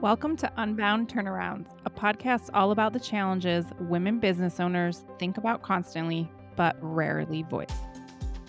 Welcome 0.00 0.36
to 0.36 0.52
Unbound 0.56 1.08
Turnarounds, 1.08 1.66
a 1.84 1.90
podcast 1.90 2.50
all 2.54 2.70
about 2.70 2.92
the 2.92 3.00
challenges 3.00 3.66
women 3.80 4.20
business 4.20 4.60
owners 4.60 5.04
think 5.18 5.38
about 5.38 5.62
constantly 5.62 6.30
but 6.54 6.76
rarely 6.80 7.42
voice. 7.42 7.66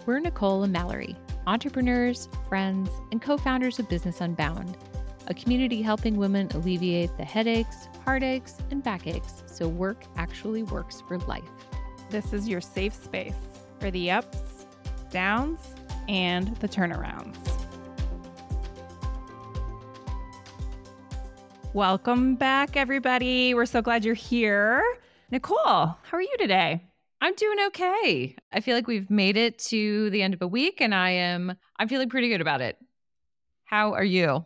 We're 0.05 0.19
Nicole 0.19 0.61
and 0.61 0.71
Mallory, 0.71 1.15
entrepreneurs, 1.47 2.29
friends, 2.47 2.91
and 3.11 3.19
co 3.19 3.35
founders 3.35 3.79
of 3.79 3.89
Business 3.89 4.21
Unbound, 4.21 4.77
a 5.25 5.33
community 5.33 5.81
helping 5.81 6.17
women 6.17 6.49
alleviate 6.53 7.17
the 7.17 7.25
headaches, 7.25 7.87
heartaches, 8.05 8.55
and 8.69 8.83
backaches 8.83 9.41
so 9.47 9.67
work 9.67 10.03
actually 10.17 10.61
works 10.61 11.01
for 11.07 11.17
life. 11.21 11.49
This 12.11 12.31
is 12.31 12.47
your 12.47 12.61
safe 12.61 12.93
space 12.93 13.33
for 13.79 13.89
the 13.89 14.11
ups, 14.11 14.67
downs, 15.09 15.73
and 16.07 16.55
the 16.57 16.69
turnarounds. 16.69 17.58
Welcome 21.73 22.35
back, 22.35 22.75
everybody. 22.75 23.53
We're 23.53 23.67
so 23.67 23.81
glad 23.81 24.03
you're 24.03 24.15
here. 24.15 24.83
Nicole, 25.29 25.55
how 25.65 25.97
are 26.13 26.21
you 26.21 26.35
today? 26.39 26.83
I'm 27.21 27.35
doing 27.35 27.59
okay. 27.67 28.35
I 28.51 28.59
feel 28.61 28.75
like 28.75 28.87
we've 28.87 29.09
made 29.09 29.37
it 29.37 29.59
to 29.59 30.09
the 30.09 30.23
end 30.23 30.33
of 30.33 30.41
a 30.41 30.47
week 30.47 30.81
and 30.81 30.95
I 30.95 31.11
am 31.11 31.55
I'm 31.77 31.87
feeling 31.87 32.09
pretty 32.09 32.29
good 32.29 32.41
about 32.41 32.61
it. 32.61 32.77
How 33.65 33.93
are 33.93 34.03
you? 34.03 34.45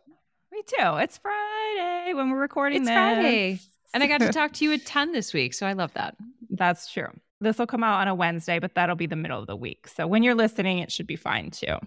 Me 0.51 0.61
too. 0.67 0.97
It's 0.97 1.17
Friday 1.17 2.13
when 2.13 2.29
we're 2.29 2.41
recording 2.41 2.81
It's 2.81 2.89
this. 2.89 2.93
Friday. 2.93 3.59
And 3.93 4.03
I 4.03 4.07
got 4.07 4.19
to 4.19 4.29
talk 4.33 4.51
to 4.53 4.65
you 4.65 4.73
a 4.73 4.77
ton 4.77 5.13
this 5.13 5.33
week, 5.33 5.53
so 5.53 5.65
I 5.65 5.73
love 5.73 5.93
that. 5.93 6.17
That's 6.49 6.91
true. 6.91 7.07
This 7.39 7.57
will 7.57 7.67
come 7.67 7.83
out 7.83 8.01
on 8.01 8.07
a 8.09 8.15
Wednesday, 8.15 8.59
but 8.59 8.75
that'll 8.75 8.95
be 8.95 9.05
the 9.05 9.15
middle 9.15 9.39
of 9.39 9.47
the 9.47 9.55
week. 9.55 9.87
So 9.87 10.07
when 10.07 10.23
you're 10.23 10.35
listening, 10.35 10.79
it 10.79 10.91
should 10.91 11.07
be 11.07 11.15
fine 11.15 11.51
too. 11.51 11.77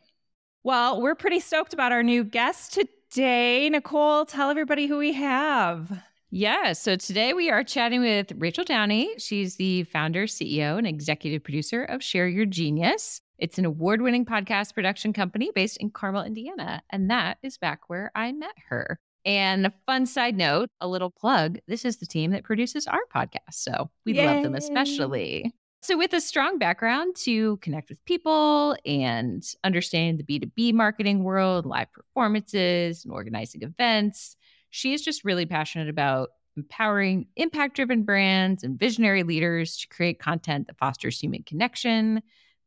Well, 0.63 1.01
we're 1.01 1.15
pretty 1.15 1.41
stoked 1.41 1.75
about 1.75 1.93
our 1.93 2.03
new 2.03 2.25
guest 2.25 2.73
today. 2.75 2.91
Nicole, 3.19 4.27
tell 4.27 4.51
everybody 4.51 4.87
who 4.87 4.99
we 4.99 5.13
have. 5.15 6.03
Yeah, 6.31 6.75
so 6.75 6.97
today 6.97 7.33
we 7.33 7.51
are 7.51 7.65
chatting 7.65 8.03
with 8.03 8.33
Rachel 8.37 8.65
Downey. 8.65 9.15
She's 9.19 9.57
the 9.57 9.85
founder, 9.85 10.27
CEO, 10.27 10.77
and 10.77 10.87
executive 10.87 11.43
producer 11.43 11.85
of 11.85 12.03
Share 12.03 12.29
Your 12.29 12.45
Genius. 12.45 13.23
It's 13.39 13.59
an 13.59 13.65
award 13.65 14.03
winning 14.03 14.27
podcast 14.27 14.75
production 14.75 15.13
company 15.13 15.51
based 15.55 15.79
in 15.79 15.91
Carmel, 15.91 16.25
Indiana. 16.25 16.83
And 16.91 17.11
that 17.11 17.39
is 17.43 17.57
back 17.57 17.89
where 17.89 18.11
I 18.15 18.33
met 18.33 18.55
her. 18.69 18.99
And 19.25 19.67
a 19.67 19.73
fun 19.87 20.07
side 20.07 20.37
note, 20.37 20.69
a 20.81 20.89
little 20.89 21.11
plug 21.11 21.59
this 21.67 21.85
is 21.85 21.97
the 21.97 22.07
team 22.07 22.33
that 22.33 22.45
produces 22.45 22.87
our 22.87 23.01
podcast. 23.15 23.53
So 23.53 23.91
we 24.05 24.13
love 24.15 24.43
them 24.43 24.55
especially. 24.55 25.55
So, 25.83 25.97
with 25.97 26.13
a 26.15 26.21
strong 26.21 26.59
background 26.59 27.15
to 27.21 27.59
connect 27.59 27.91
with 27.91 28.05
people 28.07 28.77
and 28.85 29.45
understand 29.63 30.19
the 30.19 30.25
B2B 30.25 30.73
marketing 30.73 31.23
world, 31.23 31.65
live 31.65 31.93
performances, 31.93 33.05
and 33.05 33.13
organizing 33.13 33.63
events, 33.63 34.37
she 34.71 34.95
is 34.95 35.03
just 35.03 35.25
really 35.25 35.47
passionate 35.47 35.89
about 35.89 36.31
empowering 36.57 37.27
impact 37.37 37.77
driven 37.77 38.03
brands 38.03 38.65
and 38.65 38.79
visionary 38.79 39.23
leaders 39.23 39.77
to 39.77 39.89
create 39.89 40.19
content 40.19 40.67
that 40.67 40.79
fosters 40.79 41.21
human 41.21 41.43
connection, 41.45 42.23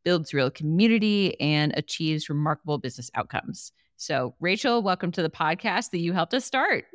builds 0.06 0.34
real 0.34 0.50
community, 0.50 1.38
and 1.42 1.74
achieves 1.76 2.30
remarkable 2.30 2.78
business 2.78 3.12
outcomes. 3.16 3.74
So, 3.98 4.36
Rachel, 4.40 4.82
welcome 4.82 5.12
to 5.14 5.22
the 5.22 5.30
podcast 5.30 5.90
that 5.90 6.00
you 6.00 6.14
helped 6.14 6.34
us 6.34 6.46
start. 6.46 6.86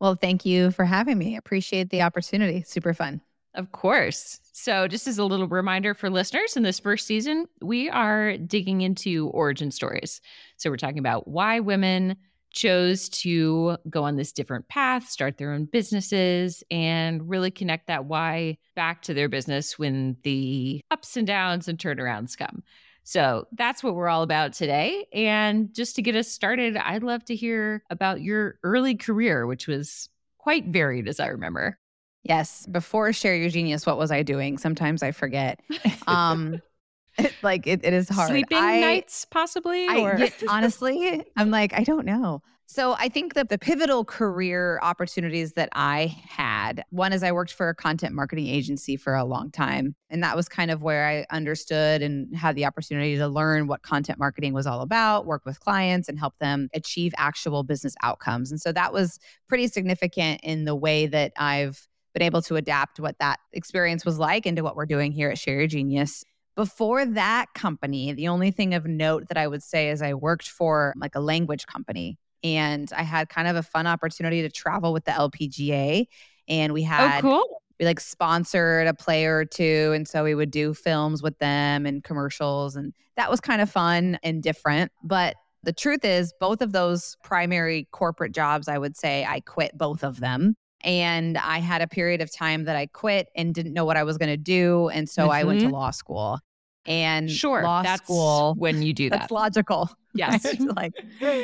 Well, 0.00 0.16
thank 0.16 0.44
you 0.44 0.70
for 0.72 0.84
having 0.84 1.16
me. 1.16 1.36
Appreciate 1.36 1.88
the 1.88 2.02
opportunity. 2.02 2.62
Super 2.66 2.92
fun. 2.92 3.22
Of 3.54 3.70
course. 3.72 4.40
So, 4.52 4.88
just 4.88 5.06
as 5.06 5.18
a 5.18 5.24
little 5.24 5.46
reminder 5.48 5.94
for 5.94 6.08
listeners, 6.08 6.56
in 6.56 6.62
this 6.62 6.80
first 6.80 7.06
season, 7.06 7.46
we 7.60 7.90
are 7.90 8.36
digging 8.38 8.80
into 8.80 9.28
origin 9.28 9.70
stories. 9.70 10.20
So, 10.56 10.70
we're 10.70 10.76
talking 10.78 10.98
about 10.98 11.28
why 11.28 11.60
women 11.60 12.16
chose 12.50 13.08
to 13.08 13.76
go 13.88 14.04
on 14.04 14.16
this 14.16 14.32
different 14.32 14.68
path, 14.68 15.08
start 15.08 15.36
their 15.36 15.52
own 15.52 15.66
businesses, 15.66 16.62
and 16.70 17.28
really 17.28 17.50
connect 17.50 17.88
that 17.88 18.06
why 18.06 18.56
back 18.74 19.02
to 19.02 19.14
their 19.14 19.28
business 19.28 19.78
when 19.78 20.16
the 20.22 20.80
ups 20.90 21.16
and 21.16 21.26
downs 21.26 21.68
and 21.68 21.78
turnarounds 21.78 22.36
come. 22.36 22.62
So, 23.04 23.48
that's 23.52 23.82
what 23.82 23.94
we're 23.94 24.08
all 24.08 24.22
about 24.22 24.54
today. 24.54 25.06
And 25.12 25.74
just 25.74 25.96
to 25.96 26.02
get 26.02 26.16
us 26.16 26.28
started, 26.28 26.76
I'd 26.78 27.02
love 27.02 27.24
to 27.26 27.36
hear 27.36 27.82
about 27.90 28.22
your 28.22 28.58
early 28.62 28.94
career, 28.94 29.46
which 29.46 29.66
was 29.66 30.08
quite 30.38 30.66
varied, 30.66 31.06
as 31.06 31.20
I 31.20 31.26
remember. 31.28 31.78
Yes. 32.22 32.66
Before 32.66 33.12
Share 33.12 33.34
Your 33.34 33.50
Genius, 33.50 33.84
what 33.84 33.98
was 33.98 34.10
I 34.10 34.22
doing? 34.22 34.58
Sometimes 34.58 35.02
I 35.02 35.12
forget. 35.12 35.60
Um, 36.06 36.60
like 37.42 37.66
it, 37.66 37.84
it 37.84 37.92
is 37.92 38.08
hard. 38.08 38.30
Sleeping 38.30 38.58
I- 38.58 38.80
nights, 38.80 39.26
possibly? 39.26 39.86
I, 39.86 40.00
or 40.00 40.18
honestly, 40.48 41.22
I'm 41.36 41.50
like, 41.50 41.74
I 41.74 41.84
don't 41.84 42.06
know. 42.06 42.42
So 42.66 42.94
I 42.98 43.10
think 43.10 43.34
that 43.34 43.50
the 43.50 43.58
pivotal 43.58 44.02
career 44.02 44.78
opportunities 44.82 45.52
that 45.54 45.68
I 45.72 46.16
had, 46.26 46.82
one 46.88 47.12
is 47.12 47.22
I 47.22 47.30
worked 47.30 47.52
for 47.52 47.68
a 47.68 47.74
content 47.74 48.14
marketing 48.14 48.46
agency 48.46 48.96
for 48.96 49.14
a 49.14 49.24
long 49.24 49.50
time. 49.50 49.94
And 50.08 50.22
that 50.22 50.36
was 50.36 50.48
kind 50.48 50.70
of 50.70 50.80
where 50.80 51.06
I 51.06 51.26
understood 51.34 52.00
and 52.00 52.34
had 52.34 52.56
the 52.56 52.64
opportunity 52.64 53.18
to 53.18 53.28
learn 53.28 53.66
what 53.66 53.82
content 53.82 54.18
marketing 54.18 54.54
was 54.54 54.66
all 54.66 54.80
about, 54.80 55.26
work 55.26 55.44
with 55.44 55.60
clients 55.60 56.08
and 56.08 56.18
help 56.18 56.38
them 56.38 56.70
achieve 56.72 57.12
actual 57.18 57.62
business 57.62 57.94
outcomes. 58.02 58.50
And 58.50 58.58
so 58.58 58.72
that 58.72 58.90
was 58.90 59.18
pretty 59.48 59.66
significant 59.66 60.40
in 60.42 60.64
the 60.64 60.74
way 60.74 61.06
that 61.08 61.32
I've 61.36 61.86
been 62.12 62.22
able 62.22 62.42
to 62.42 62.56
adapt 62.56 63.00
what 63.00 63.18
that 63.18 63.40
experience 63.52 64.04
was 64.04 64.18
like 64.18 64.46
into 64.46 64.62
what 64.62 64.76
we're 64.76 64.86
doing 64.86 65.12
here 65.12 65.30
at 65.30 65.38
Share 65.38 65.58
Your 65.58 65.66
Genius. 65.66 66.24
Before 66.54 67.06
that 67.06 67.46
company, 67.54 68.12
the 68.12 68.28
only 68.28 68.50
thing 68.50 68.74
of 68.74 68.84
note 68.84 69.28
that 69.28 69.38
I 69.38 69.46
would 69.46 69.62
say 69.62 69.88
is 69.88 70.02
I 70.02 70.14
worked 70.14 70.48
for 70.48 70.92
like 70.96 71.14
a 71.14 71.20
language 71.20 71.66
company 71.66 72.18
and 72.44 72.92
I 72.96 73.02
had 73.02 73.28
kind 73.28 73.48
of 73.48 73.56
a 73.56 73.62
fun 73.62 73.86
opportunity 73.86 74.42
to 74.42 74.50
travel 74.50 74.92
with 74.92 75.04
the 75.04 75.12
LPGA 75.12 76.06
and 76.48 76.72
we 76.72 76.82
oh, 76.82 76.86
had 76.86 77.20
cool. 77.22 77.62
we 77.78 77.86
like 77.86 78.00
sponsored 78.00 78.86
a 78.86 78.94
player 78.94 79.38
or 79.38 79.44
two 79.44 79.92
and 79.94 80.06
so 80.06 80.24
we 80.24 80.34
would 80.34 80.50
do 80.50 80.74
films 80.74 81.22
with 81.22 81.38
them 81.38 81.86
and 81.86 82.04
commercials 82.04 82.76
and 82.76 82.92
that 83.16 83.30
was 83.30 83.40
kind 83.40 83.62
of 83.62 83.70
fun 83.70 84.18
and 84.22 84.42
different 84.42 84.90
but 85.02 85.36
the 85.62 85.72
truth 85.72 86.04
is 86.04 86.32
both 86.40 86.60
of 86.60 86.72
those 86.72 87.16
primary 87.22 87.86
corporate 87.92 88.32
jobs 88.32 88.68
i 88.68 88.78
would 88.78 88.96
say 88.96 89.24
i 89.24 89.40
quit 89.40 89.76
both 89.76 90.02
of 90.02 90.20
them 90.20 90.56
and 90.84 91.38
i 91.38 91.58
had 91.58 91.80
a 91.82 91.86
period 91.86 92.20
of 92.20 92.32
time 92.32 92.64
that 92.64 92.76
i 92.76 92.86
quit 92.86 93.28
and 93.36 93.54
didn't 93.54 93.72
know 93.72 93.84
what 93.84 93.96
i 93.96 94.02
was 94.02 94.18
going 94.18 94.28
to 94.30 94.36
do 94.36 94.88
and 94.90 95.08
so 95.08 95.28
i 95.30 95.44
went 95.44 95.60
to 95.60 95.66
Mhm. 95.66 95.72
law 95.72 95.90
school 95.90 96.38
and 96.86 97.30
Sure. 97.30 97.62
law 97.62 97.82
that's 97.82 98.02
school 98.02 98.54
when 98.58 98.82
you 98.82 98.92
do 98.92 99.08
that. 99.10 99.20
that's 99.20 99.30
logical 99.30 99.90
yes. 100.14 100.44
right? 100.44 100.60
like 100.76 100.92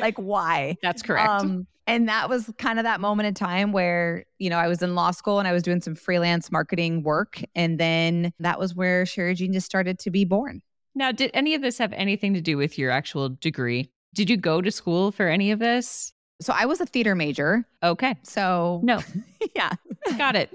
like 0.01 0.17
why 0.17 0.75
That's 0.81 1.01
correct. 1.01 1.29
um, 1.29 1.65
and 1.87 2.07
that 2.09 2.29
was 2.29 2.51
kind 2.57 2.77
of 2.77 2.83
that 2.83 2.99
moment 3.01 3.25
in 3.25 3.33
time 3.33 3.71
where, 3.71 4.23
you 4.37 4.47
know, 4.51 4.57
I 4.59 4.67
was 4.67 4.83
in 4.83 4.93
law 4.93 5.09
school 5.09 5.39
and 5.39 5.47
I 5.47 5.53
was 5.53 5.63
doing 5.63 5.81
some 5.81 5.95
freelance 5.95 6.51
marketing 6.51 7.01
work. 7.01 7.41
And 7.55 7.79
then 7.79 8.31
that 8.39 8.59
was 8.59 8.75
where 8.75 9.07
Share 9.07 9.25
Your 9.25 9.33
Genius 9.33 9.65
started 9.65 9.97
to 9.99 10.11
be 10.11 10.23
born. 10.23 10.61
now, 10.93 11.11
did 11.11 11.31
any 11.33 11.55
of 11.55 11.63
this 11.63 11.79
have 11.79 11.91
anything 11.93 12.35
to 12.35 12.41
do 12.41 12.57
with 12.57 12.77
your 12.77 12.91
actual 12.91 13.29
degree? 13.29 13.89
Did 14.13 14.29
you 14.29 14.37
go 14.37 14.61
to 14.61 14.69
school 14.69 15.11
for 15.11 15.27
any 15.29 15.49
of 15.49 15.57
this? 15.57 16.13
So 16.41 16.53
I 16.55 16.65
was 16.65 16.79
a 16.79 16.85
theater 16.85 17.15
major. 17.15 17.65
Okay. 17.83 18.15
So, 18.23 18.79
No, 18.83 19.01
yeah. 19.55 19.73
got 20.17 20.35
it. 20.35 20.51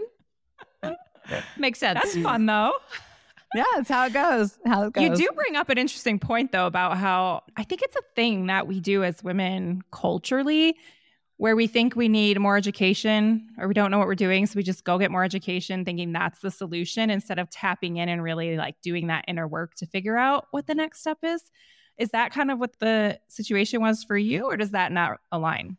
Makes 1.56 1.78
sense. 1.78 2.00
That's 2.02 2.16
mm. 2.16 2.22
fun 2.22 2.46
though. 2.46 2.72
Yeah, 3.54 3.64
that's 3.76 3.88
how 3.88 4.06
it 4.06 4.12
goes. 4.12 4.58
How 4.66 4.84
it 4.84 4.92
goes. 4.92 5.02
You 5.02 5.14
do 5.14 5.28
bring 5.34 5.56
up 5.56 5.68
an 5.68 5.78
interesting 5.78 6.18
point 6.18 6.52
though 6.52 6.66
about 6.66 6.98
how 6.98 7.42
I 7.56 7.62
think 7.62 7.82
it's 7.82 7.96
a 7.96 8.02
thing 8.16 8.46
that 8.46 8.66
we 8.66 8.80
do 8.80 9.04
as 9.04 9.22
women 9.22 9.82
culturally 9.92 10.76
where 11.36 11.56
we 11.56 11.66
think 11.66 11.96
we 11.96 12.08
need 12.08 12.38
more 12.38 12.56
education 12.56 13.48
or 13.58 13.68
we 13.68 13.74
don't 13.74 13.90
know 13.90 13.98
what 13.98 14.06
we're 14.06 14.14
doing 14.14 14.46
so 14.46 14.56
we 14.56 14.62
just 14.62 14.84
go 14.84 14.98
get 14.98 15.10
more 15.10 15.24
education 15.24 15.84
thinking 15.84 16.12
that's 16.12 16.40
the 16.40 16.50
solution 16.50 17.10
instead 17.10 17.38
of 17.38 17.50
tapping 17.50 17.96
in 17.96 18.08
and 18.08 18.22
really 18.22 18.56
like 18.56 18.76
doing 18.82 19.08
that 19.08 19.24
inner 19.26 19.46
work 19.46 19.74
to 19.74 19.86
figure 19.86 20.16
out 20.16 20.46
what 20.50 20.66
the 20.66 20.74
next 20.74 21.00
step 21.00 21.18
is. 21.22 21.42
Is 21.98 22.10
that 22.10 22.32
kind 22.32 22.50
of 22.50 22.58
what 22.58 22.78
the 22.78 23.18
situation 23.28 23.80
was 23.80 24.04
for 24.04 24.16
you 24.16 24.44
or 24.44 24.56
does 24.56 24.70
that 24.70 24.92
not 24.92 25.20
align? 25.30 25.76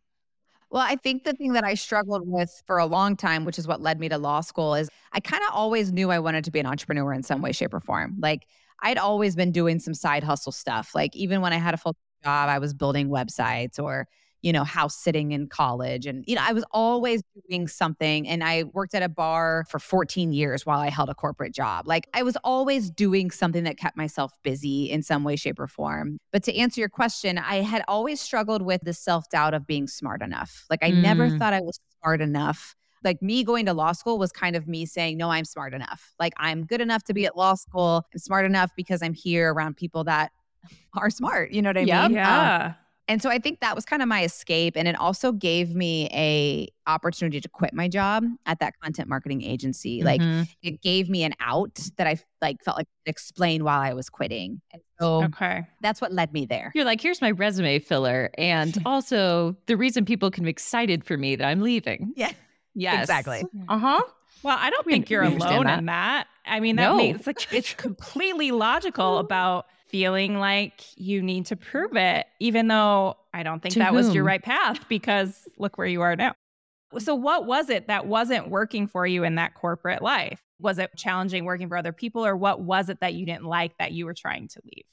Well, 0.70 0.84
I 0.85 0.96
think 0.96 1.23
the 1.23 1.34
thing 1.34 1.53
that 1.53 1.64
I 1.64 1.76
struggled 1.76 2.28
with 2.28 2.64
for 2.66 2.78
a 2.78 2.85
long 2.85 3.16
time, 3.16 3.46
which 3.46 3.59
is 3.59 3.67
what 3.67 3.82
led 3.82 4.00
me 4.00 4.09
to 4.09 4.17
law 4.17 4.41
school, 4.41 4.76
is 4.76 4.90
I 5.14 5.20
kind 5.20 5.44
of 5.47 5.53
always 5.53 5.91
knew 5.91 6.12
I 6.12 6.20
wanted 6.20 6.44
to 6.46 6.52
be 6.52 6.59
an 6.59 6.66
entrepreneur 6.66 7.14
in 7.14 7.23
some 7.23 7.41
way, 7.41 7.52
shape, 7.52 7.73
or 7.73 7.79
form. 7.79 8.16
Like 8.20 8.47
I'd 8.82 8.97
always 8.97 9.35
been 9.35 9.52
doing 9.52 9.79
some 9.79 9.94
side 9.94 10.23
hustle 10.23 10.52
stuff. 10.52 10.94
Like 10.96 11.16
even 11.16 11.41
when 11.41 11.53
I 11.53 11.58
had 11.58 11.73
a 11.73 11.78
full 11.78 11.96
job, 12.23 12.50
I 12.50 12.59
was 12.59 12.73
building 12.73 13.09
websites 13.09 13.79
or, 13.79 14.08
you 14.46 14.53
know, 14.53 14.64
house 14.64 14.96
sitting 14.96 15.32
in 15.32 15.47
college. 15.47 16.06
And, 16.06 16.24
you 16.28 16.36
know, 16.36 16.44
I 16.44 16.53
was 16.53 16.64
always 16.70 17.24
doing 17.50 17.68
something. 17.68 18.28
And 18.28 18.44
I 18.44 18.62
worked 18.66 18.94
at 18.94 19.02
a 19.02 19.09
bar 19.09 19.66
for 19.68 19.80
14 19.80 20.32
years 20.34 20.68
while 20.68 20.80
I 20.80 20.90
held 20.90 21.09
a 21.09 21.16
corporate 21.16 21.52
job. 21.52 21.88
Like 21.88 22.08
I 22.14 22.22
was 22.22 22.38
always 22.44 22.92
doing 22.92 23.32
something 23.32 23.64
that 23.64 23.78
kept 23.80 23.97
myself 23.97 24.34
busy 24.44 24.92
in 24.92 25.02
some 25.02 25.24
way, 25.24 25.36
shape, 25.36 25.58
or 25.59 25.66
form. 25.66 26.20
But 26.32 26.44
to 26.44 26.56
answer 26.56 26.80
your 26.80 26.90
question, 26.90 27.40
I 27.40 27.62
had 27.62 27.84
always 27.88 28.22
struggled 28.22 28.62
with 28.62 28.82
the 28.84 28.94
self 28.94 29.28
doubt 29.32 29.56
of 29.56 29.66
being 29.66 29.88
smart 29.88 30.22
enough. 30.22 30.68
Like 30.70 30.84
I 30.84 30.91
never 30.91 31.28
Mm. 31.32 31.40
thought 31.40 31.53
I 31.53 31.62
was 31.62 31.80
smart 32.00 32.22
enough. 32.22 32.76
Like 33.03 33.24
me 33.24 33.44
going 33.44 33.66
to 33.66 33.74
law 33.74 33.94
school 33.94 34.20
was 34.20 34.32
kind 34.32 34.56
of 34.56 34.68
me 34.68 34.86
saying, 34.86 35.18
no, 35.18 35.32
I'm 35.32 35.46
smart 35.46 35.74
enough. 35.74 36.14
Like 36.20 36.34
I'm 36.38 36.66
good 36.68 36.82
enough 36.82 37.03
to 37.06 37.16
be 37.16 37.26
at 37.26 37.36
law 37.36 37.56
school. 37.56 38.03
I'm 38.14 38.20
smart 38.20 38.46
enough 38.46 38.70
because 38.78 39.02
I'm 39.02 39.16
here 39.16 39.52
around 39.52 39.76
people 39.76 40.03
that 40.03 40.32
are 40.94 41.09
smart. 41.09 41.50
You 41.52 41.64
know 41.64 41.70
what 41.70 41.80
I 41.80 41.86
Yep. 41.86 42.12
mean? 42.12 42.20
Um, 42.24 42.52
Yeah. 42.52 42.74
And 43.07 43.22
so 43.22 43.29
I 43.29 43.37
think 43.37 43.59
that 43.59 43.75
was 43.75 43.85
kind 43.85 44.02
of 44.02 44.07
my 44.07 44.23
escape 44.23 44.75
and 44.75 44.87
it 44.87 44.96
also 44.99 45.31
gave 45.31 45.75
me 45.75 46.09
a 46.11 46.67
opportunity 46.87 47.40
to 47.40 47.47
quit 47.47 47.73
my 47.73 47.87
job 47.87 48.25
at 48.47 48.59
that 48.59 48.73
content 48.81 49.07
marketing 49.07 49.43
agency. 49.43 50.02
Like 50.03 50.22
Mhm. 50.22 50.47
it 50.63 50.81
gave 50.81 51.07
me 51.09 51.23
an 51.23 51.34
out 51.40 51.79
that 51.97 52.07
I 52.07 52.17
like 52.41 52.63
felt 52.63 52.78
like 52.78 52.87
explained 53.05 53.63
why 53.63 53.90
I 53.90 53.93
was 53.93 54.09
quitting. 54.09 54.59
And 54.73 54.81
so 54.99 55.23
Okay. 55.25 55.63
that's 55.81 56.02
what 56.02 56.13
led 56.13 56.34
me 56.34 56.46
there. 56.47 56.72
You're 56.73 56.85
like, 56.85 56.99
here's 56.99 57.22
my 57.22 57.29
resume 57.31 57.78
filler. 57.79 58.31
And 58.37 58.75
also 58.87 59.55
the 59.67 59.78
reason 59.78 60.03
people 60.05 60.31
can 60.31 60.43
be 60.43 60.49
excited 60.49 61.03
for 61.03 61.16
me 61.17 61.35
that 61.35 61.46
I'm 61.46 61.61
leaving. 61.61 62.11
Yeah. 62.16 62.31
Yes. 62.73 63.02
Exactly. 63.03 63.43
Uh 63.69 63.78
huh. 63.78 64.02
Well, 64.43 64.57
I 64.59 64.69
don't 64.69 64.85
We- 64.85 64.93
think 64.93 65.09
you're 65.09 65.23
alone 65.23 65.66
that. 65.66 65.79
in 65.79 65.85
that. 65.85 66.28
I 66.46 66.59
mean, 66.59 66.75
that 66.75 66.90
No. 66.90 66.97
makes 66.97 67.25
like 67.25 67.52
it's 67.53 67.73
completely 67.75 68.52
logical 68.52 69.17
about 69.25 69.66
feeling 69.96 70.38
like 70.38 70.82
you 70.97 71.22
need 71.22 71.46
to 71.46 71.56
prove 71.56 71.96
it, 71.96 72.26
even 72.42 72.68
though 72.68 73.16
I 73.34 73.44
don't 73.44 73.62
think 73.62 73.76
To 73.76 73.80
that 73.80 73.94
was 73.94 74.14
your 74.14 74.26
right 74.26 74.44
path 74.44 74.90
because 74.90 75.47
look 75.58 75.78
where 75.78 75.88
you 75.88 76.02
are 76.02 76.18
now. 76.18 76.34
So, 76.97 77.16
what 77.16 77.46
was 77.46 77.70
it 77.70 77.88
that 77.88 78.06
wasn't 78.06 78.50
working 78.50 78.88
for 78.88 79.08
you 79.08 79.24
in 79.24 79.36
that 79.36 79.53
corporate 79.53 80.02
life? 80.02 80.42
Was 80.59 80.80
it 80.80 80.92
challenging 80.97 81.46
working 81.46 81.70
for 81.70 81.78
other 81.78 81.94
people, 81.94 82.26
or 82.26 82.36
what 82.36 82.59
was 82.59 82.90
it 82.90 83.00
that 83.00 83.14
you 83.14 83.26
didn't 83.26 83.46
like 83.46 83.78
that 83.78 83.94
you 83.94 84.06
were 84.06 84.14
trying 84.14 84.50
to 84.50 84.62
leave? 84.66 84.84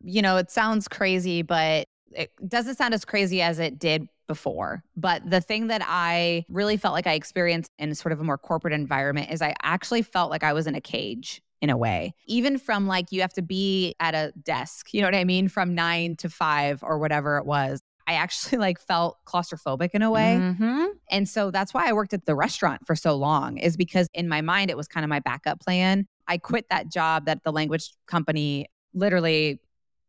You 0.00 0.22
know, 0.22 0.36
it 0.36 0.48
sounds 0.48 0.86
crazy, 0.86 1.42
but 1.42 1.88
it 2.12 2.30
doesn't 2.46 2.76
sound 2.76 2.94
as 2.94 3.04
crazy 3.04 3.42
as 3.42 3.58
it 3.58 3.80
did 3.80 4.06
before. 4.28 4.84
But 4.96 5.28
the 5.28 5.40
thing 5.40 5.66
that 5.66 5.82
I 5.84 6.44
really 6.48 6.76
felt 6.76 6.94
like 6.94 7.08
I 7.08 7.14
experienced 7.14 7.70
in 7.80 7.92
sort 7.96 8.12
of 8.12 8.20
a 8.20 8.24
more 8.24 8.38
corporate 8.38 8.74
environment 8.74 9.32
is 9.32 9.42
I 9.42 9.54
actually 9.64 10.02
felt 10.02 10.30
like 10.30 10.44
I 10.44 10.52
was 10.52 10.68
in 10.68 10.76
a 10.76 10.80
cage 10.80 11.42
in 11.62 11.70
a 11.70 11.76
way. 11.76 12.12
Even 12.26 12.58
from 12.58 12.86
like 12.86 13.12
you 13.12 13.22
have 13.22 13.32
to 13.34 13.42
be 13.42 13.94
at 14.00 14.14
a 14.14 14.32
desk, 14.42 14.92
you 14.92 15.00
know 15.00 15.06
what 15.06 15.14
I 15.14 15.24
mean, 15.24 15.48
from 15.48 15.74
9 15.74 16.16
to 16.16 16.28
5 16.28 16.82
or 16.82 16.98
whatever 16.98 17.38
it 17.38 17.46
was. 17.46 17.80
I 18.08 18.14
actually 18.14 18.58
like 18.58 18.80
felt 18.80 19.16
claustrophobic 19.24 19.90
in 19.94 20.02
a 20.02 20.10
way. 20.10 20.36
Mm-hmm. 20.40 20.86
And 21.10 21.28
so 21.28 21.52
that's 21.52 21.72
why 21.72 21.88
I 21.88 21.92
worked 21.92 22.12
at 22.12 22.26
the 22.26 22.34
restaurant 22.34 22.84
for 22.84 22.96
so 22.96 23.14
long, 23.14 23.58
is 23.58 23.76
because 23.76 24.08
in 24.12 24.28
my 24.28 24.40
mind, 24.40 24.70
it 24.70 24.76
was 24.76 24.88
kind 24.88 25.04
of 25.04 25.08
my 25.08 25.20
backup 25.20 25.60
plan. 25.60 26.08
I 26.26 26.38
quit 26.38 26.66
that 26.70 26.90
job 26.90 27.26
that 27.26 27.44
the 27.44 27.52
language 27.52 27.92
company 28.08 28.66
literally, 28.92 29.60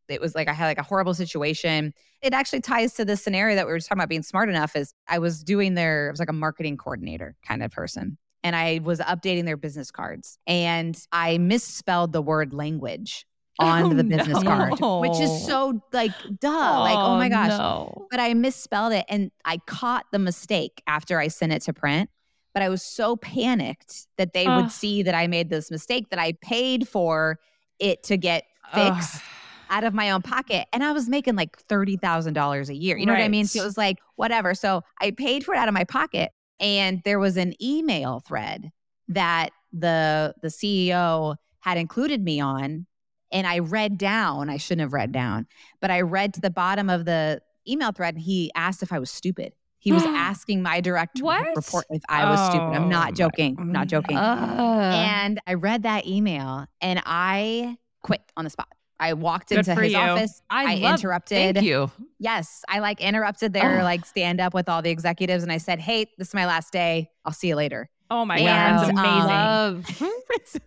it 0.09 0.19
was 0.19 0.33
like 0.33 0.47
I 0.47 0.53
had 0.53 0.65
like 0.65 0.79
a 0.79 0.83
horrible 0.83 1.13
situation. 1.13 1.93
It 2.23 2.33
actually 2.33 2.61
ties 2.61 2.93
to 2.95 3.05
the 3.05 3.15
scenario 3.15 3.55
that 3.55 3.67
we 3.67 3.73
were 3.73 3.79
talking 3.79 3.99
about 3.99 4.09
being 4.09 4.23
smart 4.23 4.49
enough 4.49 4.75
is 4.75 4.93
I 5.07 5.19
was 5.19 5.43
doing 5.43 5.75
their, 5.75 6.07
it 6.07 6.11
was 6.11 6.19
like 6.19 6.29
a 6.29 6.33
marketing 6.33 6.77
coordinator 6.77 7.35
kind 7.45 7.61
of 7.61 7.71
person. 7.71 8.17
And 8.43 8.55
I 8.55 8.81
was 8.83 8.99
updating 8.99 9.45
their 9.45 9.57
business 9.57 9.89
cards 9.91 10.37
and 10.47 10.99
I 11.11 11.37
misspelled 11.37 12.11
the 12.11 12.21
word 12.21 12.53
language 12.53 13.25
oh, 13.59 13.65
on 13.65 13.83
Oh, 13.83 13.93
the 13.93 14.03
business 14.03 14.41
no. 14.41 14.49
card, 14.49 14.73
which 15.01 15.19
is 15.19 15.45
so 15.45 15.81
like, 15.93 16.11
duh, 16.39 16.49
like, 16.49 16.97
oh 16.97 17.15
my 17.17 17.27
oh, 17.27 17.29
gosh 17.29 17.49
No. 17.49 18.07
but 18.11 18.19
I 18.19 18.33
misspelled 18.33 18.93
it 18.93 19.05
and 19.07 19.31
I 19.45 19.59
caught 19.65 20.05
the 20.11 20.19
mistake 20.19 20.81
after 20.87 21.19
I 21.19 21.27
sent 21.27 21.53
it 21.53 21.61
to 21.63 21.73
print. 21.73 22.09
But 22.53 22.61
I 22.61 22.69
was 22.69 22.83
so 22.83 23.15
panicked 23.15 24.05
that 24.17 24.33
they 24.33 24.45
Ugh. 24.45 24.61
would 24.61 24.71
see 24.71 25.01
that 25.03 25.15
I 25.15 25.25
made 25.25 25.49
this 25.49 25.71
mistake 25.71 26.09
that 26.11 26.19
I 26.19 26.33
paid 26.33 26.87
for 26.87 27.39
it 27.79 28.03
to 28.03 28.17
get 28.17 28.43
fixed 28.73 29.21
out 29.71 29.83
of 29.83 29.93
my 29.95 30.11
own 30.11 30.21
pocket. 30.21 30.67
And 30.71 30.83
I 30.83 30.91
was 30.91 31.09
making 31.09 31.35
like 31.35 31.57
$30,000 31.67 32.69
a 32.69 32.75
year. 32.75 32.95
You 32.95 33.07
know 33.07 33.13
what 33.13 33.23
I 33.23 33.27
mean? 33.27 33.45
So 33.47 33.61
it 33.61 33.65
was 33.65 33.77
like, 33.77 33.97
whatever. 34.17 34.53
So 34.53 34.83
I 35.01 35.09
paid 35.11 35.43
for 35.43 35.55
it 35.55 35.57
out 35.57 35.67
of 35.67 35.73
my 35.73 35.83
pocket. 35.83 36.31
And 36.59 37.01
there 37.03 37.19
was 37.19 37.37
an 37.37 37.53
email 37.61 38.19
thread 38.19 38.71
that 39.09 39.49
the 39.71 40.33
the 40.41 40.47
CEO 40.49 41.35
had 41.59 41.77
included 41.77 42.23
me 42.23 42.39
on. 42.39 42.85
And 43.31 43.47
I 43.47 43.59
read 43.59 43.97
down, 43.97 44.49
I 44.49 44.57
shouldn't 44.57 44.81
have 44.81 44.93
read 44.93 45.11
down, 45.11 45.47
but 45.81 45.89
I 45.89 46.01
read 46.01 46.35
to 46.35 46.41
the 46.41 46.51
bottom 46.51 46.87
of 46.89 47.05
the 47.05 47.41
email 47.67 47.91
thread 47.91 48.13
and 48.13 48.23
he 48.23 48.51
asked 48.53 48.83
if 48.83 48.93
I 48.93 48.99
was 48.99 49.09
stupid. 49.09 49.53
He 49.79 49.91
was 49.91 50.03
asking 50.07 50.61
my 50.61 50.81
direct 50.81 51.19
What? 51.19 51.47
report 51.55 51.85
if 51.89 52.03
I 52.07 52.29
was 52.29 52.39
stupid. 52.49 52.75
I'm 52.75 52.83
Oh 52.83 52.87
not 52.89 53.15
joking. 53.15 53.55
I'm 53.59 53.71
not 53.71 53.87
joking. 53.87 54.17
Uh, 54.17 54.91
and 54.93 55.41
I 55.47 55.55
read 55.55 55.83
that 55.83 56.05
email 56.05 56.67
and 56.79 57.01
I 57.05 57.77
quit 58.03 58.21
on 58.37 58.43
the 58.43 58.51
spot. 58.51 58.67
I 58.99 59.13
walked 59.13 59.49
Good 59.49 59.59
into 59.59 59.75
his 59.75 59.93
you. 59.93 59.97
office. 59.97 60.41
I, 60.49 60.73
I 60.73 60.75
love, 60.75 60.99
interrupted. 60.99 61.55
Thank 61.55 61.65
you. 61.67 61.91
Yes, 62.19 62.63
I 62.69 62.79
like 62.79 63.01
interrupted 63.01 63.51
their 63.53 63.79
Oh. 63.81 63.83
like 63.83 64.05
stand 64.05 64.39
up 64.39 64.53
with 64.53 64.69
all 64.69 64.81
the 64.81 64.89
executives 64.91 65.43
and 65.43 65.51
I 65.51 65.57
said, 65.57 65.79
"Hey, 65.79 66.05
this 66.17 66.29
is 66.29 66.33
my 66.33 66.45
last 66.45 66.71
day. 66.71 67.09
I'll 67.25 67.33
see 67.33 67.49
you 67.49 67.55
later." 67.55 67.89
Oh 68.13 68.25
my 68.25 68.37
And, 68.37 68.45
god, 68.45 68.77
that's 68.77 68.89
um, 68.89 68.97
amazing. 68.99 69.27
Love. 69.27 69.85
so, 70.45 70.59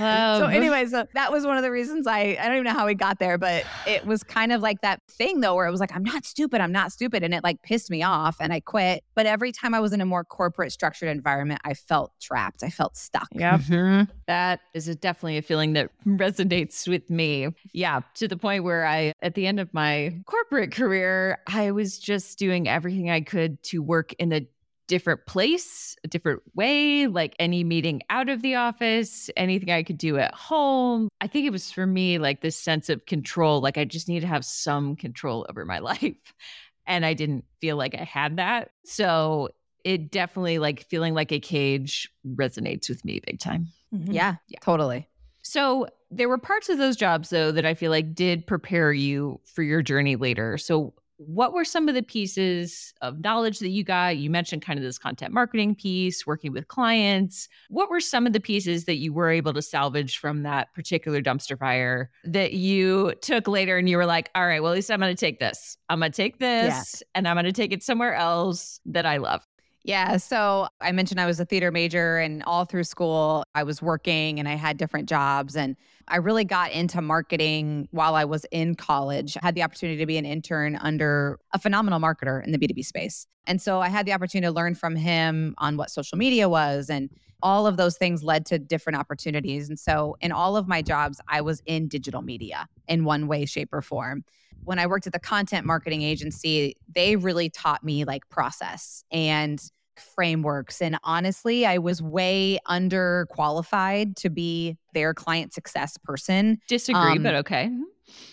love. 0.00 0.38
so 0.38 0.46
anyway, 0.46 0.86
so 0.86 1.06
that 1.12 1.30
was 1.30 1.44
one 1.44 1.58
of 1.58 1.62
the 1.62 1.70
reasons 1.70 2.06
I 2.06 2.38
I 2.40 2.46
don't 2.46 2.54
even 2.54 2.64
know 2.64 2.72
how 2.72 2.86
we 2.86 2.94
got 2.94 3.18
there, 3.18 3.36
but 3.36 3.66
it 3.86 4.06
was 4.06 4.22
kind 4.22 4.50
of 4.50 4.62
like 4.62 4.80
that 4.80 5.02
thing 5.10 5.40
though 5.40 5.54
where 5.54 5.66
it 5.66 5.70
was 5.70 5.80
like 5.80 5.94
I'm 5.94 6.02
not 6.02 6.24
stupid, 6.24 6.62
I'm 6.62 6.72
not 6.72 6.92
stupid 6.92 7.22
and 7.22 7.34
it 7.34 7.44
like 7.44 7.60
pissed 7.60 7.90
me 7.90 8.02
off 8.02 8.36
and 8.40 8.50
I 8.50 8.60
quit. 8.60 9.04
But 9.14 9.26
every 9.26 9.52
time 9.52 9.74
I 9.74 9.80
was 9.80 9.92
in 9.92 10.00
a 10.00 10.06
more 10.06 10.24
corporate 10.24 10.72
structured 10.72 11.10
environment, 11.10 11.60
I 11.66 11.74
felt 11.74 12.12
trapped. 12.18 12.62
I 12.62 12.70
felt 12.70 12.96
stuck. 12.96 13.28
Yep. 13.34 13.60
Mhm. 13.60 14.08
That 14.26 14.60
is 14.72 14.88
a, 14.88 14.94
definitely 14.94 15.36
a 15.36 15.42
feeling 15.42 15.74
that 15.74 15.90
resonates 16.06 16.88
with 16.88 17.10
me. 17.10 17.48
Yeah, 17.72 18.00
to 18.14 18.26
the 18.26 18.38
point 18.38 18.64
where 18.64 18.86
I, 18.86 19.12
at 19.20 19.34
the 19.34 19.46
end 19.46 19.60
of 19.60 19.72
my 19.74 20.18
corporate 20.24 20.72
career, 20.72 21.38
I 21.46 21.72
was 21.72 21.98
just 21.98 22.38
doing 22.38 22.68
everything 22.68 23.10
I 23.10 23.20
could 23.20 23.62
to 23.64 23.82
work 23.82 24.14
in 24.14 24.32
a 24.32 24.46
different 24.88 25.26
place, 25.26 25.96
a 26.04 26.08
different 26.08 26.42
way, 26.54 27.06
like 27.06 27.34
any 27.38 27.64
meeting 27.64 28.02
out 28.10 28.28
of 28.28 28.42
the 28.42 28.54
office, 28.54 29.28
anything 29.36 29.70
I 29.70 29.82
could 29.82 29.98
do 29.98 30.18
at 30.18 30.34
home. 30.34 31.08
I 31.20 31.26
think 31.26 31.46
it 31.46 31.50
was 31.50 31.70
for 31.72 31.86
me 31.86 32.18
like 32.18 32.40
this 32.40 32.56
sense 32.58 32.88
of 32.88 33.06
control, 33.06 33.60
like 33.60 33.78
I 33.78 33.84
just 33.84 34.08
need 34.08 34.20
to 34.20 34.26
have 34.26 34.44
some 34.44 34.96
control 34.96 35.46
over 35.50 35.64
my 35.64 35.78
life. 35.80 36.14
And 36.86 37.04
I 37.04 37.14
didn't 37.14 37.44
feel 37.60 37.76
like 37.76 37.94
I 37.94 38.04
had 38.04 38.36
that. 38.36 38.70
So 38.84 39.48
it 39.84 40.10
definitely 40.10 40.58
like 40.58 40.84
feeling 40.88 41.14
like 41.14 41.32
a 41.32 41.40
cage 41.40 42.08
resonates 42.26 42.88
with 42.88 43.04
me 43.04 43.20
big 43.24 43.38
time. 43.40 43.68
Mhm. 43.94 44.12
Yeah, 44.12 44.36
Yeah. 44.48 44.58
totally. 44.62 45.08
So 45.42 45.86
there 46.10 46.28
were 46.28 46.38
parts 46.38 46.68
of 46.68 46.78
those 46.78 46.96
jobs 46.96 47.30
though 47.30 47.50
that 47.52 47.64
I 47.66 47.74
feel 47.74 47.90
like 47.90 48.14
did 48.14 48.46
prepare 48.46 48.92
you 48.92 49.40
for 49.44 49.62
your 49.62 49.82
journey 49.82 50.16
later. 50.16 50.58
So 50.58 50.94
what 51.18 51.52
were 51.52 51.64
some 51.64 51.88
of 51.88 51.94
the 51.94 52.02
pieces 52.02 52.92
of 53.00 53.20
knowledge 53.20 53.58
that 53.60 53.70
you 53.70 53.84
got? 53.84 54.18
You 54.18 54.28
mentioned 54.30 54.62
kind 54.62 54.78
of 54.78 54.84
this 54.84 54.98
content 54.98 55.32
marketing 55.32 55.74
piece, 55.74 56.26
working 56.26 56.52
with 56.52 56.68
clients. 56.68 57.48
What 57.68 57.90
were 57.90 58.00
some 58.00 58.26
of 58.26 58.32
the 58.32 58.40
pieces 58.40 58.84
that 58.84 58.96
you 58.96 59.12
were 59.12 59.30
able 59.30 59.52
to 59.54 59.62
salvage 59.62 60.18
from 60.18 60.42
that 60.42 60.74
particular 60.74 61.22
dumpster 61.22 61.58
fire 61.58 62.10
that 62.24 62.52
you 62.52 63.14
took 63.22 63.48
later 63.48 63.78
and 63.78 63.88
you 63.88 63.96
were 63.96 64.06
like, 64.06 64.30
all 64.34 64.46
right, 64.46 64.62
well, 64.62 64.72
at 64.72 64.76
least 64.76 64.90
I'm 64.90 65.00
going 65.00 65.14
to 65.14 65.20
take 65.20 65.40
this. 65.40 65.78
I'm 65.88 66.00
going 66.00 66.12
to 66.12 66.16
take 66.16 66.38
this 66.38 67.02
and 67.14 67.26
I'm 67.26 67.36
going 67.36 67.46
to 67.46 67.52
take 67.52 67.72
it 67.72 67.82
somewhere 67.82 68.14
else 68.14 68.80
that 68.86 69.06
I 69.06 69.16
love. 69.16 69.46
Yeah. 69.84 70.16
So 70.16 70.66
I 70.80 70.90
mentioned 70.90 71.20
I 71.20 71.26
was 71.26 71.38
a 71.38 71.44
theater 71.44 71.70
major, 71.70 72.18
and 72.18 72.42
all 72.42 72.64
through 72.64 72.82
school, 72.82 73.44
I 73.54 73.62
was 73.62 73.80
working 73.80 74.40
and 74.40 74.48
I 74.48 74.54
had 74.54 74.78
different 74.78 75.08
jobs. 75.08 75.54
And 75.54 75.76
I 76.08 76.16
really 76.16 76.44
got 76.44 76.72
into 76.72 77.00
marketing 77.02 77.88
while 77.90 78.14
I 78.14 78.24
was 78.24 78.46
in 78.50 78.74
college. 78.74 79.36
I 79.42 79.46
had 79.46 79.54
the 79.54 79.62
opportunity 79.62 79.98
to 79.98 80.06
be 80.06 80.18
an 80.18 80.24
intern 80.24 80.76
under 80.76 81.38
a 81.52 81.58
phenomenal 81.58 81.98
marketer 81.98 82.44
in 82.44 82.52
the 82.52 82.58
B2B 82.58 82.84
space. 82.84 83.26
And 83.46 83.60
so 83.60 83.80
I 83.80 83.88
had 83.88 84.06
the 84.06 84.12
opportunity 84.12 84.46
to 84.46 84.54
learn 84.54 84.74
from 84.74 84.96
him 84.96 85.54
on 85.58 85.76
what 85.76 85.90
social 85.90 86.18
media 86.18 86.48
was. 86.48 86.90
And 86.90 87.10
all 87.42 87.66
of 87.66 87.76
those 87.76 87.96
things 87.96 88.22
led 88.22 88.46
to 88.46 88.58
different 88.58 88.98
opportunities. 88.98 89.68
And 89.68 89.78
so 89.78 90.16
in 90.20 90.32
all 90.32 90.56
of 90.56 90.68
my 90.68 90.80
jobs, 90.80 91.20
I 91.28 91.40
was 91.40 91.60
in 91.66 91.88
digital 91.88 92.22
media 92.22 92.66
in 92.88 93.04
one 93.04 93.26
way, 93.26 93.44
shape, 93.44 93.72
or 93.72 93.82
form 93.82 94.24
when 94.66 94.80
I 94.80 94.86
worked 94.86 95.06
at 95.06 95.12
the 95.12 95.20
content 95.20 95.64
marketing 95.64 96.02
agency, 96.02 96.74
they 96.92 97.14
really 97.14 97.48
taught 97.48 97.84
me 97.84 98.04
like 98.04 98.28
process 98.28 99.04
and 99.12 99.62
frameworks. 100.00 100.80
And 100.82 100.98
honestly, 101.04 101.66
I 101.66 101.78
was 101.78 102.00
way 102.02 102.58
underqualified 102.68 104.16
to 104.16 104.30
be 104.30 104.76
their 104.94 105.14
client 105.14 105.52
success 105.52 105.96
person. 105.98 106.58
Disagree, 106.68 107.16
Um, 107.16 107.22
but 107.22 107.34
okay. 107.36 107.70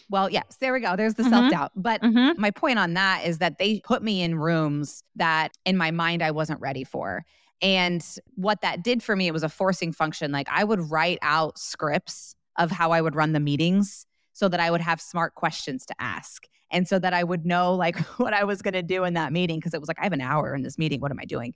Well, 0.10 0.30
yes, 0.30 0.58
there 0.60 0.74
we 0.74 0.80
go. 0.80 0.96
There's 0.96 1.16
the 1.16 1.24
Mhm. 1.24 1.30
self 1.30 1.50
doubt. 1.50 1.72
But 1.76 2.02
Mhm. 2.02 2.38
my 2.38 2.52
point 2.52 2.78
on 2.80 2.94
that 2.94 3.26
is 3.26 3.40
that 3.40 3.58
they 3.58 3.80
put 3.80 4.04
me 4.04 4.22
in 4.22 4.36
rooms 4.36 5.04
that 5.16 5.52
in 5.66 5.78
my 5.78 5.92
mind 5.92 6.22
I 6.22 6.32
wasn't 6.32 6.60
ready 6.60 6.84
for. 6.84 7.26
And 7.62 8.06
what 8.36 8.62
that 8.62 8.84
did 8.84 9.02
for 9.02 9.16
me, 9.16 9.28
it 9.28 9.32
was 9.34 9.44
a 9.44 9.50
forcing 9.50 9.94
function. 9.94 10.32
Like 10.32 10.48
I 10.52 10.64
would 10.64 10.92
write 10.92 11.20
out 11.22 11.58
scripts 11.58 12.36
of 12.60 12.70
how 12.72 12.92
I 12.92 13.02
would 13.02 13.16
run 13.16 13.32
the 13.32 13.40
meetings 13.40 14.06
so 14.34 14.50
that 14.50 14.60
I 14.60 14.70
would 14.70 14.82
have 14.82 15.00
smart 15.00 15.36
questions 15.36 15.86
to 15.86 15.96
ask. 16.00 16.48
And 16.74 16.88
so 16.88 17.00
that 17.00 17.14
I 17.14 17.24
would 17.24 17.46
know 17.46 17.74
like 17.74 17.98
what 18.18 18.34
I 18.34 18.44
was 18.44 18.62
going 18.62 18.74
to 18.74 18.84
do 18.84 19.06
in 19.06 19.14
that 19.14 19.32
meeting 19.32 19.60
because 19.60 19.74
it 19.74 19.80
was 19.80 19.88
like 19.88 20.00
I 20.00 20.04
have 20.04 20.14
an 20.14 20.22
hour 20.22 20.54
in 20.54 20.64
this 20.64 20.78
meeting. 20.78 21.00
What 21.00 21.12
am 21.12 21.20
I 21.20 21.26
doing? 21.26 21.54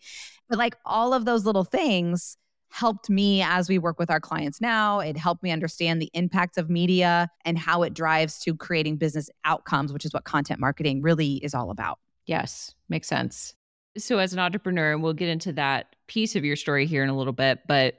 But 0.48 0.58
like 0.58 0.76
all 0.86 1.14
of 1.14 1.26
those 1.26 1.44
little 1.44 1.66
things 1.66 2.38
helped 2.70 3.10
me 3.10 3.42
as 3.42 3.70
we 3.70 3.80
work 3.80 3.98
with 3.98 4.10
our 4.10 4.20
clients 4.20 4.62
now. 4.62 5.00
It 5.00 5.18
helped 5.18 5.44
me 5.44 5.52
understand 5.52 6.02
the 6.02 6.12
impact 6.14 6.58
of 6.58 6.70
media 6.70 7.30
and 7.46 7.58
how 7.58 7.84
it 7.84 7.94
drives 7.94 8.40
to 8.40 8.56
creating 8.56 8.98
business 8.98 9.30
outcomes, 9.46 9.94
which 9.94 10.06
is 10.06 10.14
what 10.14 10.26
content 10.26 10.60
marketing 10.60 11.02
really 11.02 11.36
is 11.36 11.54
all 11.54 11.72
about. 11.72 12.00
Yes, 12.26 12.76
makes 12.90 13.08
sense. 13.08 13.56
So, 13.98 14.20
as 14.20 14.34
an 14.34 14.40
entrepreneur, 14.40 14.94
and 14.94 15.02
we'll 15.02 15.14
get 15.14 15.30
into 15.30 15.54
that 15.54 15.96
piece 16.08 16.36
of 16.36 16.46
your 16.46 16.56
story 16.56 16.86
here 16.86 17.04
in 17.04 17.10
a 17.10 17.18
little 17.18 17.34
bit, 17.34 17.60
but 17.68 17.96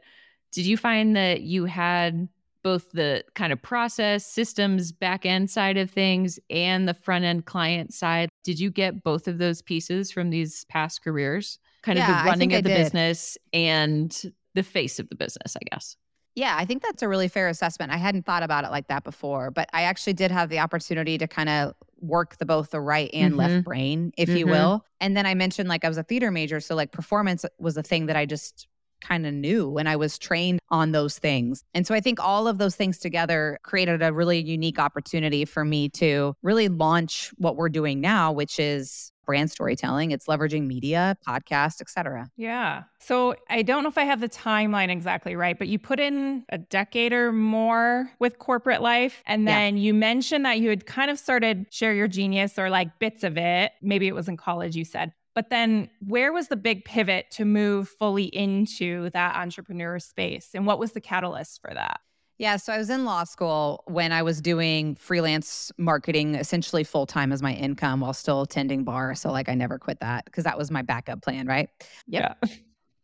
did 0.53 0.65
you 0.65 0.77
find 0.77 1.17
that 1.17 1.43
you 1.43 1.65
had 1.65 2.29
both 2.69 2.91
the 2.93 3.25
kind 3.35 3.51
of 3.51 3.63
process, 3.63 4.27
systems, 4.27 4.93
back 4.93 5.25
end 5.25 5.49
side 5.51 5.79
of 5.79 5.91
things, 5.91 6.39
and 6.51 6.87
the 6.87 6.93
front 6.93 7.25
end 7.25 7.47
client 7.47 7.95
side. 7.95 8.29
Did 8.45 8.61
you 8.61 8.71
get 8.71 9.03
both 9.03 9.27
of 9.27 9.39
those 9.39 9.63
pieces 9.63 10.13
from 10.13 10.29
these 10.29 10.65
past 10.67 11.03
careers? 11.03 11.59
Kind 11.81 11.99
Yeah, 11.99 12.11
of 12.11 12.25
the 12.25 12.29
running 12.29 12.53
of 12.53 12.59
I 12.59 12.61
the 12.61 12.69
did. 12.69 12.85
business 12.85 13.39
and 13.55 14.35
the 14.55 14.63
face 14.63 14.99
of 14.99 15.09
the 15.09 15.15
business, 15.15 15.57
I 15.57 15.65
guess. 15.73 15.97
Yeah, 16.35 16.57
I 16.59 16.67
think 16.67 16.83
that's 16.83 17.03
a 17.03 17.09
really 17.09 17.29
fair 17.29 17.49
assessment. 17.49 17.91
I 17.91 17.97
hadn't 17.97 18.27
thought 18.27 18.43
about 18.43 18.65
it 18.65 18.71
like 18.71 18.89
that 18.89 19.03
before, 19.03 19.51
but 19.51 19.71
I 19.73 19.85
actually 19.85 20.13
did 20.13 20.31
have 20.31 20.51
the 20.51 20.59
opportunity 20.59 21.17
to 21.17 21.27
kind 21.27 21.49
of 21.49 21.73
work 22.01 22.37
the 22.37 22.45
both 22.45 22.71
the 22.71 22.83
right 22.83 23.09
and 23.15 23.33
Mhm. 23.33 23.39
left 23.39 23.65
brain, 23.65 24.13
if 24.19 24.29
you 24.29 24.45
Mhm. 24.47 24.51
will. 24.51 24.85
And 25.01 25.17
then 25.17 25.25
I 25.25 25.35
mentioned 25.35 25.71
like 25.71 25.87
I 25.87 25.89
was 25.89 25.97
a 25.97 26.03
theater 26.03 26.31
major, 26.31 26.61
so 26.61 26.75
like 26.75 26.93
performance 26.93 27.47
was 27.59 27.79
a 27.79 27.83
thing 27.83 28.07
that 28.07 28.17
I 28.17 28.27
just 28.27 28.69
kind 29.01 29.27
of 29.27 29.35
knew 29.35 29.77
and 29.79 29.89
I 29.89 29.97
was 29.97 30.19
trained 30.19 30.61
on 30.71 30.93
those 30.93 31.19
things. 31.19 31.65
And 31.75 31.87
so 31.87 31.95
I 31.95 32.01
think 32.01 32.21
all 32.21 32.47
of 32.49 32.59
those 32.59 32.77
things 32.77 32.99
together 32.99 33.59
created 33.63 34.03
a 34.03 34.13
really 34.13 34.39
unique 34.41 34.79
opportunity 34.79 35.45
for 35.45 35.65
me 35.65 35.89
to 35.91 36.35
really 36.43 36.69
launch 36.69 37.31
what 37.39 37.57
we're 37.57 37.69
doing 37.69 38.01
now, 38.01 38.33
which 38.33 38.59
is 38.59 39.13
brand 39.25 39.51
storytelling. 39.51 40.11
It's 40.11 40.25
leveraging 40.27 40.67
media, 40.67 41.15
podcast, 41.27 41.83
etc. 41.83 42.31
Yeah. 42.39 42.85
So 42.99 43.35
I 43.51 43.61
don't 43.61 43.83
know 43.83 43.91
if 43.91 43.99
I 43.99 44.05
have 44.05 44.21
the 44.23 44.29
timeline 44.29 44.89
exactly 44.89 45.37
right, 45.37 45.59
but 45.59 45.69
you 45.69 45.79
put 45.79 46.01
in 46.01 46.47
a 46.49 46.57
decade 46.57 47.13
or 47.13 47.31
more 47.31 48.11
with 48.21 48.39
corporate 48.39 48.81
life. 48.81 49.23
And 49.27 49.45
Yeah. 49.45 49.55
then 49.55 49.77
you 49.77 49.93
mentioned 49.93 50.47
that 50.47 50.61
you 50.61 50.71
had 50.71 50.87
kind 50.87 51.11
of 51.11 51.19
started 51.19 51.67
Share 51.71 51.93
Your 51.93 52.09
Genius 52.09 52.59
or 52.59 52.71
like 52.71 52.99
bits 52.99 53.23
of 53.23 53.37
it. 53.37 53.73
Maybe 53.83 54.09
it 54.09 54.15
was 54.15 54.29
in 54.29 54.39
college, 54.39 54.77
you 54.77 54.87
said. 54.87 55.13
But 55.39 55.51
then 55.51 55.89
where 56.05 56.33
was 56.33 56.49
the 56.49 56.57
big 56.57 56.85
pivot 56.85 57.31
to 57.31 57.45
move 57.45 57.89
fully 57.89 58.25
into 58.25 59.09
that 59.11 59.37
entrepreneur 59.37 60.01
space? 60.01 60.49
And 60.53 60.67
what 60.67 60.81
was 60.81 60.91
the 60.95 61.01
catalyst 61.01 61.61
for 61.61 61.73
that? 61.73 62.01
Yeah, 62.39 62.57
so 62.57 62.73
I 62.73 62.79
was 62.79 62.91
in 62.91 63.05
law 63.05 63.23
school 63.23 63.85
when 63.87 64.11
I 64.11 64.25
was 64.25 64.41
doing 64.41 64.97
freelance 64.97 65.71
marketing 65.79 66.35
essentially 66.35 66.83
full 66.83 67.07
time 67.07 67.31
as 67.31 67.41
my 67.41 67.55
income 67.55 68.01
while 68.01 68.15
still 68.15 68.43
attending 68.43 68.83
bar. 68.83 69.15
So, 69.15 69.31
like, 69.31 69.49
I 69.49 69.55
never 69.55 69.79
quit 69.79 70.01
that 70.01 70.25
because 70.25 70.43
that 70.43 70.59
was 70.59 70.73
my 70.73 70.83
backup 70.83 71.23
plan, 71.23 71.47
right? 71.47 71.69
Yeah. 72.09 72.35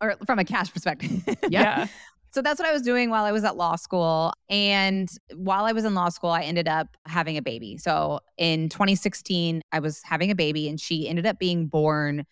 Or 0.00 0.16
from 0.26 0.40
a 0.40 0.44
cash 0.44 0.72
perspective. 0.72 1.22
Yeah. 1.48 1.86
So 2.34 2.42
that's 2.42 2.58
what 2.58 2.68
I 2.68 2.72
was 2.72 2.82
doing 2.82 3.10
while 3.10 3.24
I 3.24 3.30
was 3.30 3.44
at 3.44 3.56
law 3.56 3.76
school. 3.76 4.32
And 4.50 5.08
while 5.36 5.66
I 5.66 5.72
was 5.72 5.84
in 5.84 5.94
law 5.94 6.08
school, 6.08 6.30
I 6.30 6.42
ended 6.42 6.66
up 6.66 6.96
having 7.06 7.36
a 7.36 7.42
baby. 7.42 7.78
So 7.78 8.18
in 8.36 8.68
2016, 8.70 9.62
I 9.70 9.78
was 9.78 10.02
having 10.02 10.32
a 10.32 10.34
baby 10.34 10.68
and 10.68 10.80
she 10.80 11.08
ended 11.08 11.26
up 11.26 11.38
being 11.38 11.68
born 11.68 12.26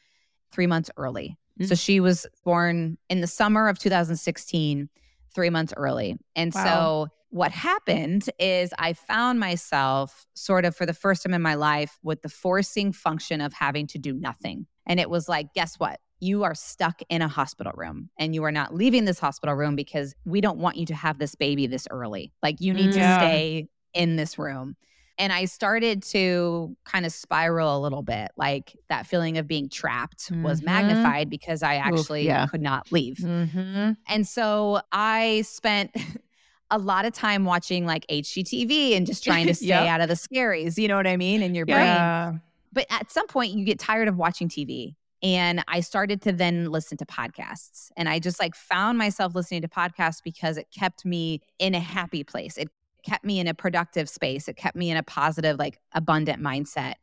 three 0.50 0.66
months 0.66 0.90
early. 0.96 1.36
So 1.60 1.74
Mm. 1.74 1.84
she 1.84 2.00
was 2.00 2.26
born 2.44 2.98
in 3.08 3.20
the 3.20 3.28
summer 3.28 3.68
of 3.68 3.78
2016, 3.78 4.88
three 5.32 5.50
months 5.50 5.72
early. 5.76 6.18
And 6.34 6.52
Wow. 6.52 6.64
so 6.64 7.08
what 7.30 7.52
happened 7.52 8.28
is 8.40 8.74
I 8.80 8.94
found 8.94 9.38
myself 9.38 10.26
sort 10.34 10.64
of 10.64 10.74
for 10.74 10.84
the 10.84 10.94
first 10.94 11.22
time 11.22 11.32
in 11.32 11.42
my 11.42 11.54
life 11.54 12.00
with 12.02 12.22
the 12.22 12.28
forcing 12.28 12.92
function 12.92 13.40
of 13.40 13.52
having 13.52 13.86
to 13.86 13.98
do 13.98 14.14
nothing. 14.14 14.66
And 14.84 14.98
it 14.98 15.08
was 15.08 15.28
like, 15.28 15.54
guess 15.54 15.76
what? 15.78 16.00
You 16.22 16.44
are 16.44 16.54
stuck 16.54 17.02
in 17.10 17.20
a 17.20 17.26
hospital 17.26 17.72
room 17.74 18.08
and 18.16 18.32
you 18.32 18.44
are 18.44 18.52
not 18.52 18.72
leaving 18.72 19.06
this 19.06 19.18
hospital 19.18 19.56
room 19.56 19.74
because 19.74 20.14
we 20.24 20.40
don't 20.40 20.58
want 20.58 20.76
you 20.76 20.86
to 20.86 20.94
have 20.94 21.18
this 21.18 21.34
baby 21.34 21.66
this 21.66 21.88
early. 21.90 22.32
Like, 22.44 22.60
you 22.60 22.72
need 22.72 22.94
Yeah. 22.94 23.18
to 23.18 23.26
stay 23.26 23.66
in 23.92 24.14
this 24.14 24.38
room. 24.38 24.76
And 25.18 25.32
I 25.32 25.46
started 25.46 26.00
to 26.04 26.76
kind 26.84 27.04
of 27.04 27.12
spiral 27.12 27.76
a 27.76 27.80
little 27.80 28.02
bit. 28.04 28.30
Like 28.36 28.76
that 28.88 29.04
feeling 29.08 29.36
of 29.36 29.48
being 29.48 29.68
trapped 29.68 30.30
was 30.42 30.60
Mhm. 30.60 30.64
magnified 30.66 31.28
because 31.28 31.60
I 31.64 31.76
Oof, 31.78 31.82
actually 31.98 32.26
yeah. 32.26 32.46
could 32.46 32.62
not 32.62 32.92
leave. 32.92 33.16
Mm-hmm. 33.16 33.92
And 34.08 34.26
so 34.26 34.80
I 34.92 35.42
spent 35.42 35.90
a 36.70 36.78
lot 36.78 37.04
of 37.04 37.12
time 37.12 37.44
watching 37.44 37.84
like 37.84 38.06
HGTV 38.08 38.96
and 38.96 39.06
just 39.08 39.24
trying 39.24 39.48
to 39.48 39.54
stay 39.54 39.66
Yep. 39.66 39.88
out 39.88 40.00
of 40.00 40.08
the 40.08 40.14
scaries. 40.14 40.78
You 40.78 40.86
know 40.86 40.96
what 40.96 41.08
I 41.08 41.16
mean? 41.16 41.42
In 41.42 41.54
your 41.56 41.66
brain. 41.66 42.40
But 42.72 42.86
at 42.90 43.10
some 43.10 43.26
point, 43.26 43.52
you 43.52 43.64
get 43.64 43.80
tired 43.80 44.06
of 44.08 44.16
watching 44.16 44.48
TV. 44.48 44.94
And 45.22 45.62
I 45.68 45.80
started 45.80 46.20
to 46.22 46.32
then 46.32 46.70
listen 46.70 46.98
to 46.98 47.06
podcasts. 47.06 47.90
And 47.96 48.08
I 48.08 48.18
just 48.18 48.40
like 48.40 48.54
found 48.56 48.98
myself 48.98 49.34
listening 49.34 49.62
to 49.62 49.68
podcasts 49.68 50.20
because 50.22 50.56
it 50.56 50.66
kept 50.76 51.04
me 51.04 51.40
in 51.58 51.74
a 51.74 51.80
happy 51.80 52.24
place. 52.24 52.56
It 52.58 52.68
kept 53.04 53.24
me 53.24 53.38
in 53.38 53.46
a 53.46 53.54
productive 53.54 54.08
space. 54.08 54.48
It 54.48 54.56
kept 54.56 54.76
me 54.76 54.90
in 54.90 54.96
a 54.96 55.02
positive, 55.02 55.58
like 55.58 55.78
abundant 55.92 56.42
mindset. 56.42 56.94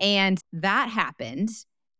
And 0.00 0.38
that 0.52 0.88
happened. 0.90 1.50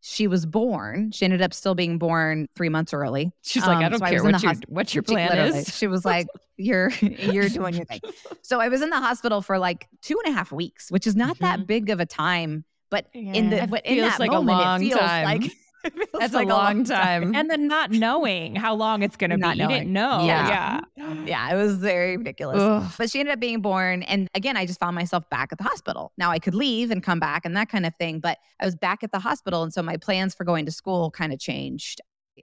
She 0.05 0.27
was 0.27 0.45
born. 0.47 1.13
She 1.13 1.25
ended 1.25 1.41
up 1.43 1.55
still 1.55 1.75
being 1.77 1.97
born 1.97 2.49
three 2.57 2.69
months 2.69 2.93
early. 2.93 3.31
She's 3.43 3.65
like, 3.65 3.77
Um, 3.77 3.85
I 3.85 3.89
don't 3.89 3.99
so 4.01 4.05
care 4.07 4.19
in 4.19 4.33
what 4.33 4.43
your 4.43 4.55
what 4.67 4.95
your 4.95 5.05
She 5.07 5.15
plan 5.15 5.29
literally- 5.31 5.59
is. 5.61 5.77
She 5.77 5.87
was 5.87 6.05
like, 6.05 6.27
"You're 6.57 6.91
you're 7.01 7.49
doing 7.49 7.75
your 7.75 7.85
thing." 7.85 8.01
So 8.43 8.61
I 8.61 8.69
was 8.69 8.83
in 8.83 8.91
the 8.91 8.99
hospital 8.99 9.41
for 9.43 9.59
like 9.61 9.87
two 10.03 10.21
and 10.25 10.35
a 10.35 10.37
half 10.37 10.51
weeks, 10.51 10.91
which 10.91 11.07
is 11.07 11.15
not 11.15 11.39
that 11.39 11.61
Mhm. 11.61 11.67
big 11.69 11.91
of 11.91 12.01
a 12.01 12.07
time. 12.07 12.65
But 12.91 13.07
in 13.15 13.51
the 13.51 13.57
Yeah. 13.57 13.67
but 13.67 13.87
in 13.87 13.95
feels 13.95 14.11
that 14.11 14.19
like 14.21 14.31
a 14.31 14.35
moment, 14.35 14.59
long 14.59 14.83
it 14.83 14.89
feels 14.89 15.01
time. 15.01 15.25
like 15.25 15.45
it 15.47 15.53
That's 16.19 16.35
like 16.35 16.49
a 16.49 16.51
long 16.51 16.85
time. 16.85 17.35
And 17.35 17.51
then 17.51 17.67
not 17.67 17.91
knowing 17.91 18.55
how 18.55 18.75
long 18.75 19.03
it's 19.03 19.17
going 19.17 19.31
to 19.31 19.37
be. 19.37 19.41
Not 19.41 19.57
You 19.57 19.69
didn't 19.69 19.93
know. 19.93 20.25
Yeah. 20.25 20.81
Yeah. 20.97 21.15
Yeah, 21.25 21.53
it 21.53 21.57
was 21.57 21.77
very 21.77 22.17
ridiculous. 22.17 22.61
Ugh. 22.61 22.93
But 22.99 23.11
she 23.11 23.21
ended 23.21 23.35
up 23.35 23.41
being 23.41 23.61
born. 23.61 24.03
And 24.05 24.29
again, 24.35 24.57
I 24.57 24.67
just 24.67 24.81
found 24.81 24.95
myself 24.95 25.29
back 25.31 25.53
at 25.53 25.59
the 25.59 25.65
hospital. 25.65 26.13
Now 26.19 26.31
I 26.31 26.39
could 26.39 26.55
leave 26.55 26.91
and 26.91 27.03
come 27.03 27.21
back 27.21 27.45
and 27.45 27.57
that 27.57 27.69
kind 27.69 27.87
of 27.87 27.95
thing. 27.97 28.21
But 28.21 28.39
I 28.61 28.65
was 28.65 28.75
back 28.75 29.03
at 29.03 29.13
the 29.13 29.19
hospital. 29.19 29.63
And 29.63 29.73
so 29.73 29.83
my 29.83 29.97
plans 29.97 30.35
for 30.35 30.45
going 30.45 30.67
to 30.67 30.73
school 30.73 31.11
kind 31.11 31.33
of 31.33 31.39
changed. 31.39 32.01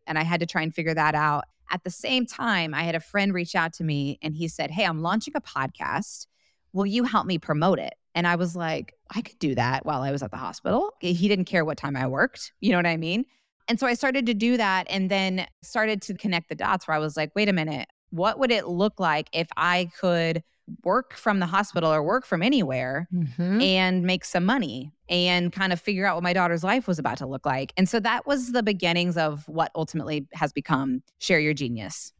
And 0.07 0.17
I 0.17 0.23
had 0.23 0.39
to 0.39 0.45
try 0.45 0.61
and 0.61 0.73
figure 0.73 0.93
that 0.93 1.15
out. 1.15 1.45
At 1.71 1.83
the 1.83 1.91
same 1.91 2.25
time, 2.25 2.73
I 2.73 2.83
had 2.83 2.95
a 2.95 2.99
friend 2.99 3.33
reach 3.33 3.55
out 3.55 3.73
to 3.73 3.83
me 3.83 4.17
and 4.21 4.35
he 4.35 4.47
said, 4.47 4.71
Hey, 4.71 4.85
I'm 4.85 5.01
launching 5.01 5.33
a 5.35 5.41
podcast. 5.41 6.27
Will 6.73 6.85
you 6.85 7.03
help 7.03 7.25
me 7.25 7.37
promote 7.37 7.79
it? 7.79 7.93
And 8.15 8.27
I 8.27 8.35
was 8.35 8.55
like, 8.55 8.93
I 9.15 9.21
could 9.21 9.39
do 9.39 9.55
that 9.55 9.85
while 9.85 10.01
I 10.01 10.11
was 10.11 10.23
at 10.23 10.31
the 10.31 10.37
hospital. 10.37 10.93
He 10.99 11.27
didn't 11.27 11.45
care 11.45 11.63
what 11.63 11.77
time 11.77 11.95
I 11.95 12.07
worked. 12.07 12.51
You 12.59 12.71
know 12.71 12.77
what 12.77 12.85
I 12.85 12.97
mean? 12.97 13.25
And 13.67 13.79
so 13.79 13.85
I 13.85 13.93
started 13.93 14.25
to 14.25 14.33
do 14.33 14.57
that 14.57 14.87
and 14.89 15.11
then 15.11 15.45
started 15.61 16.01
to 16.03 16.15
connect 16.15 16.49
the 16.49 16.55
dots 16.55 16.87
where 16.87 16.95
I 16.95 16.99
was 16.99 17.15
like, 17.15 17.31
wait 17.35 17.49
a 17.49 17.53
minute, 17.53 17.87
what 18.09 18.39
would 18.39 18.51
it 18.51 18.67
look 18.67 18.99
like 18.99 19.29
if 19.31 19.47
I 19.55 19.91
could 19.99 20.43
work 20.83 21.15
from 21.15 21.39
the 21.39 21.45
hospital 21.45 21.91
or 21.91 22.03
work 22.03 22.25
from 22.25 22.43
anywhere 22.43 23.07
Mhm. 23.13 23.61
and 23.63 24.03
make 24.03 24.23
some 24.25 24.45
money 24.45 24.91
and 25.07 25.51
kind 25.51 25.73
of 25.73 25.79
figure 25.79 26.05
out 26.05 26.15
what 26.15 26.23
my 26.23 26.33
daughter's 26.33 26.63
life 26.63 26.87
was 26.87 26.99
about 26.99 27.17
to 27.19 27.27
look 27.27 27.45
like? 27.45 27.73
And 27.77 27.87
so 27.89 27.99
that 27.99 28.25
was 28.27 28.51
the 28.51 28.61
beginnings 28.63 29.17
of 29.17 29.47
what 29.47 29.71
ultimately 29.75 30.27
has 30.33 30.51
become 30.53 31.01
Share 31.19 31.39
Your 31.39 31.53
Genius. 31.53 32.11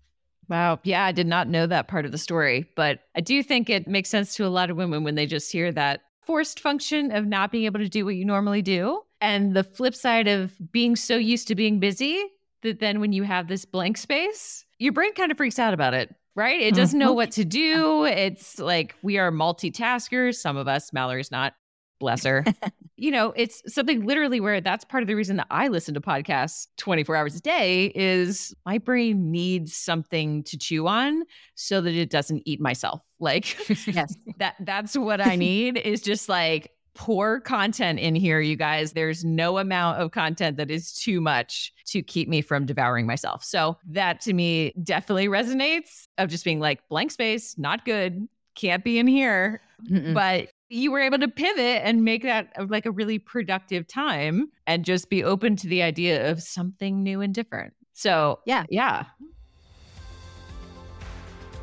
Wow. 0.50 0.80
Yeah, 0.84 1.06
I 1.06 1.12
did 1.12 1.28
not 1.28 1.48
know 1.48 1.68
that 1.68 1.88
part 1.88 2.06
of 2.06 2.12
the 2.12 2.18
story, 2.18 2.68
but 2.76 3.02
I 3.16 3.22
do 3.22 3.44
think 3.44 3.70
it 3.70 3.88
makes 3.88 4.10
sense 4.10 4.36
to 4.36 4.46
a 4.46 4.50
lot 4.50 4.72
of 4.72 4.78
women 4.78 5.04
when 5.04 5.16
they 5.16 5.28
just 5.28 5.52
hear 5.52 5.72
that 5.74 6.02
forced 6.26 6.60
function 6.60 7.12
of 7.12 7.28
not 7.28 7.52
being 7.52 7.66
able 7.66 7.80
to 7.80 7.90
do 7.90 8.04
what 8.04 8.16
you 8.16 8.26
normally 8.26 8.64
do. 8.64 9.02
And 9.22 9.56
the 9.56 9.64
flip 9.64 9.94
side 9.94 10.28
of 10.28 10.54
being 10.72 10.96
so 10.96 11.18
used 11.18 11.48
to 11.50 11.56
being 11.56 11.80
busy 11.80 12.24
that 12.64 12.80
then 12.80 13.00
when 13.00 13.14
you 13.14 13.24
have 13.24 13.48
this 13.48 13.64
blank 13.64 13.98
space, 13.98 14.66
your 14.80 14.92
brain 14.94 15.14
kind 15.14 15.32
of 15.32 15.38
freaks 15.38 15.60
out 15.60 15.74
about 15.74 15.94
it, 15.94 16.14
right? 16.36 16.60
It 16.60 16.74
doesn't 16.74 16.98
know 17.00 17.14
what 17.14 17.32
to 17.32 17.42
mm-hmm. 17.42 17.50
do. 17.50 18.06
It's 18.06 18.60
like 18.60 18.96
we 19.04 19.18
are 19.18 19.32
multitaskers. 19.32 20.36
Some 20.36 20.58
of 20.58 20.68
us, 20.68 20.92
Mallory's 20.92 21.32
not, 21.32 21.54
bless 22.00 22.24
her. 22.24 22.44
you 23.02 23.12
know, 23.12 23.34
it's 23.36 23.62
something 23.74 24.06
literally 24.06 24.40
where 24.40 24.62
that's 24.62 24.86
part 24.86 25.04
of 25.04 25.08
the 25.08 25.16
reason 25.16 25.38
that 25.38 25.48
I 25.50 25.68
listen 25.68 25.94
to 25.94 26.02
podcasts 26.02 26.68
24 26.78 27.16
hours 27.16 27.36
a 27.36 27.42
day 27.42 27.92
is 27.96 28.54
my 28.66 28.78
brain 28.78 29.32
needs 29.32 29.76
something 29.76 30.44
to 30.44 30.58
chew 30.58 30.88
on 30.88 31.24
so 31.56 31.82
that 31.82 31.94
it 31.94 32.10
doesn't 32.10 32.44
eat 32.46 32.60
myself. 32.62 33.02
Like 33.22 33.58
Yes. 33.86 34.16
that 34.38 34.56
that's 34.62 34.96
what 34.98 35.20
I 35.20 35.36
need 35.48 35.76
is 35.76 36.02
just 36.02 36.30
like 36.30 36.72
pour 36.96 37.42
content 37.42 38.00
in 38.00 38.16
here 38.16 38.40
you 38.40 38.56
guys. 38.56 38.94
There's 38.94 39.26
no 39.26 39.58
amount 39.58 40.00
of 40.00 40.12
content 40.12 40.56
that 40.56 40.72
is 40.72 40.94
too 40.94 41.20
much 41.20 41.74
to 41.88 42.02
keep 42.02 42.30
me 42.30 42.42
from 42.42 42.66
devouring 42.66 43.06
myself. 43.06 43.44
So 43.44 43.78
that 43.90 44.22
to 44.22 44.34
me 44.34 44.72
definitely 44.82 45.28
resonates 45.28 46.04
of 46.18 46.30
just 46.30 46.46
being 46.46 46.62
like 46.62 46.88
blank 46.88 47.12
space, 47.12 47.58
not 47.58 47.84
good, 47.84 48.26
can't 48.56 48.84
be 48.86 49.00
in 49.00 49.08
here 49.08 49.62
Mm-mm. 49.90 50.14
but 50.14 50.50
you 50.70 50.92
were 50.92 51.00
able 51.00 51.18
to 51.18 51.28
pivot 51.28 51.82
and 51.84 52.04
make 52.04 52.24
that 52.24 52.70
like 52.70 52.86
a 52.86 52.92
really 52.92 53.20
productive 53.20 53.88
time 53.88 54.52
and 54.68 54.86
just 54.86 55.10
be 55.10 55.24
open 55.24 55.56
to 55.58 55.68
the 55.68 55.82
idea 55.82 56.30
of 56.30 56.42
something 56.42 57.02
new 57.02 57.22
and 57.22 57.34
different. 57.34 57.74
So, 57.94 58.40
Yeah. 58.46 58.66
Yeah. 58.70 59.06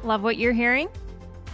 Love 0.03 0.23
what 0.23 0.37
you're 0.37 0.53
hearing? 0.53 0.89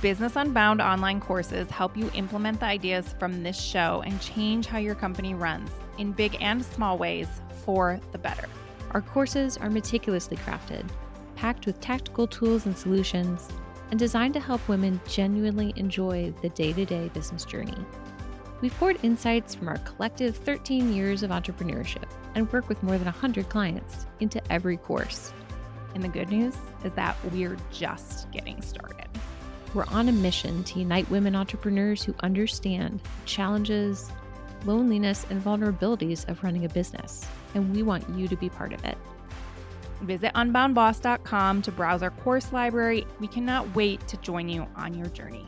Business 0.00 0.34
Unbound 0.34 0.80
online 0.80 1.20
courses 1.20 1.70
help 1.70 1.96
you 1.96 2.10
implement 2.14 2.58
the 2.58 2.66
ideas 2.66 3.14
from 3.20 3.42
this 3.44 3.58
show 3.58 4.02
and 4.04 4.20
change 4.20 4.66
how 4.66 4.78
your 4.78 4.96
company 4.96 5.32
runs 5.32 5.70
in 5.98 6.12
big 6.12 6.36
and 6.40 6.64
small 6.64 6.98
ways 6.98 7.28
for 7.64 8.00
the 8.10 8.18
better. 8.18 8.48
Our 8.90 9.00
courses 9.00 9.56
are 9.56 9.70
meticulously 9.70 10.36
crafted, 10.38 10.88
packed 11.36 11.66
with 11.66 11.80
tactical 11.80 12.26
tools 12.26 12.66
and 12.66 12.76
solutions, 12.76 13.48
and 13.92 13.98
designed 13.98 14.32
to 14.32 14.40
help 14.40 14.66
women 14.68 14.98
genuinely 15.06 15.74
enjoy 15.76 16.32
the 16.40 16.48
day 16.48 16.72
to 16.72 16.86
day 16.86 17.10
business 17.12 17.44
journey. 17.44 17.76
We've 18.62 18.74
poured 18.78 18.98
insights 19.02 19.54
from 19.54 19.68
our 19.68 19.76
collective 19.78 20.34
13 20.34 20.94
years 20.94 21.22
of 21.22 21.30
entrepreneurship 21.30 22.08
and 22.34 22.50
work 22.50 22.70
with 22.70 22.82
more 22.82 22.96
than 22.96 23.04
100 23.04 23.50
clients 23.50 24.06
into 24.20 24.40
every 24.50 24.78
course. 24.78 25.34
And 25.94 26.02
the 26.02 26.08
good 26.08 26.30
news 26.30 26.56
is 26.84 26.94
that 26.94 27.16
we're 27.32 27.58
just 27.70 28.30
getting 28.30 28.62
started. 28.62 29.08
We're 29.74 29.84
on 29.88 30.08
a 30.08 30.12
mission 30.12 30.64
to 30.64 30.78
unite 30.78 31.10
women 31.10 31.36
entrepreneurs 31.36 32.02
who 32.02 32.14
understand 32.20 33.00
the 33.00 33.26
challenges, 33.26 34.10
loneliness, 34.64 35.26
and 35.28 35.44
vulnerabilities 35.44 36.26
of 36.30 36.42
running 36.42 36.64
a 36.64 36.68
business, 36.70 37.26
and 37.54 37.76
we 37.76 37.82
want 37.82 38.08
you 38.16 38.26
to 38.26 38.36
be 38.36 38.48
part 38.48 38.72
of 38.72 38.82
it. 38.86 38.96
Visit 40.02 40.32
unboundboss.com 40.34 41.62
to 41.62 41.72
browse 41.72 42.02
our 42.02 42.10
course 42.10 42.52
library. 42.52 43.06
We 43.20 43.28
cannot 43.28 43.74
wait 43.74 44.06
to 44.08 44.16
join 44.18 44.48
you 44.48 44.66
on 44.76 44.94
your 44.94 45.08
journey. 45.08 45.46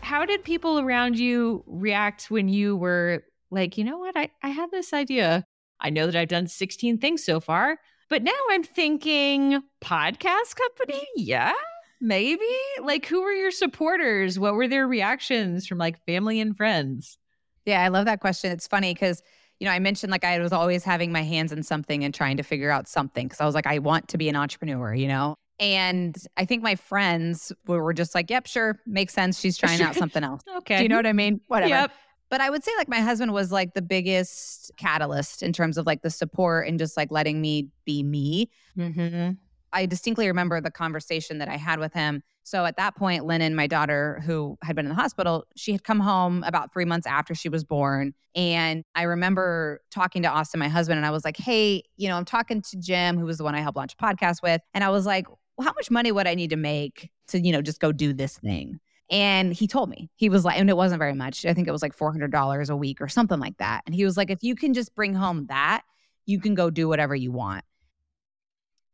How 0.00 0.24
did 0.24 0.44
people 0.44 0.78
around 0.78 1.18
you 1.18 1.64
react 1.66 2.30
when 2.30 2.48
you 2.48 2.76
were 2.76 3.24
like, 3.50 3.76
you 3.76 3.84
know 3.84 3.98
what, 3.98 4.16
I, 4.16 4.30
I 4.42 4.48
had 4.48 4.70
this 4.70 4.92
idea. 4.92 5.44
I 5.80 5.90
know 5.90 6.06
that 6.06 6.16
I've 6.16 6.28
done 6.28 6.46
16 6.46 6.98
things 6.98 7.24
so 7.24 7.40
far, 7.40 7.78
but 8.08 8.22
now 8.22 8.32
I'm 8.50 8.62
thinking 8.62 9.62
podcast 9.82 10.56
company? 10.56 11.06
Yeah, 11.16 11.52
maybe. 12.00 12.40
Like, 12.82 13.06
who 13.06 13.22
were 13.22 13.32
your 13.32 13.50
supporters? 13.50 14.38
What 14.38 14.54
were 14.54 14.68
their 14.68 14.86
reactions 14.86 15.66
from 15.66 15.78
like 15.78 16.04
family 16.06 16.40
and 16.40 16.56
friends? 16.56 17.18
Yeah, 17.64 17.82
I 17.82 17.88
love 17.88 18.06
that 18.06 18.20
question. 18.20 18.50
It's 18.50 18.66
funny 18.66 18.94
because, 18.94 19.22
you 19.60 19.66
know, 19.66 19.72
I 19.72 19.78
mentioned 19.78 20.10
like 20.10 20.24
I 20.24 20.38
was 20.38 20.52
always 20.52 20.84
having 20.84 21.12
my 21.12 21.22
hands 21.22 21.52
in 21.52 21.62
something 21.62 22.04
and 22.04 22.14
trying 22.14 22.36
to 22.36 22.42
figure 22.42 22.70
out 22.70 22.86
something 22.88 23.26
because 23.26 23.40
I 23.40 23.46
was 23.46 23.54
like, 23.54 23.66
I 23.66 23.78
want 23.78 24.08
to 24.08 24.18
be 24.18 24.28
an 24.28 24.36
entrepreneur, 24.36 24.94
you 24.94 25.08
know? 25.08 25.34
And 25.60 26.16
I 26.36 26.44
think 26.44 26.62
my 26.62 26.76
friends 26.76 27.52
were 27.66 27.92
just 27.92 28.14
like, 28.14 28.30
yep, 28.30 28.46
sure, 28.46 28.78
makes 28.86 29.12
sense. 29.12 29.40
She's 29.40 29.56
trying 29.58 29.82
out 29.82 29.96
something 29.96 30.22
else. 30.22 30.42
Okay. 30.58 30.76
Do 30.76 30.82
you 30.84 30.88
know 30.88 30.96
what 30.96 31.06
I 31.06 31.12
mean? 31.12 31.40
Whatever. 31.48 31.70
Yep. 31.70 31.92
But 32.30 32.40
I 32.40 32.50
would 32.50 32.62
say 32.62 32.70
like 32.76 32.88
my 32.88 33.00
husband 33.00 33.32
was 33.32 33.50
like 33.50 33.74
the 33.74 33.82
biggest 33.82 34.70
catalyst 34.76 35.42
in 35.42 35.52
terms 35.52 35.78
of 35.78 35.86
like 35.86 36.02
the 36.02 36.10
support 36.10 36.68
and 36.68 36.78
just 36.78 36.96
like 36.96 37.10
letting 37.10 37.40
me 37.40 37.68
be 37.84 38.02
me. 38.02 38.50
Mm-hmm. 38.76 39.32
I 39.72 39.86
distinctly 39.86 40.26
remember 40.26 40.60
the 40.60 40.70
conversation 40.70 41.38
that 41.38 41.48
I 41.48 41.56
had 41.56 41.78
with 41.78 41.92
him. 41.92 42.22
So 42.42 42.64
at 42.64 42.76
that 42.78 42.96
point, 42.96 43.26
Lennon, 43.26 43.54
my 43.54 43.66
daughter, 43.66 44.22
who 44.24 44.56
had 44.62 44.74
been 44.74 44.86
in 44.86 44.90
the 44.90 44.94
hospital, 44.94 45.44
she 45.56 45.72
had 45.72 45.84
come 45.84 46.00
home 46.00 46.42
about 46.46 46.72
three 46.72 46.86
months 46.86 47.06
after 47.06 47.34
she 47.34 47.48
was 47.48 47.64
born. 47.64 48.14
And 48.34 48.84
I 48.94 49.02
remember 49.02 49.82
talking 49.90 50.22
to 50.22 50.28
Austin, 50.28 50.58
my 50.58 50.68
husband, 50.68 50.96
and 50.96 51.04
I 51.04 51.10
was 51.10 51.24
like, 51.24 51.36
hey, 51.36 51.82
you 51.96 52.08
know, 52.08 52.16
I'm 52.16 52.24
talking 52.24 52.62
to 52.62 52.76
Jim, 52.78 53.18
who 53.18 53.26
was 53.26 53.38
the 53.38 53.44
one 53.44 53.54
I 53.54 53.60
helped 53.60 53.76
launch 53.76 53.94
a 53.98 54.02
podcast 54.02 54.42
with. 54.42 54.62
And 54.72 54.82
I 54.82 54.90
was 54.90 55.04
like, 55.04 55.26
well, 55.56 55.66
how 55.66 55.74
much 55.74 55.90
money 55.90 56.12
would 56.12 56.26
I 56.26 56.34
need 56.34 56.50
to 56.50 56.56
make 56.56 57.10
to, 57.28 57.40
you 57.40 57.52
know, 57.52 57.60
just 57.60 57.80
go 57.80 57.92
do 57.92 58.12
this 58.12 58.38
thing? 58.38 58.80
And 59.10 59.52
he 59.52 59.66
told 59.66 59.88
me, 59.88 60.10
he 60.16 60.28
was 60.28 60.44
like, 60.44 60.58
and 60.58 60.68
it 60.68 60.76
wasn't 60.76 60.98
very 60.98 61.14
much. 61.14 61.46
I 61.46 61.54
think 61.54 61.66
it 61.66 61.72
was 61.72 61.82
like 61.82 61.96
$400 61.96 62.70
a 62.70 62.76
week 62.76 63.00
or 63.00 63.08
something 63.08 63.40
like 63.40 63.56
that. 63.58 63.82
And 63.86 63.94
he 63.94 64.04
was 64.04 64.16
like, 64.16 64.30
if 64.30 64.42
you 64.42 64.54
can 64.54 64.74
just 64.74 64.94
bring 64.94 65.14
home 65.14 65.46
that, 65.48 65.82
you 66.26 66.40
can 66.40 66.54
go 66.54 66.68
do 66.68 66.88
whatever 66.88 67.16
you 67.16 67.32
want. 67.32 67.64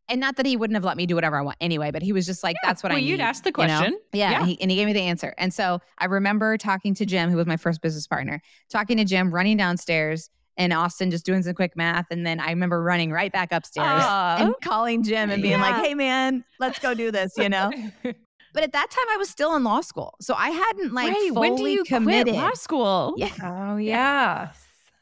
And 0.08 0.20
not 0.20 0.36
that 0.36 0.44
he 0.46 0.56
wouldn't 0.56 0.74
have 0.74 0.84
let 0.84 0.96
me 0.96 1.06
do 1.06 1.14
whatever 1.14 1.36
I 1.38 1.42
want 1.42 1.56
anyway, 1.60 1.90
but 1.90 2.02
he 2.02 2.12
was 2.12 2.26
just 2.26 2.42
like, 2.44 2.56
that's 2.62 2.82
what 2.82 2.90
well, 2.90 2.98
I 2.98 3.00
need. 3.00 3.08
you'd 3.08 3.20
ask 3.20 3.42
the 3.42 3.48
you 3.56 3.66
know? 3.66 3.78
question. 3.78 3.98
Yeah. 4.12 4.30
Yeah. 4.32 4.38
And, 4.40 4.48
he, 4.48 4.60
and 4.60 4.70
he 4.70 4.76
gave 4.76 4.86
me 4.86 4.92
the 4.92 5.00
answer. 5.00 5.34
And 5.38 5.52
so 5.52 5.80
I 5.98 6.04
remember 6.04 6.58
talking 6.58 6.94
to 6.94 7.06
Jim, 7.06 7.30
who 7.30 7.36
was 7.36 7.46
my 7.46 7.56
first 7.56 7.80
business 7.80 8.06
partner, 8.06 8.42
talking 8.68 8.98
to 8.98 9.04
Jim, 9.04 9.32
running 9.32 9.56
downstairs 9.56 10.28
and 10.58 10.72
Austin 10.72 11.10
just 11.10 11.24
doing 11.24 11.42
some 11.42 11.54
quick 11.54 11.74
math. 11.74 12.06
And 12.10 12.26
then 12.26 12.38
I 12.38 12.50
remember 12.50 12.82
running 12.82 13.12
right 13.12 13.32
back 13.32 13.50
upstairs 13.50 13.86
Aw. 14.04 14.36
and 14.44 14.54
calling 14.62 15.02
Jim 15.02 15.30
and 15.30 15.42
being 15.42 15.58
Yeah. 15.58 15.62
like, 15.70 15.84
hey, 15.84 15.94
man, 15.94 16.44
let's 16.60 16.78
go 16.78 16.92
do 16.94 17.10
this, 17.10 17.32
you 17.38 17.48
know? 17.48 17.70
But 18.52 18.62
at 18.62 18.70
that 18.70 18.88
time, 18.88 19.06
I 19.10 19.16
was 19.16 19.28
still 19.28 19.56
in 19.56 19.64
law 19.64 19.80
school. 19.80 20.14
So 20.20 20.32
I 20.32 20.50
hadn't 20.50 20.94
like 20.94 21.08
right. 21.08 21.28
fully 21.34 21.50
When 21.50 21.56
do 21.56 21.66
you 21.66 21.82
committed. 21.82 22.34
quit 22.34 22.36
law 22.40 22.52
school? 22.54 23.14
Yeah. 23.16 23.30
Oh, 23.42 23.78
yeah. 23.78 24.50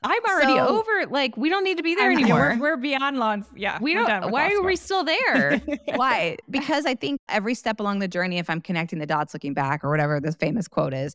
I'm 0.05 0.25
already 0.25 0.55
So- 0.57 0.79
over. 0.79 1.07
Like, 1.11 1.37
we 1.37 1.49
don't 1.49 1.65
need 1.65 1.77
to 1.77 1.83
be 1.83 1.95
there 1.95 2.11
I'm- 2.11 2.19
anymore. 2.19 2.57
We're, 2.59 2.73
we're 2.73 2.77
beyond 2.77 3.19
lawns. 3.19 3.47
Yeah. 3.57 3.79
we 3.81 3.95
don't. 3.95 4.31
Why 4.31 4.53
are 4.55 4.63
we 4.63 4.77
still 4.77 5.05
there? 5.05 5.61
Why? 5.95 6.37
Because 6.51 6.87
I 6.87 6.95
think 6.95 7.21
every 7.29 7.55
step 7.55 7.81
along 7.81 8.01
the 8.01 8.09
journey, 8.09 8.39
if 8.39 8.49
I'm 8.51 8.61
connecting 8.61 8.99
the 8.99 9.07
dots 9.07 9.35
looking 9.35 9.55
back 9.55 9.85
or 9.85 9.91
whatever 9.91 10.21
the 10.21 10.33
famous 10.33 10.69
quote 10.69 10.95
is, 10.95 11.15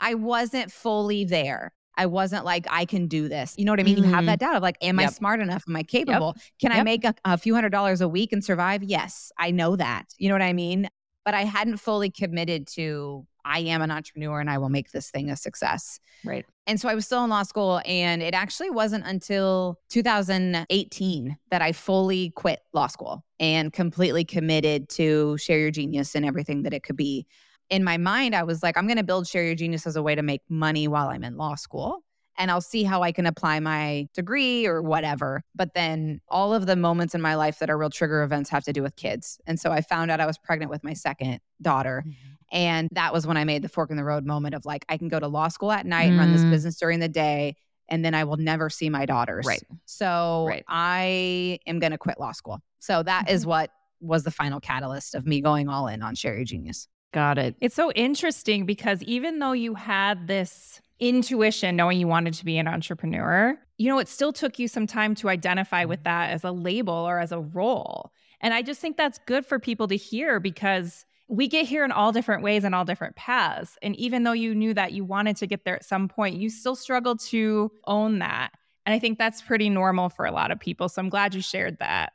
I 0.00 0.14
wasn't 0.14 0.72
fully 0.72 1.24
there. 1.24 1.72
I 1.96 2.06
wasn't 2.06 2.46
like, 2.46 2.66
I 2.70 2.86
can 2.86 3.06
do 3.06 3.28
this. 3.28 3.54
You 3.58 3.66
know 3.66 3.72
what 3.72 3.78
I 3.80 3.82
mean? 3.82 3.98
You 3.98 4.04
have 4.04 4.22
Mhm. 4.24 4.26
that 4.26 4.38
doubt 4.40 4.56
of 4.56 4.62
like, 4.62 4.78
am 4.80 4.98
I 4.98 5.06
smart 5.06 5.40
enough? 5.40 5.62
Am 5.68 5.76
I 5.76 5.82
capable? 5.82 6.34
Can 6.58 6.72
I 6.72 6.82
make 6.82 7.04
a, 7.04 7.14
a 7.26 7.36
few 7.36 7.54
hundred 7.54 7.68
dollars 7.70 8.00
a 8.00 8.08
week 8.08 8.32
and 8.32 8.42
survive? 8.42 8.82
Yes, 8.82 9.30
I 9.38 9.50
know 9.50 9.76
that. 9.76 10.06
You 10.16 10.28
know 10.30 10.34
what 10.34 10.40
I 10.42 10.54
mean? 10.54 10.88
But 11.26 11.34
I 11.34 11.44
hadn't 11.44 11.76
fully 11.76 12.10
committed 12.10 12.66
to, 12.68 13.26
I 13.44 13.60
am 13.60 13.82
an 13.82 13.90
entrepreneur 13.90 14.40
and 14.40 14.50
I 14.50 14.58
will 14.58 14.68
make 14.68 14.90
this 14.92 15.10
thing 15.10 15.30
a 15.30 15.36
success. 15.36 16.00
right. 16.24 16.46
And 16.66 16.80
so 16.80 16.88
I 16.88 16.94
was 16.94 17.06
still 17.06 17.24
in 17.24 17.30
law 17.30 17.42
school, 17.42 17.80
and 17.84 18.22
it 18.22 18.34
actually 18.34 18.70
wasn't 18.70 19.04
until 19.04 19.80
2018 19.88 21.36
that 21.50 21.60
I 21.60 21.72
fully 21.72 22.30
quit 22.30 22.60
law 22.72 22.86
school 22.86 23.24
and 23.40 23.72
completely 23.72 24.24
committed 24.24 24.88
to 24.90 25.36
Share 25.38 25.58
Your 25.58 25.72
Genius 25.72 26.14
and 26.14 26.24
everything 26.24 26.62
that 26.62 26.72
it 26.72 26.84
could 26.84 26.96
be. 26.96 27.26
In 27.68 27.82
my 27.82 27.96
mind, 27.96 28.34
I 28.34 28.44
was 28.44 28.62
like, 28.62 28.76
I'm 28.76 28.86
going 28.86 28.98
to 28.98 29.02
build 29.02 29.26
Share 29.26 29.44
Your 29.44 29.56
Genius 29.56 29.86
as 29.86 29.96
a 29.96 30.02
way 30.02 30.14
to 30.14 30.22
make 30.22 30.42
money 30.48 30.86
while 30.86 31.08
I'm 31.08 31.24
in 31.24 31.36
law 31.36 31.56
school. 31.56 32.04
And 32.38 32.50
I'll 32.50 32.60
see 32.60 32.82
how 32.84 33.02
I 33.02 33.12
can 33.12 33.26
apply 33.26 33.60
my 33.60 34.08
degree 34.14 34.66
or 34.66 34.80
whatever. 34.82 35.42
But 35.54 35.74
then 35.74 36.20
all 36.28 36.54
of 36.54 36.66
the 36.66 36.76
moments 36.76 37.14
in 37.14 37.20
my 37.20 37.34
life 37.34 37.58
that 37.58 37.70
are 37.70 37.76
real 37.76 37.90
trigger 37.90 38.22
events 38.22 38.48
have 38.50 38.64
to 38.64 38.72
do 38.72 38.82
with 38.82 38.96
kids. 38.96 39.38
And 39.46 39.60
so 39.60 39.70
I 39.70 39.80
found 39.82 40.10
out 40.10 40.20
I 40.20 40.26
was 40.26 40.38
pregnant 40.38 40.70
with 40.70 40.82
my 40.82 40.94
second 40.94 41.40
daughter. 41.60 42.04
Mm-hmm. 42.06 42.32
And 42.52 42.88
that 42.92 43.12
was 43.12 43.26
when 43.26 43.36
I 43.36 43.44
made 43.44 43.62
the 43.62 43.68
fork 43.68 43.90
in 43.90 43.96
the 43.96 44.04
road 44.04 44.24
moment 44.26 44.54
of 44.54 44.64
like, 44.64 44.84
I 44.88 44.98
can 44.98 45.08
go 45.08 45.18
to 45.18 45.26
law 45.26 45.48
school 45.48 45.72
at 45.72 45.86
night 45.86 46.10
and 46.10 46.18
run 46.18 46.30
this 46.32 46.44
Mm. 46.44 46.50
business 46.50 46.76
during 46.76 47.00
the 47.00 47.08
day, 47.08 47.56
and 47.88 48.04
then 48.04 48.14
I 48.14 48.24
will 48.24 48.36
never 48.36 48.70
see 48.70 48.90
my 48.90 49.06
daughters. 49.06 49.46
Right. 49.46 49.62
So 49.86 50.44
Right. 50.48 50.64
I 50.68 51.58
am 51.66 51.78
going 51.78 51.92
to 51.92 51.98
quit 51.98 52.20
law 52.20 52.32
school. 52.32 52.60
So 52.78 53.02
that 53.02 53.28
is 53.30 53.46
what 53.46 53.70
was 54.00 54.24
the 54.24 54.30
final 54.30 54.60
catalyst 54.60 55.14
of 55.14 55.26
me 55.26 55.40
going 55.40 55.68
all 55.68 55.86
in 55.88 56.02
on 56.02 56.14
Share 56.14 56.34
Your 56.34 56.44
Genius. 56.44 56.88
Got 57.12 57.38
it. 57.38 57.54
It's 57.60 57.74
so 57.74 57.90
interesting 57.92 58.66
because 58.66 59.02
even 59.04 59.38
though 59.38 59.52
you 59.52 59.74
had 59.74 60.26
this 60.26 60.80
intuition 60.98 61.76
knowing 61.76 61.98
you 61.98 62.06
wanted 62.06 62.34
to 62.34 62.44
be 62.44 62.58
an 62.58 62.66
entrepreneur, 62.68 63.58
you 63.78 63.88
know, 63.88 63.98
it 63.98 64.08
still 64.08 64.32
took 64.32 64.58
you 64.58 64.68
some 64.68 64.86
time 64.86 65.14
to 65.16 65.28
identify 65.28 65.84
with 65.84 66.04
that 66.04 66.30
as 66.30 66.44
a 66.44 66.52
label 66.52 66.94
or 66.94 67.18
as 67.18 67.32
a 67.32 67.40
role. 67.40 68.12
And 68.40 68.54
I 68.54 68.62
just 68.62 68.80
think 68.80 68.96
that's 68.96 69.18
good 69.26 69.44
for 69.44 69.58
people 69.58 69.88
to 69.88 69.96
hear 69.96 70.40
because 70.40 71.04
we 71.32 71.48
get 71.48 71.64
here 71.64 71.82
in 71.82 71.90
all 71.90 72.12
different 72.12 72.42
ways 72.42 72.62
and 72.62 72.74
all 72.74 72.84
different 72.84 73.16
paths. 73.16 73.78
And 73.80 73.96
even 73.96 74.22
though 74.22 74.32
you 74.32 74.54
knew 74.54 74.74
that 74.74 74.92
you 74.92 75.02
wanted 75.02 75.34
to 75.38 75.46
get 75.46 75.64
there 75.64 75.74
at 75.74 75.82
some 75.82 76.06
point, 76.06 76.36
you 76.36 76.50
still 76.50 76.76
struggled 76.76 77.20
to 77.20 77.72
own 77.86 78.18
that. 78.18 78.50
And 78.84 78.92
I 78.94 78.98
think 78.98 79.16
that's 79.16 79.40
pretty 79.40 79.70
normal 79.70 80.10
for 80.10 80.26
a 80.26 80.30
lot 80.30 80.50
of 80.50 80.60
people. 80.60 80.90
So 80.90 81.00
I'm 81.00 81.08
glad 81.08 81.34
you 81.34 81.40
shared 81.40 81.78
that. 81.78 82.12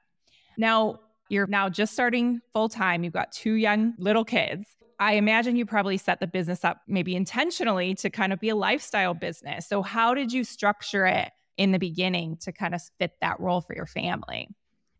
Now, 0.55 0.99
you're 1.29 1.47
now 1.47 1.67
just 1.67 1.93
starting 1.93 2.41
full 2.53 2.69
time. 2.69 3.03
You've 3.03 3.13
got 3.13 3.31
two 3.31 3.53
young 3.53 3.95
little 3.97 4.23
kids. 4.23 4.67
I 4.99 5.13
imagine 5.13 5.55
you 5.55 5.65
probably 5.65 5.97
set 5.97 6.19
the 6.19 6.27
business 6.27 6.63
up 6.63 6.81
maybe 6.87 7.15
intentionally 7.15 7.95
to 7.95 8.11
kind 8.11 8.31
of 8.31 8.39
be 8.39 8.49
a 8.49 8.55
lifestyle 8.55 9.15
business. 9.15 9.67
So, 9.67 9.81
how 9.81 10.13
did 10.13 10.31
you 10.31 10.43
structure 10.43 11.07
it 11.07 11.31
in 11.57 11.71
the 11.71 11.79
beginning 11.79 12.37
to 12.41 12.51
kind 12.51 12.75
of 12.75 12.81
fit 12.99 13.13
that 13.21 13.39
role 13.39 13.61
for 13.61 13.75
your 13.75 13.87
family? 13.87 14.49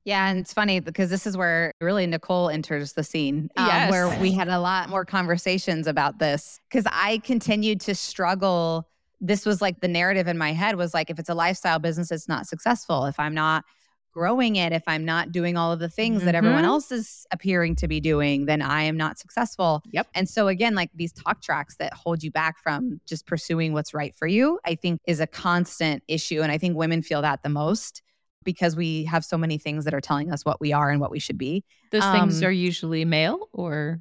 Yeah, 0.07 0.29
and 0.29 0.39
it's 0.39 0.53
funny 0.53 0.79
because 0.79 1.09
this 1.09 1.27
is 1.27 1.35
where 1.35 1.73
really 1.81 2.07
Nicole 2.07 2.49
enters 2.49 2.93
the 2.93 3.03
scene, 3.03 3.49
um, 3.57 3.67
Yes. 3.67 3.91
where 3.91 4.07
we 4.21 4.31
had 4.31 4.47
a 4.47 4.57
lot 4.57 4.87
more 4.89 5.03
conversations 5.03 5.85
about 5.85 6.17
this 6.17 6.61
because 6.69 6.85
I 6.89 7.17
continued 7.25 7.81
to 7.81 7.93
struggle. 7.93 8.87
This 9.19 9.45
was 9.45 9.61
like 9.61 9.81
the 9.81 9.89
narrative 9.89 10.29
in 10.29 10.37
my 10.37 10.53
head 10.53 10.77
was 10.77 10.93
like, 10.93 11.09
if 11.09 11.19
it's 11.19 11.27
a 11.27 11.33
lifestyle 11.33 11.77
business, 11.79 12.09
it's 12.09 12.29
not 12.29 12.47
successful. 12.47 13.03
If 13.05 13.19
I'm 13.19 13.33
not 13.33 13.65
growing 14.13 14.55
it, 14.55 14.71
if 14.71 14.83
I'm 14.87 15.03
not 15.03 15.33
doing 15.33 15.57
all 15.57 15.73
of 15.73 15.79
the 15.79 15.89
things 15.89 16.23
that 16.23 16.35
everyone 16.35 16.63
Mhm. 16.63 16.67
else 16.67 16.89
is 16.89 17.27
appearing 17.31 17.75
to 17.75 17.89
be 17.89 17.99
doing, 17.99 18.45
then 18.45 18.61
I 18.61 18.83
am 18.83 18.95
not 18.95 19.19
successful. 19.19 19.83
Yep. 19.91 20.07
And 20.15 20.29
so 20.29 20.47
again, 20.47 20.73
like 20.73 20.89
these 20.95 21.11
talk 21.11 21.41
tracks 21.41 21.75
that 21.79 21.93
hold 21.93 22.23
you 22.23 22.31
back 22.31 22.57
from 22.63 23.01
just 23.05 23.25
pursuing 23.27 23.73
what's 23.73 23.93
right 23.93 24.15
for 24.15 24.25
you, 24.25 24.57
I 24.63 24.75
think 24.75 25.01
is 25.05 25.19
a 25.19 25.27
constant 25.27 26.01
issue. 26.07 26.41
And 26.41 26.49
I 26.49 26.57
think 26.57 26.77
women 26.77 27.01
feel 27.01 27.21
that 27.23 27.43
the 27.43 27.49
most 27.49 28.01
because 28.47 28.75
we 28.77 29.03
have 29.03 29.23
so 29.25 29.37
many 29.37 29.57
things 29.57 29.83
that 29.85 29.93
are 29.93 29.99
telling 30.01 30.31
us 30.31 30.43
what 30.45 30.59
we 30.61 30.71
are 30.73 30.89
and 30.89 30.99
what 31.01 31.11
we 31.11 31.19
should 31.19 31.37
be. 31.37 31.63
Those 31.91 32.05
things 32.05 32.41
Um, 32.41 32.47
are 32.47 32.51
usually 32.51 33.03
male 33.05 33.49
or 33.51 33.99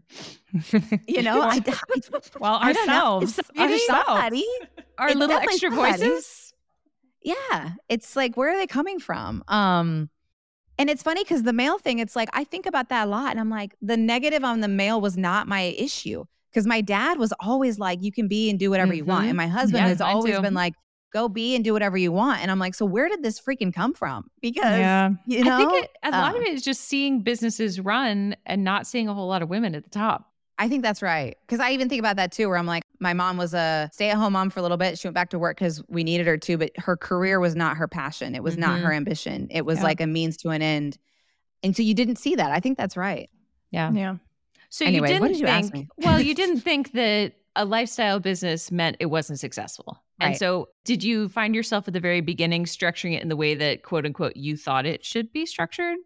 You 1.08 1.22
know, 1.22 1.42
I, 1.42 1.60
well, 2.40 2.58
I 2.62 2.72
don't 2.72 2.86
know. 2.86 2.92
ourselves, 3.20 3.40
ourselves. 3.58 3.82
somebody. 3.86 4.44
our 4.98 5.12
little 5.14 5.36
extra 5.36 5.70
somebody. 5.70 5.98
voices. 5.98 6.54
Yeah. 7.22 7.70
It's 7.88 8.14
like, 8.14 8.36
where 8.36 8.50
are 8.52 8.56
they 8.56 8.66
coming 8.68 9.00
from? 9.00 9.42
Um, 9.48 10.10
and 10.78 10.88
it's 10.88 11.02
funny 11.02 11.24
because 11.24 11.42
the 11.42 11.52
male 11.52 11.78
thing, 11.78 11.98
it's 11.98 12.14
like, 12.14 12.28
I 12.32 12.44
think 12.44 12.66
about 12.66 12.88
that 12.90 13.08
a 13.08 13.10
lot. 13.10 13.30
And 13.32 13.40
I'm 13.40 13.50
like, 13.50 13.74
the 13.82 13.96
negative 13.96 14.44
on 14.44 14.60
the 14.60 14.68
male 14.68 15.00
was 15.00 15.16
not 15.16 15.48
my 15.48 15.62
issue. 15.62 16.24
Because 16.52 16.66
my 16.66 16.80
dad 16.80 17.18
was 17.18 17.32
always 17.40 17.78
like, 17.78 18.02
you 18.02 18.12
can 18.12 18.28
be 18.28 18.48
and 18.48 18.58
do 18.58 18.70
whatever 18.70 18.94
you 18.94 19.04
want. 19.04 19.24
Mhm. 19.26 19.28
And 19.30 19.36
my 19.36 19.46
husband 19.48 19.82
Yeah, 19.82 19.88
has 19.88 20.00
always 20.00 20.38
been 20.40 20.54
like, 20.54 20.74
go 21.12 21.28
be 21.28 21.54
and 21.54 21.64
do 21.64 21.72
whatever 21.72 21.96
you 21.96 22.12
want. 22.12 22.40
And 22.42 22.50
I'm 22.50 22.58
like, 22.58 22.74
so 22.74 22.84
where 22.84 23.08
did 23.08 23.22
this 23.22 23.40
freaking 23.40 23.72
come 23.72 23.94
from? 23.94 24.30
Because, 24.40 24.78
Yeah. 24.78 25.10
you 25.26 25.44
know, 25.44 25.54
I 25.54 25.58
think 25.58 25.84
it, 25.84 25.90
a 26.02 26.10
lot 26.10 26.34
Uh, 26.34 26.38
of 26.38 26.42
it 26.42 26.48
is 26.48 26.62
just 26.62 26.82
seeing 26.82 27.20
businesses 27.22 27.80
run 27.80 28.36
and 28.44 28.64
not 28.64 28.86
seeing 28.86 29.08
a 29.08 29.14
whole 29.14 29.28
lot 29.28 29.40
of 29.42 29.48
women 29.48 29.74
at 29.74 29.84
the 29.84 29.90
top. 29.90 30.32
I 30.58 30.68
think 30.68 30.82
that's 30.82 31.02
right. 31.02 31.36
Because 31.46 31.60
I 31.60 31.70
even 31.72 31.88
think 31.88 32.00
about 32.00 32.16
that 32.16 32.32
too, 32.32 32.48
where 32.48 32.56
I'm 32.56 32.66
like, 32.66 32.82
my 32.98 33.12
mom 33.12 33.36
was 33.36 33.52
a 33.54 33.90
stay 33.92 34.08
at 34.10 34.16
home 34.16 34.32
mom 34.32 34.48
for 34.50 34.58
a 34.60 34.62
little 34.62 34.78
bit. 34.78 34.98
She 34.98 35.06
went 35.06 35.14
back 35.14 35.30
to 35.30 35.38
work 35.38 35.58
because 35.58 35.82
we 35.88 36.02
needed 36.02 36.26
her 36.26 36.38
to, 36.38 36.56
but 36.58 36.70
her 36.78 36.96
career 36.96 37.40
was 37.40 37.54
not 37.54 37.76
her 37.76 37.86
passion. 37.86 38.34
It 38.34 38.42
was 38.42 38.56
not 38.56 38.78
Mhm. 38.78 38.82
her 38.84 38.92
ambition. 38.92 39.48
It 39.50 39.66
was 39.66 39.78
Yeah. 39.78 39.84
like 39.84 40.00
a 40.00 40.06
means 40.06 40.36
to 40.38 40.48
an 40.50 40.62
end. 40.62 40.96
And 41.62 41.76
so 41.76 41.82
you 41.82 41.94
didn't 41.94 42.16
see 42.16 42.34
that. 42.36 42.50
I 42.50 42.60
think 42.60 42.78
that's 42.78 42.96
right. 42.96 43.28
Yeah. 43.70 43.90
Yeah. 43.92 44.16
So 44.70 44.84
Anyway, 44.86 45.12
you 45.14 45.20
what 45.20 45.28
didn't 45.28 45.40
did 45.40 45.40
you 45.42 45.46
ask 45.46 45.72
think, 45.72 45.84
me? 45.98 46.04
well, 46.06 46.20
you 46.20 46.34
didn't 46.42 46.60
think 46.60 46.92
that 46.92 47.34
a 47.56 47.64
lifestyle 47.64 48.20
business 48.20 48.70
meant 48.70 48.96
it 49.00 49.06
wasn't 49.06 49.40
successful. 49.40 50.02
And 50.20 50.36
so 50.36 50.68
did 50.84 51.02
you 51.04 51.28
find 51.28 51.54
yourself 51.54 51.86
at 51.88 51.94
the 51.94 52.00
very 52.00 52.20
beginning 52.20 52.64
structuring 52.64 53.14
it 53.16 53.22
in 53.22 53.28
the 53.28 53.36
way 53.36 53.54
that 53.54 53.82
quote 53.82 54.06
unquote 54.06 54.36
you 54.36 54.56
thought 54.56 54.86
it 54.86 55.04
should 55.04 55.32
be 55.32 55.44
structured? 55.44 55.98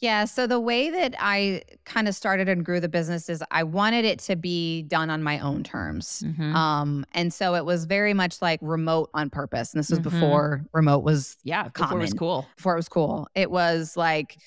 Yeah. 0.00 0.26
So 0.26 0.46
the 0.46 0.60
way 0.60 0.90
that 0.90 1.16
I 1.18 1.62
kind 1.84 2.06
of 2.06 2.14
started 2.14 2.48
and 2.48 2.64
grew 2.64 2.78
the 2.78 2.88
business 2.88 3.28
is 3.28 3.42
I 3.50 3.64
wanted 3.64 4.04
it 4.04 4.20
to 4.20 4.36
be 4.36 4.82
done 4.82 5.10
on 5.10 5.24
my 5.24 5.40
own 5.40 5.64
terms. 5.64 6.22
Mhm. 6.24 6.54
Um, 6.54 7.04
and 7.12 7.34
so 7.34 7.56
it 7.56 7.64
was 7.64 7.84
very 7.84 8.14
much 8.14 8.40
like 8.40 8.60
remote 8.62 9.10
on 9.12 9.28
purpose. 9.28 9.74
And 9.74 9.80
this 9.80 9.90
was 9.90 9.98
Mhm. 9.98 10.04
before 10.04 10.64
remote 10.72 11.02
was 11.02 11.36
yeah, 11.42 11.68
common. 11.70 11.88
before 11.88 11.98
it 11.98 12.02
was 12.02 12.12
cool. 12.14 12.46
before 12.56 12.72
it 12.74 12.76
was 12.76 12.88
cool. 12.88 13.28
It 13.34 13.50
was 13.50 13.96
like, 13.96 14.38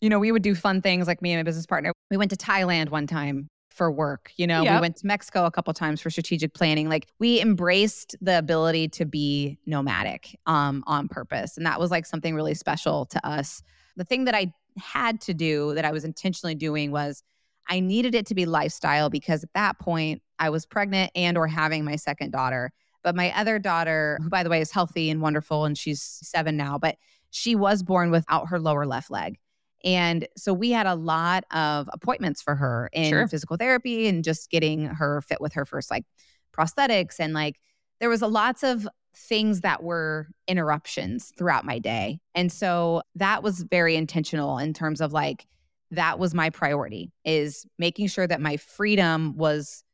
you 0.00 0.08
know, 0.08 0.20
we 0.20 0.30
would 0.30 0.42
do 0.42 0.54
fun 0.54 0.80
things 0.80 1.06
like 1.08 1.20
me 1.20 1.32
and 1.32 1.40
my 1.40 1.42
business 1.42 1.66
partner. 1.66 1.92
We 2.10 2.16
went 2.16 2.30
to 2.30 2.36
Thailand 2.36 2.90
one 2.90 3.06
time 3.08 3.48
for 3.74 3.90
work. 3.90 4.30
You 4.36 4.46
know, 4.46 4.62
we 4.76 4.80
went 4.80 4.96
to 4.96 5.06
Mexico 5.06 5.44
a 5.44 5.50
couple 5.50 5.74
times 5.74 6.00
for 6.00 6.08
strategic 6.08 6.54
planning. 6.54 6.88
Like 6.88 7.08
we 7.18 7.40
embraced 7.40 8.14
the 8.20 8.38
ability 8.38 8.88
to 8.90 9.04
be 9.04 9.58
nomadic 9.66 10.38
um, 10.46 10.84
on 10.86 11.08
purpose. 11.08 11.56
And 11.56 11.66
that 11.66 11.80
was 11.80 11.90
like 11.90 12.06
something 12.06 12.34
really 12.34 12.54
special 12.54 13.04
to 13.06 13.26
us. 13.26 13.62
The 13.96 14.04
thing 14.04 14.24
that 14.24 14.34
I 14.34 14.52
had 14.78 15.20
to 15.22 15.34
do 15.34 15.74
that 15.74 15.84
I 15.84 15.90
was 15.90 16.04
intentionally 16.04 16.54
doing 16.54 16.92
was 16.92 17.22
I 17.68 17.80
needed 17.80 18.14
it 18.14 18.26
to 18.26 18.34
be 18.34 18.46
lifestyle 18.46 19.10
because 19.10 19.42
at 19.42 19.52
that 19.54 19.78
point 19.78 20.22
I 20.38 20.50
was 20.50 20.66
pregnant 20.66 21.10
and 21.14 21.36
or 21.36 21.48
having 21.48 21.84
my 21.84 21.96
second 21.96 22.30
daughter. 22.30 22.72
But 23.02 23.16
my 23.16 23.36
other 23.36 23.58
daughter, 23.58 24.18
who 24.22 24.30
by 24.30 24.44
the 24.44 24.50
way 24.50 24.60
is 24.60 24.70
healthy 24.70 25.10
and 25.10 25.20
wonderful 25.20 25.64
and 25.64 25.76
she's 25.76 26.00
7 26.00 26.56
now, 26.56 26.78
but 26.78 26.96
she 27.30 27.56
was 27.56 27.82
born 27.82 28.12
without 28.12 28.48
her 28.48 28.60
lower 28.60 28.86
left 28.86 29.10
leg. 29.10 29.38
And 29.84 30.26
so 30.36 30.52
we 30.52 30.70
had 30.70 30.86
a 30.86 30.94
lot 30.94 31.44
of 31.50 31.88
appointments 31.92 32.40
for 32.42 32.54
her 32.56 32.88
in 32.92 33.10
Sure. 33.10 33.28
physical 33.28 33.56
therapy 33.56 34.08
and 34.08 34.24
just 34.24 34.50
getting 34.50 34.86
her 34.86 35.20
fit 35.20 35.40
with 35.40 35.52
her 35.52 35.66
first 35.66 35.90
like 35.90 36.04
prosthetics 36.56 37.16
and 37.20 37.34
like 37.34 37.60
there 38.00 38.08
was 38.08 38.22
a 38.22 38.26
lots 38.26 38.62
of 38.62 38.88
things 39.16 39.60
that 39.60 39.82
were 39.82 40.26
interruptions 40.48 41.32
throughout 41.38 41.64
my 41.64 41.78
day. 41.78 42.18
And 42.34 42.50
so 42.50 43.02
that 43.14 43.42
was 43.42 43.62
very 43.62 43.94
intentional 43.94 44.58
in 44.58 44.72
terms 44.72 45.00
of 45.00 45.12
like 45.12 45.46
that 45.90 46.18
was 46.18 46.34
my 46.34 46.50
priority 46.50 47.12
is 47.24 47.64
making 47.78 48.08
sure 48.08 48.26
that 48.26 48.40
my 48.40 48.56
freedom 48.56 49.36
was 49.36 49.84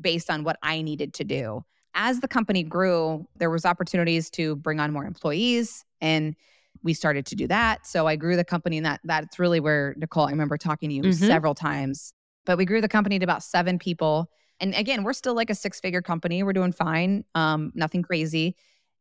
based 0.00 0.30
on 0.30 0.44
what 0.44 0.58
I 0.62 0.80
needed 0.80 1.12
to 1.14 1.24
do. 1.24 1.64
As 1.94 2.20
the 2.20 2.28
company 2.28 2.62
grew, 2.62 3.28
there 3.36 3.50
was 3.50 3.66
opportunities 3.66 4.30
to 4.30 4.56
bring 4.56 4.80
on 4.80 4.92
more 4.92 5.04
employees 5.04 5.84
and 6.00 6.34
we 6.82 6.94
started 6.94 7.26
to 7.26 7.36
do 7.36 7.46
that. 7.48 7.86
So 7.86 8.06
I 8.06 8.16
grew 8.16 8.36
the 8.36 8.44
company 8.44 8.76
and 8.76 8.86
that 8.86 9.00
that's 9.04 9.38
really 9.38 9.60
where 9.60 9.94
Nicole, 9.96 10.26
I 10.26 10.30
remember 10.30 10.56
talking 10.56 10.88
to 10.90 10.94
you 10.94 11.02
Mhm. 11.02 11.14
several 11.14 11.54
times. 11.54 12.12
But 12.44 12.58
we 12.58 12.64
grew 12.64 12.80
the 12.80 12.88
company 12.88 13.18
to 13.18 13.24
about 13.24 13.42
7 13.42 13.78
people. 13.78 14.28
And 14.60 14.74
again, 14.74 15.04
we're 15.04 15.12
still 15.12 15.34
like 15.34 15.50
a 15.50 15.54
six-figure 15.54 16.02
company. 16.02 16.42
We're 16.42 16.52
doing 16.52 16.72
fine. 16.72 17.24
Um 17.34 17.72
nothing 17.74 18.02
crazy. 18.02 18.56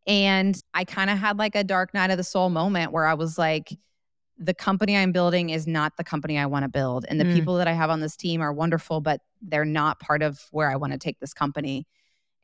And 0.07 0.59
I 0.73 0.83
kind 0.83 1.09
of 1.09 1.17
had 1.17 1.37
like 1.37 1.55
a 1.55 1.63
dark 1.63 1.93
night 1.93 2.09
of 2.11 2.17
the 2.17 2.23
soul 2.23 2.49
moment 2.49 2.91
where 2.91 3.05
I 3.05 3.13
was 3.13 3.37
like 3.37 3.69
the 4.37 4.53
company 4.55 4.97
I'm 4.97 5.11
building 5.11 5.51
is 5.51 5.67
not 5.67 5.97
the 5.97 6.03
company 6.03 6.39
I 6.39 6.47
want 6.47 6.63
to 6.63 6.69
build. 6.69 7.05
And 7.07 7.19
the 7.19 7.25
Mm. 7.25 7.33
people 7.33 7.55
that 7.57 7.67
I 7.67 7.73
have 7.73 7.91
on 7.91 7.99
this 7.99 8.15
team 8.15 8.41
are 8.41 8.51
wonderful, 8.51 8.99
but 8.99 9.21
they're 9.39 9.65
not 9.65 9.99
part 9.99 10.23
of 10.23 10.39
where 10.51 10.71
I 10.71 10.75
want 10.77 10.93
to 10.93 10.97
take 10.99 11.19
this 11.19 11.31
company. 11.33 11.85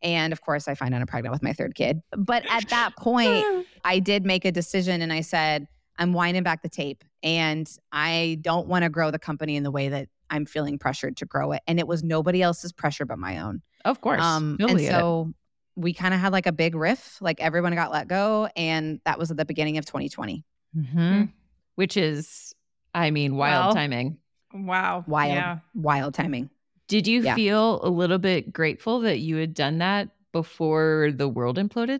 And 0.01 0.31
of 0.33 0.41
course, 0.41 0.67
I 0.67 0.75
find 0.75 0.93
out 0.93 1.01
I'm 1.01 1.07
pregnant 1.07 1.33
with 1.33 1.43
my 1.43 1.53
third 1.53 1.75
kid. 1.75 2.01
But 2.15 2.43
at 2.49 2.69
that 2.69 2.95
point, 2.97 3.43
I 3.83 3.99
did 3.99 4.25
make 4.25 4.45
a 4.45 4.51
decision 4.51 5.01
and 5.01 5.11
I 5.11 5.21
said, 5.21 5.67
I'm 5.97 6.13
winding 6.13 6.43
back 6.43 6.61
the 6.61 6.69
tape 6.69 7.03
and 7.23 7.67
I 7.91 8.37
don't 8.41 8.67
want 8.67 8.83
to 8.83 8.89
grow 8.89 9.09
the 9.11 9.17
company 9.19 9.55
in 9.55 9.63
the 9.63 9.71
way 9.71 9.89
that 9.89 10.09
I'm 10.29 10.45
feeling 10.45 10.77
pressured 10.77 11.17
to 11.17 11.25
grow 11.25 11.53
it. 11.53 11.61
And 11.67 11.79
it 11.79 11.87
was 11.87 12.03
nobody 12.03 12.41
else's 12.41 12.71
pressure 12.71 13.05
but 13.05 13.17
my 13.17 13.39
own. 13.39 13.61
Of 13.85 14.01
course. 14.01 14.21
Um, 14.21 14.57
and 14.59 14.69
get 14.77 14.81
it. 14.81 14.89
so 14.91 15.33
we 15.75 15.93
kind 15.93 16.13
of 16.13 16.19
had 16.19 16.31
like 16.33 16.45
a 16.45 16.51
big 16.51 16.75
riff, 16.75 17.17
like 17.21 17.39
everyone 17.39 17.73
got 17.73 17.91
let 17.91 18.07
go. 18.07 18.47
And 18.55 18.99
that 19.05 19.17
was 19.17 19.31
at 19.31 19.37
the 19.37 19.45
beginning 19.45 19.77
of 19.77 19.85
2020. 19.85 20.43
Mhm. 20.77 21.31
which 21.75 21.95
is, 21.97 22.53
I 22.93 23.09
mean, 23.11 23.35
wild 23.35 23.67
Well, 23.67 23.73
timing. 23.73 24.17
Wow. 24.53 25.03
Wild, 25.07 25.33
Yeah. 25.33 25.59
wild 25.73 26.13
timing. 26.13 26.49
Did 26.87 27.07
you 27.07 27.21
Yeah. 27.21 27.35
feel 27.35 27.81
a 27.83 27.89
little 27.89 28.17
bit 28.17 28.53
grateful 28.53 28.99
that 29.01 29.19
you 29.19 29.35
had 29.37 29.53
done 29.53 29.77
that 29.79 30.09
before 30.31 31.11
the 31.15 31.27
world 31.27 31.57
imploded? 31.57 31.99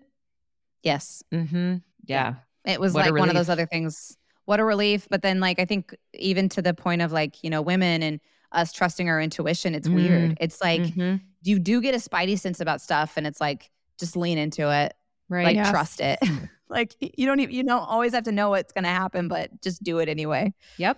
Yes. 0.83 1.23
Mm-hmm. 1.33 1.77
Yeah. 2.05 2.35
It 2.65 2.79
was 2.79 2.93
What 2.93 3.05
like 3.05 3.19
one 3.19 3.29
of 3.29 3.35
those 3.35 3.49
other 3.49 3.65
things. 3.65 4.17
What 4.45 4.59
a 4.59 4.63
relief. 4.63 5.07
But 5.09 5.21
then, 5.21 5.39
like, 5.39 5.59
I 5.59 5.65
think 5.65 5.93
even 6.13 6.47
to 6.49 6.61
the 6.61 6.73
point 6.73 7.01
of 7.01 7.11
like, 7.11 7.43
you 7.43 7.49
know, 7.49 7.61
women 7.61 8.01
and 8.01 8.19
us 8.53 8.71
trusting 8.71 9.09
our 9.09 9.19
intuition, 9.21 9.75
it's 9.75 9.89
weird. 9.89 10.31
Mm. 10.31 10.37
It's 10.39 10.61
like 10.61 10.81
Mhm. 10.81 11.19
you 11.43 11.59
do 11.59 11.81
get 11.81 11.93
a 11.93 11.97
spidey 11.97 12.39
sense 12.39 12.61
about 12.61 12.79
stuff, 12.81 13.17
and 13.17 13.27
it's 13.27 13.41
like, 13.41 13.69
just 13.99 14.15
lean 14.15 14.37
into 14.37 14.71
it, 14.71 14.93
Right. 15.27 15.43
like, 15.45 15.55
Yes. 15.55 15.69
trust 15.69 15.99
it. 15.99 16.19
like, 16.69 16.95
you 16.99 17.25
don't 17.25 17.39
even, 17.41 17.53
you 17.53 17.63
don't 17.63 17.79
always 17.79 18.13
have 18.13 18.23
to 18.23 18.31
know 18.31 18.51
what's 18.51 18.71
going 18.71 18.83
to 18.85 18.89
happen, 18.89 19.27
but 19.27 19.61
just 19.61 19.83
do 19.83 19.99
it 19.99 20.07
anyway. 20.07 20.53
Yep. 20.77 20.97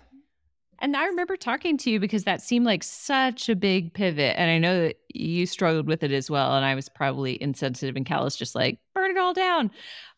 And 0.80 0.96
I 0.96 1.06
remember 1.06 1.36
talking 1.36 1.76
to 1.78 1.90
you 1.90 2.00
because 2.00 2.24
that 2.24 2.40
seemed 2.40 2.64
like 2.64 2.82
such 2.82 3.48
a 3.48 3.56
big 3.56 3.92
pivot. 3.92 4.34
And 4.38 4.50
I 4.50 4.58
know 4.58 4.82
that 4.82 4.96
you 5.14 5.44
struggled 5.44 5.86
with 5.86 6.02
it 6.02 6.10
as 6.10 6.30
well. 6.30 6.56
And 6.56 6.64
I 6.64 6.74
was 6.74 6.88
probably 6.88 7.40
insensitive 7.40 7.96
and 7.96 8.06
callous, 8.06 8.34
just 8.34 8.54
like, 8.54 8.78
burn 8.94 9.10
it 9.10 9.18
all 9.18 9.34
down. 9.34 9.70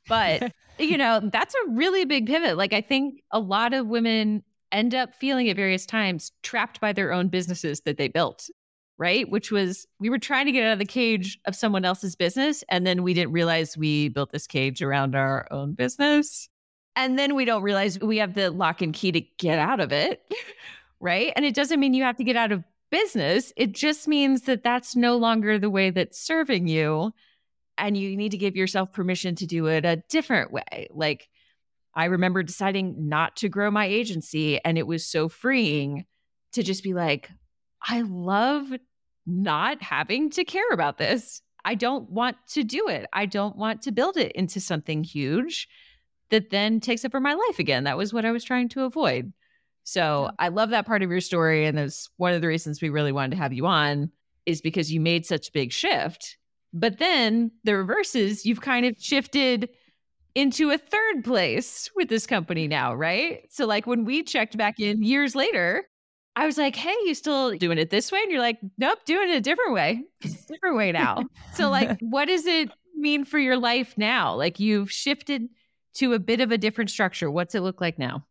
But, 0.08 0.52
you 0.78 0.96
know, 0.96 1.20
that's 1.32 1.54
a 1.54 1.70
really 1.70 2.04
big 2.04 2.26
pivot. 2.26 2.56
Like, 2.56 2.72
I 2.72 2.80
think 2.80 3.22
a 3.32 3.40
lot 3.40 3.74
of 3.74 3.88
women 3.88 4.44
end 4.70 4.94
up 4.94 5.14
feeling 5.14 5.48
at 5.48 5.56
various 5.56 5.84
times 5.84 6.30
trapped 6.42 6.80
by 6.80 6.92
their 6.92 7.12
own 7.12 7.28
businesses 7.28 7.80
that 7.80 7.98
they 7.98 8.08
built, 8.08 8.48
right? 8.98 9.28
Which 9.28 9.50
was, 9.50 9.86
we 9.98 10.10
were 10.10 10.18
trying 10.18 10.46
to 10.46 10.52
get 10.52 10.64
out 10.64 10.74
of 10.74 10.78
the 10.78 10.84
cage 10.84 11.38
of 11.44 11.56
someone 11.56 11.84
else's 11.84 12.14
business. 12.14 12.62
And 12.68 12.86
then 12.86 13.02
we 13.02 13.14
didn't 13.14 13.32
realize 13.32 13.76
we 13.76 14.10
built 14.10 14.30
this 14.30 14.46
cage 14.46 14.80
around 14.80 15.16
our 15.16 15.48
own 15.50 15.74
business. 15.74 16.48
And 16.94 17.18
then 17.18 17.34
we 17.34 17.44
don't 17.44 17.62
realize 17.62 17.98
we 17.98 18.18
have 18.18 18.34
the 18.34 18.50
lock 18.50 18.82
and 18.82 18.92
key 18.92 19.12
to 19.12 19.20
get 19.38 19.58
out 19.58 19.80
of 19.80 19.92
it. 19.92 20.22
Right. 21.02 21.32
And 21.34 21.44
it 21.44 21.56
doesn't 21.56 21.80
mean 21.80 21.94
you 21.94 22.04
have 22.04 22.18
to 22.18 22.22
get 22.22 22.36
out 22.36 22.52
of 22.52 22.62
business. 22.92 23.52
It 23.56 23.72
just 23.72 24.06
means 24.06 24.42
that 24.42 24.62
that's 24.62 24.94
no 24.94 25.16
longer 25.16 25.58
the 25.58 25.68
way 25.68 25.90
that's 25.90 26.20
serving 26.20 26.68
you. 26.68 27.12
And 27.76 27.96
you 27.96 28.16
need 28.16 28.30
to 28.30 28.38
give 28.38 28.54
yourself 28.54 28.92
permission 28.92 29.34
to 29.34 29.46
do 29.46 29.66
it 29.66 29.84
a 29.84 29.96
different 30.08 30.52
way. 30.52 30.86
Like, 30.92 31.28
I 31.92 32.04
remember 32.04 32.44
deciding 32.44 33.08
not 33.08 33.34
to 33.38 33.48
grow 33.48 33.68
my 33.68 33.86
agency, 33.86 34.64
and 34.64 34.78
it 34.78 34.86
was 34.86 35.04
so 35.04 35.28
freeing 35.28 36.06
to 36.52 36.62
just 36.62 36.84
be 36.84 36.94
like, 36.94 37.28
I 37.82 38.02
love 38.02 38.72
not 39.26 39.82
having 39.82 40.30
to 40.30 40.44
care 40.44 40.70
about 40.70 40.98
this. 40.98 41.42
I 41.64 41.74
don't 41.74 42.08
want 42.10 42.36
to 42.50 42.62
do 42.62 42.86
it. 42.88 43.06
I 43.12 43.26
don't 43.26 43.56
want 43.56 43.82
to 43.82 43.92
build 43.92 44.16
it 44.16 44.32
into 44.32 44.60
something 44.60 45.02
huge 45.02 45.66
that 46.32 46.50
then 46.50 46.80
takes 46.80 47.04
over 47.04 47.20
my 47.20 47.34
life 47.34 47.58
again. 47.58 47.84
That 47.84 47.98
was 47.98 48.12
what 48.12 48.24
I 48.24 48.32
was 48.32 48.42
trying 48.42 48.70
to 48.70 48.84
avoid. 48.84 49.32
So 49.84 50.30
I 50.38 50.48
love 50.48 50.70
that 50.70 50.86
part 50.86 51.02
of 51.02 51.10
your 51.10 51.20
story. 51.20 51.66
And 51.66 51.76
that's 51.76 52.08
one 52.16 52.32
of 52.32 52.40
the 52.40 52.48
reasons 52.48 52.80
we 52.80 52.88
really 52.88 53.12
wanted 53.12 53.32
to 53.32 53.36
have 53.36 53.52
you 53.52 53.66
on 53.66 54.10
is 54.46 54.62
because 54.62 54.90
you 54.90 55.00
made 55.00 55.26
such 55.26 55.48
a 55.48 55.52
big 55.52 55.72
shift. 55.72 56.38
But 56.72 56.98
then 56.98 57.50
the 57.64 57.76
reverse 57.76 58.14
is 58.14 58.46
you've 58.46 58.62
kind 58.62 58.86
of 58.86 58.96
shifted 58.98 59.68
into 60.34 60.70
a 60.70 60.78
third 60.78 61.22
place 61.22 61.90
with 61.94 62.08
this 62.08 62.26
company 62.26 62.66
now, 62.66 62.94
right? 62.94 63.42
So, 63.50 63.66
like 63.66 63.86
when 63.86 64.06
we 64.06 64.22
checked 64.22 64.56
back 64.56 64.80
in 64.80 65.02
years 65.02 65.34
later, 65.34 65.84
I 66.34 66.46
was 66.46 66.56
like, 66.56 66.74
hey, 66.74 66.94
you 67.04 67.14
still 67.14 67.52
doing 67.58 67.76
it 67.76 67.90
this 67.90 68.10
way? 68.10 68.20
And 68.22 68.30
you're 68.30 68.40
like, 68.40 68.58
nope, 68.78 69.00
doing 69.04 69.28
it 69.28 69.36
a 69.36 69.40
different 69.42 69.74
way, 69.74 70.02
different 70.48 70.76
way 70.76 70.92
now. 70.92 71.24
so, 71.52 71.68
like, 71.68 71.98
what 72.00 72.24
does 72.28 72.46
it 72.46 72.70
mean 72.96 73.26
for 73.26 73.38
your 73.38 73.58
life 73.58 73.92
now? 73.98 74.34
Like, 74.34 74.58
you've 74.58 74.90
shifted 74.90 75.50
to 75.94 76.14
a 76.14 76.18
bit 76.18 76.40
of 76.40 76.50
a 76.50 76.58
different 76.58 76.90
structure. 76.90 77.30
What's 77.30 77.54
it 77.54 77.60
look 77.60 77.80
like 77.80 77.98
now? 77.98 78.24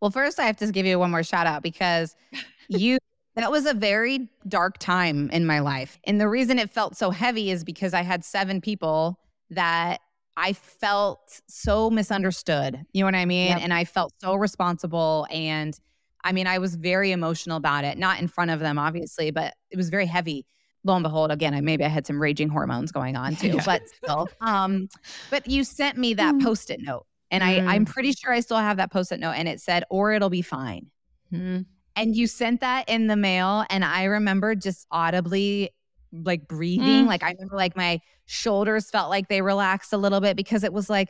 Well, 0.00 0.10
first, 0.10 0.38
I 0.38 0.44
have 0.44 0.56
to 0.58 0.70
give 0.72 0.86
you 0.86 0.98
one 0.98 1.10
more 1.10 1.22
shout 1.22 1.46
out 1.46 1.62
because 1.62 2.14
you, 2.68 2.98
that 3.34 3.50
was 3.50 3.66
a 3.66 3.74
very 3.74 4.28
dark 4.48 4.78
time 4.78 5.30
in 5.30 5.46
my 5.46 5.60
life. 5.60 5.98
And 6.04 6.20
the 6.20 6.28
reason 6.28 6.58
it 6.58 6.70
felt 6.70 6.96
so 6.96 7.10
heavy 7.10 7.50
is 7.50 7.64
because 7.64 7.94
I 7.94 8.02
had 8.02 8.24
seven 8.24 8.60
people 8.60 9.18
that 9.50 10.00
I 10.36 10.52
felt 10.52 11.40
so 11.48 11.88
misunderstood. 11.88 12.84
You 12.92 13.00
know 13.00 13.06
what 13.06 13.14
I 13.14 13.24
mean? 13.24 13.48
Yep. 13.48 13.60
And 13.62 13.72
I 13.72 13.84
felt 13.84 14.12
so 14.20 14.34
responsible. 14.34 15.26
And 15.30 15.78
I 16.24 16.32
mean, 16.32 16.46
I 16.46 16.58
was 16.58 16.74
very 16.74 17.12
emotional 17.12 17.56
about 17.56 17.84
it, 17.84 17.96
not 17.96 18.20
in 18.20 18.28
front 18.28 18.50
of 18.50 18.60
them, 18.60 18.78
obviously, 18.78 19.30
but 19.30 19.54
it 19.70 19.76
was 19.76 19.88
very 19.88 20.06
heavy. 20.06 20.44
Lo 20.86 20.94
and 20.94 21.02
behold, 21.02 21.30
again, 21.32 21.52
I 21.52 21.60
maybe 21.60 21.84
I 21.84 21.88
had 21.88 22.06
some 22.06 22.20
raging 22.22 22.48
hormones 22.48 22.92
going 22.92 23.16
on 23.16 23.34
too, 23.42 23.48
Yeah. 23.48 23.62
but 23.66 23.82
still. 23.88 24.28
Um, 24.40 24.88
but 25.30 25.46
you 25.48 25.64
sent 25.64 25.98
me 25.98 26.14
that 26.14 26.34
Mm. 26.36 26.42
post-it 26.42 26.80
note. 26.80 27.04
And 27.32 27.42
I, 27.42 27.58
I'm 27.58 27.84
pretty 27.84 28.12
sure 28.12 28.32
I 28.32 28.38
still 28.38 28.56
have 28.58 28.76
that 28.76 28.92
post-it 28.92 29.18
note, 29.18 29.32
and 29.32 29.48
it 29.48 29.60
said, 29.60 29.82
"Or 29.90 30.12
it'll 30.12 30.30
be 30.30 30.42
fine." 30.42 30.86
Hmm. 31.30 31.62
And 31.96 32.14
you 32.14 32.28
sent 32.28 32.60
that 32.60 32.88
in 32.88 33.08
the 33.08 33.16
mail, 33.16 33.64
and 33.68 33.84
I 33.84 34.04
remember 34.04 34.54
just 34.54 34.86
audibly 34.92 35.70
like 36.12 36.46
breathing. 36.46 37.04
Mm. 37.04 37.06
Like 37.08 37.24
I 37.24 37.32
remember, 37.32 37.56
like 37.56 37.76
my 37.76 38.00
shoulders 38.26 38.90
felt 38.90 39.10
like 39.10 39.28
they 39.28 39.42
relaxed 39.42 39.92
a 39.92 39.96
little 39.96 40.20
bit 40.20 40.36
because 40.36 40.62
it 40.62 40.72
was 40.72 40.88
like, 40.88 41.08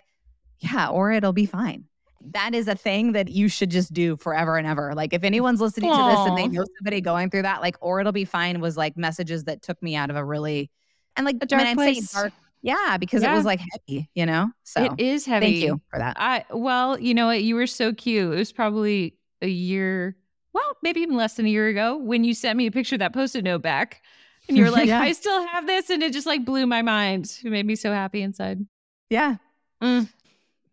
"Yeah, 0.61 0.89
or 0.89 1.13
it'll 1.13 1.35
be 1.35 1.45
fine." 1.45 1.85
That 2.33 2.55
is 2.55 2.69
a 2.69 2.75
thing 2.75 3.13
that 3.13 3.29
you 3.29 3.49
should 3.49 3.71
just 3.71 3.93
do 3.93 4.17
forever 4.17 4.57
and 4.57 4.67
ever. 4.67 4.95
Like 4.95 5.13
if 5.13 5.25
anyone's 5.25 5.61
listening 5.61 5.91
to 5.91 5.97
this 5.97 6.19
and 6.27 6.37
they 6.37 6.49
know 6.49 6.65
somebody 6.79 7.01
going 7.01 7.31
through 7.31 7.43
that, 7.43 7.61
like 7.61 7.77
or 7.81 8.01
it'll 8.01 8.13
be 8.13 8.25
fine 8.25 8.61
was 8.61 8.77
like 8.77 8.97
messages 8.97 9.45
that 9.45 9.63
took 9.63 9.83
me 9.83 9.97
out 9.97 10.11
of 10.11 10.17
a 10.17 10.25
really 10.25 10.71
and 11.17 11.25
like 11.25 11.37
A 11.41 11.47
dark 11.47 11.61
when 11.61 11.67
I'm 11.69 11.79
saying 11.79 11.95
place. 11.95 12.13
dark, 12.13 12.33
yeah, 12.63 12.97
because 12.99 13.23
it 13.23 13.31
was 13.31 13.45
like 13.45 13.61
heavy, 13.61 14.09
you 14.15 14.27
know. 14.27 14.51
So 14.65 14.85
it 14.85 14.93
is 15.01 15.25
heavy. 15.25 15.47
thank 15.47 15.57
you 15.65 15.81
for 15.91 15.99
that. 15.99 16.17
I 16.19 16.45
well, 16.51 16.99
you 16.99 17.15
know 17.15 17.27
what? 17.27 17.43
You 17.43 17.55
were 17.55 17.67
so 17.67 17.93
cute. 17.93 18.33
It 18.35 18.37
was 18.37 18.53
probably 18.53 19.17
a 19.43 19.49
year, 19.49 20.17
well, 20.53 20.77
maybe 20.83 21.01
even 21.01 21.17
less 21.17 21.35
than 21.35 21.47
a 21.47 21.51
year 21.51 21.69
ago 21.69 21.97
when 21.97 22.25
you 22.25 22.35
sent 22.35 22.57
me 22.57 22.67
a 22.67 22.71
picture 22.71 22.97
of 22.97 23.01
that 23.01 23.13
post-it 23.15 23.45
note 23.45 23.63
back. 23.63 24.03
And 24.49 24.57
you're 24.57 24.71
like, 24.73 24.89
Yeah. 24.89 25.01
I 25.01 25.13
still 25.13 25.47
have 25.49 25.67
this. 25.67 25.91
And 25.91 26.03
it 26.03 26.13
just 26.13 26.27
like 26.27 26.45
blew 26.45 26.67
my 26.67 26.83
mind. 26.83 27.39
It 27.45 27.51
made 27.51 27.67
me 27.67 27.77
so 27.77 27.93
happy 27.93 28.23
inside. 28.23 28.65
Yeah. 29.11 29.37
Mm. 29.83 30.09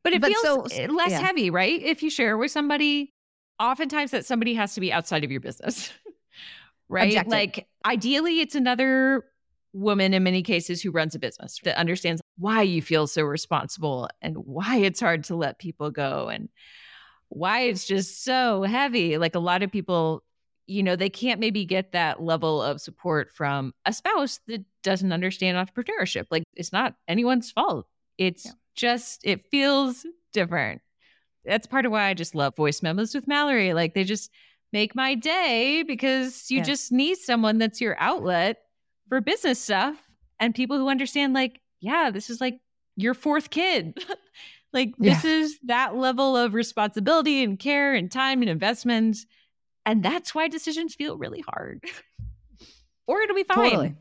But 0.03 0.13
it 0.13 0.21
But 0.21 0.29
feels 0.31 0.43
so- 0.43 0.63
eh, 0.71 0.87
less 0.87 1.11
yeah. 1.11 1.21
heavy, 1.21 1.49
right? 1.49 1.81
If 1.81 2.03
you 2.03 2.09
share 2.09 2.37
with 2.37 2.51
somebody, 2.51 3.13
oftentimes 3.59 4.11
that 4.11 4.25
somebody 4.25 4.53
has 4.55 4.73
to 4.75 4.81
be 4.81 4.91
outside 4.91 5.23
of 5.23 5.31
your 5.31 5.39
business. 5.41 5.91
right? 6.89 7.07
Objective. 7.09 7.31
Like 7.31 7.67
ideally 7.85 8.39
it's 8.41 8.55
another 8.55 9.25
woman 9.71 10.13
in 10.13 10.21
many 10.23 10.43
cases 10.43 10.81
who 10.81 10.91
runs 10.91 11.15
a 11.15 11.19
business 11.19 11.57
that 11.63 11.77
understands 11.77 12.21
why 12.37 12.61
you 12.61 12.81
feel 12.81 13.07
so 13.07 13.23
responsible 13.23 14.07
and 14.21 14.37
why 14.37 14.77
it's 14.77 14.99
hard 14.99 15.23
to 15.23 15.35
let 15.35 15.57
people 15.57 15.89
go 15.89 16.27
and 16.29 16.49
why 17.29 17.61
it's 17.61 17.85
just 17.87 18.23
so 18.23 18.61
heavy. 18.63 19.17
Like 19.17 19.33
a 19.33 19.39
lot 19.39 19.63
of 19.63 19.71
people, 19.71 20.23
you 20.67 20.83
know, 20.83 20.95
they 20.95 21.09
can't 21.09 21.39
maybe 21.39 21.65
get 21.65 21.93
that 21.93 22.21
level 22.21 22.61
of 22.61 22.81
support 22.81 23.31
from 23.31 23.73
a 23.85 23.93
spouse 23.93 24.39
that 24.47 24.63
doesn't 24.83 25.11
understand 25.11 25.57
entrepreneurship. 25.57 26.25
Like 26.29 26.43
it's 26.53 26.71
not 26.71 26.93
anyone's 27.07 27.51
fault. 27.51 27.87
It's 28.19 28.45
Yeah. 28.45 28.51
Just, 28.75 29.21
it 29.23 29.45
feels 29.51 30.05
different. 30.33 30.81
That's 31.45 31.67
part 31.67 31.85
of 31.85 31.91
why 31.91 32.05
I 32.07 32.13
just 32.13 32.35
love 32.35 32.55
voice 32.55 32.81
memos 32.81 33.13
with 33.13 33.27
Mallory. 33.27 33.73
Like 33.73 33.93
they 33.93 34.03
just 34.03 34.31
make 34.71 34.95
my 34.95 35.13
day 35.15 35.83
because 35.83 36.49
you 36.49 36.57
Yes. 36.57 36.67
just 36.67 36.91
need 36.91 37.17
someone 37.17 37.57
that's 37.57 37.81
your 37.81 37.95
outlet 37.99 38.57
for 39.09 39.21
business 39.21 39.59
stuff 39.59 39.97
and 40.39 40.55
people 40.55 40.77
who 40.77 40.89
understand, 40.89 41.33
like, 41.33 41.59
yeah, 41.79 42.09
this 42.11 42.29
is 42.29 42.39
like 42.41 42.59
your 42.95 43.13
fourth 43.13 43.49
kid. 43.49 44.03
like, 44.73 44.93
this 44.97 45.25
is 45.25 45.59
that 45.65 45.95
level 45.95 46.35
of 46.37 46.53
responsibility 46.53 47.43
and 47.43 47.59
care 47.59 47.93
and 47.93 48.11
time 48.11 48.41
and 48.41 48.49
investment. 48.49 49.17
And 49.85 50.01
that's 50.01 50.33
why 50.33 50.47
decisions 50.47 50.95
feel 50.95 51.17
really 51.17 51.43
hard. 51.47 51.83
or 53.07 53.21
it'll 53.21 53.35
be 53.35 53.43
fine. 53.43 53.69
Totally. 53.69 53.95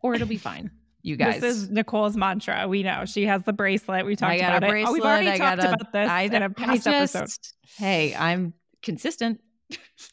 Or 0.00 0.14
it'll 0.14 0.26
be 0.26 0.38
fine. 0.38 0.70
You 1.02 1.16
guys. 1.16 1.40
This 1.40 1.56
is 1.56 1.70
Nicole's 1.70 2.16
mantra. 2.16 2.66
We 2.68 2.82
know 2.82 3.04
she 3.04 3.24
has 3.26 3.42
the 3.44 3.52
bracelet. 3.52 4.04
We 4.04 4.16
talked 4.16 4.32
I 4.32 4.36
about 4.36 4.64
it. 4.64 4.84
Oh, 4.86 4.92
we've 4.92 5.02
already 5.02 5.30
I 5.30 5.38
talked 5.38 5.60
got 5.62 5.70
a- 5.70 5.74
about 5.74 5.92
this 5.92 6.08
I, 6.10 6.22
in 6.22 6.42
a 6.42 6.44
I 6.46 6.48
past 6.48 6.84
just, 6.84 7.14
episode. 7.14 7.38
hey, 7.76 8.14
I'm 8.14 8.52
consistent. 8.82 9.40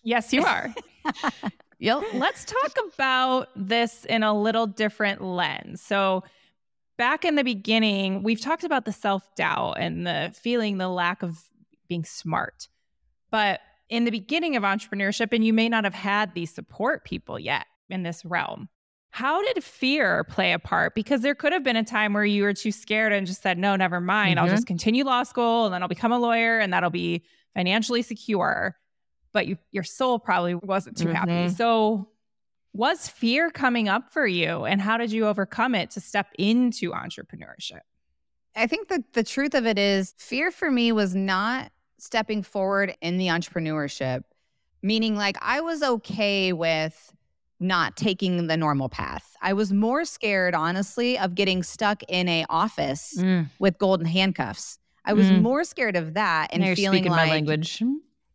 Yes, 0.04 0.32
you 0.34 0.43
are. 0.43 0.74
Yep. 1.80 2.04
Let's 2.13 2.45
talk 2.45 2.71
about 2.93 3.50
this 3.56 4.06
in 4.06 4.24
a 4.24 4.34
little 4.34 4.65
different 4.65 5.21
lens. 5.21 5.82
So, 5.82 6.24
back 6.98 7.26
in 7.26 7.36
the 7.36 7.43
beginning, 7.43 8.24
we've 8.24 8.39
talked 8.39 8.63
about 8.63 8.86
the 8.86 8.93
self 8.93 9.24
doubt 9.36 9.74
and 9.78 10.08
the 10.08 10.34
feeling 10.34 10.78
the 10.78 10.88
lack 10.88 11.21
of 11.21 11.43
being 11.88 12.06
smart. 12.06 12.69
But 13.30 13.60
in 13.89 14.06
the 14.06 14.12
beginning 14.12 14.56
of 14.56 14.63
entrepreneurship, 14.63 15.34
and 15.34 15.45
you 15.45 15.54
may 15.54 15.67
not 15.67 15.84
have 15.84 15.93
had 15.93 16.34
these 16.34 16.54
support 16.54 17.04
people 17.04 17.38
yet 17.38 17.65
in 17.89 18.04
this 18.04 18.24
realm, 18.24 18.69
how 19.15 19.41
did 19.41 19.63
fear 19.63 20.25
play 20.25 20.51
a 20.51 20.60
part? 20.60 20.93
Because 20.93 21.21
there 21.21 21.34
could 21.34 21.54
have 21.54 21.63
been 21.63 21.78
a 21.78 21.86
time 21.86 22.12
where 22.12 22.25
you 22.25 22.43
were 22.43 22.54
too 22.54 22.69
scared 22.73 23.13
and 23.13 23.25
just 23.25 23.41
said, 23.41 23.58
no, 23.58 23.78
never 23.78 24.01
mind. 24.01 24.38
I'll 24.38 24.45
Mhm. 24.45 24.49
just 24.49 24.67
continue 24.67 25.06
law 25.06 25.23
school 25.23 25.63
and 25.63 25.73
then 25.73 25.82
I'll 25.82 25.88
become 25.88 26.12
a 26.12 26.19
lawyer 26.19 26.60
and 26.60 26.73
that'll 26.73 26.89
be 26.89 27.23
financially 27.54 28.01
secure. 28.01 28.75
But 29.32 29.47
you, 29.47 29.58
your 29.71 29.86
soul 29.86 30.19
probably 30.19 30.56
wasn't 30.56 30.97
too 30.97 31.08
happy. 31.08 31.32
Mhm. 31.32 31.56
So, 31.56 32.10
was 32.73 33.08
fear 33.08 33.49
coming 33.51 33.88
up 33.88 34.12
for 34.12 34.28
you 34.28 34.65
and 34.65 34.82
how 34.82 34.97
did 34.97 35.13
you 35.13 35.25
overcome 35.28 35.75
it 35.75 35.91
to 35.91 36.01
step 36.01 36.28
into 36.38 36.91
entrepreneurship? 36.91 37.80
I 38.54 38.67
think 38.67 38.89
that 38.89 39.13
the 39.13 39.23
truth 39.23 39.54
of 39.54 39.65
it 39.65 39.80
is 39.80 40.13
fear 40.17 40.51
for 40.51 40.69
me 40.69 40.91
was 40.91 41.15
not 41.15 41.71
stepping 41.99 42.43
forward 42.43 42.97
in 42.99 43.17
the 43.17 43.28
entrepreneurship, 43.28 44.25
meaning 44.82 45.15
like 45.15 45.38
I 45.41 45.62
was 45.62 45.82
okay 45.82 46.51
with 46.51 47.13
not 47.60 47.96
taking 47.96 48.48
the 48.48 48.58
normal 48.58 48.89
path. 48.89 49.36
I 49.41 49.54
was 49.54 49.72
more 49.72 50.04
scared, 50.06 50.54
honestly, 50.56 51.18
of 51.18 51.36
getting 51.36 51.63
stuck 51.63 52.04
in 52.10 52.28
a 52.28 52.46
office 52.50 53.13
with 53.60 53.78
golden 53.78 54.06
handcuffs. 54.06 54.78
I 55.06 55.13
was 55.13 55.30
Mm. 55.30 55.41
more 55.41 55.63
scared 55.63 55.96
of 55.96 56.15
that 56.15 56.50
and 56.52 56.63
now 56.63 56.74
feeling 56.76 57.00
speaking 57.00 57.12
like 57.12 57.26
my 57.28 57.30
language. 57.32 57.82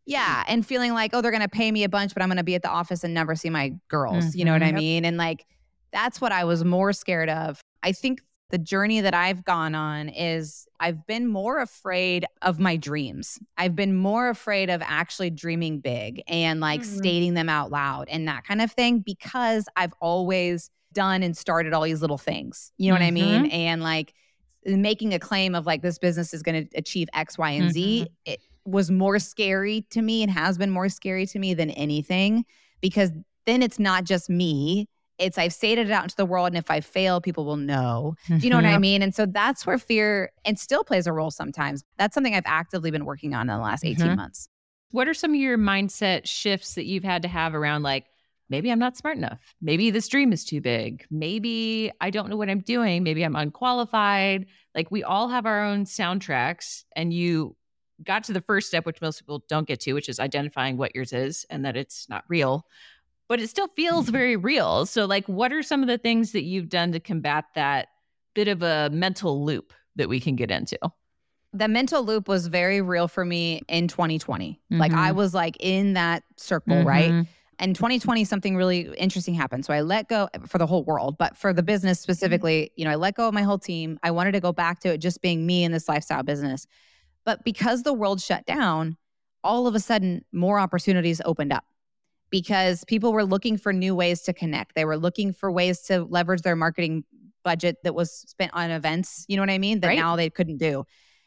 yeah, 0.06 0.44
and 0.48 0.64
feeling 0.66 0.92
like, 0.92 1.10
oh, 1.12 1.20
they're 1.20 1.30
going 1.30 1.42
to 1.42 1.48
pay 1.48 1.70
me 1.70 1.84
a 1.84 1.88
bunch, 1.88 2.14
but 2.14 2.22
I'm 2.22 2.28
going 2.28 2.38
to 2.38 2.44
be 2.44 2.54
at 2.54 2.62
the 2.62 2.70
office 2.70 3.04
and 3.04 3.12
never 3.12 3.34
see 3.34 3.50
my 3.50 3.74
girls. 3.88 4.34
You 4.34 4.44
know 4.44 4.52
what. 4.52 4.62
I 4.62 4.66
Yep. 4.66 4.74
mean? 4.74 5.04
And 5.04 5.16
like, 5.16 5.44
that's 5.92 6.20
what 6.20 6.32
I 6.32 6.44
was 6.44 6.64
more 6.64 6.92
scared 6.92 7.28
of. 7.28 7.60
I 7.82 7.92
think 7.92 8.20
the 8.50 8.58
journey 8.58 9.00
that 9.00 9.14
I've 9.14 9.44
gone 9.44 9.74
on 9.74 10.08
is 10.08 10.66
I've 10.80 11.06
been 11.06 11.26
more 11.26 11.60
afraid 11.60 12.26
of 12.42 12.58
my 12.58 12.76
dreams. 12.76 13.38
I've 13.56 13.76
been 13.76 13.94
more 13.96 14.28
afraid 14.28 14.70
of 14.70 14.82
actually 14.84 15.30
dreaming 15.30 15.80
big 15.80 16.22
and 16.26 16.60
like 16.60 16.82
Mhm. 16.82 16.98
stating 16.98 17.34
them 17.34 17.48
out 17.48 17.70
loud 17.70 18.08
and 18.08 18.26
that 18.28 18.44
kind 18.44 18.60
of 18.60 18.72
thing 18.72 19.00
because 19.00 19.66
I've 19.76 19.92
always 20.00 20.70
done 20.92 21.22
and 21.22 21.36
started 21.36 21.72
all 21.72 21.82
these 21.82 22.00
little 22.00 22.18
things. 22.18 22.72
You 22.76 22.90
know 22.90 22.96
what 22.96 23.02
I 23.02 23.10
mean? 23.12 23.46
And 23.46 23.82
like 23.82 24.12
making 24.66 25.14
a 25.14 25.18
claim 25.18 25.54
of 25.54 25.64
like 25.64 25.82
this 25.82 25.98
business 25.98 26.34
is 26.34 26.42
going 26.42 26.66
to 26.66 26.76
achieve 26.78 27.08
X, 27.14 27.38
Y, 27.38 27.50
and 27.50 27.72
Z. 27.72 28.08
It 28.24 28.40
was 28.64 28.90
more 28.90 29.18
scary 29.18 29.86
to 29.90 30.02
me 30.02 30.22
and 30.22 30.30
has 30.30 30.58
been 30.58 30.70
more 30.70 30.88
scary 30.88 31.26
to 31.26 31.38
me 31.38 31.54
than 31.54 31.70
anything 31.70 32.44
because 32.80 33.10
then 33.46 33.62
it's 33.62 33.78
not 33.78 34.04
just 34.04 34.28
me. 34.28 34.88
It's 35.20 35.36
I've 35.38 35.52
stated 35.52 35.88
it 35.88 35.92
out 35.92 36.04
into 36.04 36.16
the 36.16 36.24
world, 36.24 36.48
and 36.48 36.56
if 36.56 36.70
I 36.70 36.80
fail, 36.80 37.20
people 37.20 37.44
will 37.44 37.58
know. 37.58 38.16
Do 38.26 38.34
you 38.38 38.50
know 38.50 38.56
what 38.56 38.64
I 38.64 38.78
mean? 38.78 39.02
And 39.02 39.14
so 39.14 39.26
that's 39.26 39.66
where 39.66 39.78
fear 39.78 40.32
and 40.46 40.58
still 40.58 40.82
plays 40.82 41.06
a 41.06 41.12
role 41.12 41.30
sometimes. 41.30 41.84
That's 41.98 42.14
something 42.14 42.34
I've 42.34 42.42
actively 42.46 42.90
been 42.90 43.04
working 43.04 43.34
on 43.34 43.42
in 43.42 43.54
the 43.54 43.62
last 43.62 43.84
18 43.84 44.08
Mhm. 44.12 44.16
months. 44.16 44.48
What 44.92 45.06
are 45.06 45.14
some 45.14 45.32
of 45.32 45.36
your 45.36 45.58
mindset 45.58 46.26
shifts 46.26 46.74
that 46.74 46.86
you've 46.86 47.04
had 47.04 47.22
to 47.22 47.28
have 47.28 47.54
around 47.54 47.82
like, 47.82 48.06
maybe 48.48 48.72
I'm 48.72 48.78
not 48.80 48.96
smart 48.96 49.18
enough. 49.18 49.38
Maybe 49.60 49.90
this 49.90 50.08
dream 50.08 50.32
is 50.32 50.44
too 50.44 50.60
big. 50.60 51.06
Maybe 51.10 51.92
I 52.00 52.10
don't 52.10 52.30
know 52.30 52.36
what 52.36 52.48
I'm 52.50 52.60
doing. 52.60 53.02
Maybe 53.04 53.22
I'm 53.22 53.36
unqualified. 53.36 54.46
Like 54.74 54.90
we 54.90 55.04
all 55.04 55.28
have 55.28 55.46
our 55.46 55.64
own 55.64 55.84
soundtracks 55.84 56.84
and 56.96 57.12
you 57.12 57.56
got 58.02 58.24
to 58.24 58.32
the 58.32 58.40
first 58.40 58.68
step, 58.68 58.86
which 58.86 59.00
most 59.00 59.20
people 59.20 59.44
don't 59.48 59.68
get 59.68 59.80
to, 59.80 59.92
which 59.92 60.08
is 60.08 60.18
identifying 60.18 60.76
what 60.78 60.94
yours 60.94 61.12
is 61.12 61.44
and 61.50 61.64
that 61.66 61.76
it's 61.76 62.08
not 62.08 62.24
real, 62.28 62.66
but 63.30 63.40
it 63.40 63.48
still 63.48 63.68
feels 63.68 64.06
mm-hmm. 64.06 64.12
very 64.12 64.36
real. 64.36 64.84
So 64.84 65.06
like, 65.06 65.24
what 65.28 65.52
are 65.52 65.62
some 65.62 65.82
of 65.82 65.88
the 65.88 65.98
things 65.98 66.32
that 66.32 66.42
you've 66.42 66.68
done 66.68 66.90
to 66.92 67.00
combat 67.00 67.44
that 67.54 67.86
bit 68.34 68.48
of 68.48 68.62
a 68.62 68.90
mental 68.92 69.44
loop 69.44 69.72
that 69.94 70.08
we 70.08 70.18
can 70.18 70.34
get 70.34 70.50
into? 70.50 70.76
The 71.52 71.68
mental 71.68 72.04
loop 72.04 72.26
was 72.26 72.48
very 72.48 72.80
real 72.82 73.06
for 73.06 73.24
me 73.24 73.62
in 73.68 73.86
2020. 73.86 74.60
Like 74.70 74.92
I 74.92 75.08
mm-hmm. 75.08 75.16
was 75.16 75.32
like 75.32 75.56
in 75.60 75.92
that 75.92 76.24
circle, 76.36 76.82
right? 76.82 77.10
Mhm. 77.10 77.28
And 77.60 77.76
2020, 77.76 78.24
something 78.24 78.56
really 78.56 78.92
interesting 78.96 79.34
happened. 79.34 79.64
So 79.64 79.74
I 79.74 79.82
let 79.82 80.08
go 80.08 80.28
for 80.46 80.58
the 80.58 80.66
whole 80.66 80.82
world, 80.82 81.16
but 81.16 81.36
for 81.36 81.52
the 81.52 81.62
business 81.62 81.98
mm-hmm. 81.98 82.02
specifically, 82.12 82.72
you 82.74 82.84
know, 82.84 82.90
I 82.90 82.96
let 82.96 83.14
go 83.14 83.28
of 83.28 83.34
my 83.34 83.42
whole 83.42 83.58
team. 83.58 83.98
I 84.02 84.10
wanted 84.10 84.32
to 84.32 84.40
go 84.40 84.52
back 84.52 84.80
to 84.80 84.88
it 84.92 84.98
just 84.98 85.22
being 85.22 85.46
me 85.46 85.62
in 85.62 85.70
this 85.70 85.88
lifestyle 85.88 86.24
business. 86.24 86.66
But 87.24 87.44
because 87.44 87.84
the 87.84 87.92
world 87.92 88.20
shut 88.20 88.44
down, 88.46 88.96
all 89.44 89.68
of 89.68 89.76
a 89.76 89.80
sudden 89.80 90.24
more 90.32 90.58
opportunities 90.58 91.20
opened 91.24 91.52
up 91.52 91.64
because 92.30 92.84
people 92.84 93.12
were 93.12 93.24
looking 93.24 93.56
for 93.56 93.72
new 93.72 93.94
ways 93.94 94.22
to 94.22 94.32
connect. 94.32 94.74
They 94.74 94.84
were 94.84 94.96
looking 94.96 95.32
for 95.32 95.50
ways 95.50 95.80
to 95.82 96.04
leverage 96.04 96.42
their 96.42 96.56
marketing 96.56 97.04
budget 97.44 97.76
that 97.84 97.94
was 97.94 98.12
spent 98.12 98.52
on 98.54 98.70
events, 98.70 99.24
you 99.28 99.36
know 99.36 99.42
what 99.42 99.50
I 99.50 99.58
mean? 99.58 99.80
That 99.80 99.88
Right. 99.88 99.98
now 99.98 100.14
they 100.16 100.30
couldn't 100.30 100.58
do. 100.58 100.84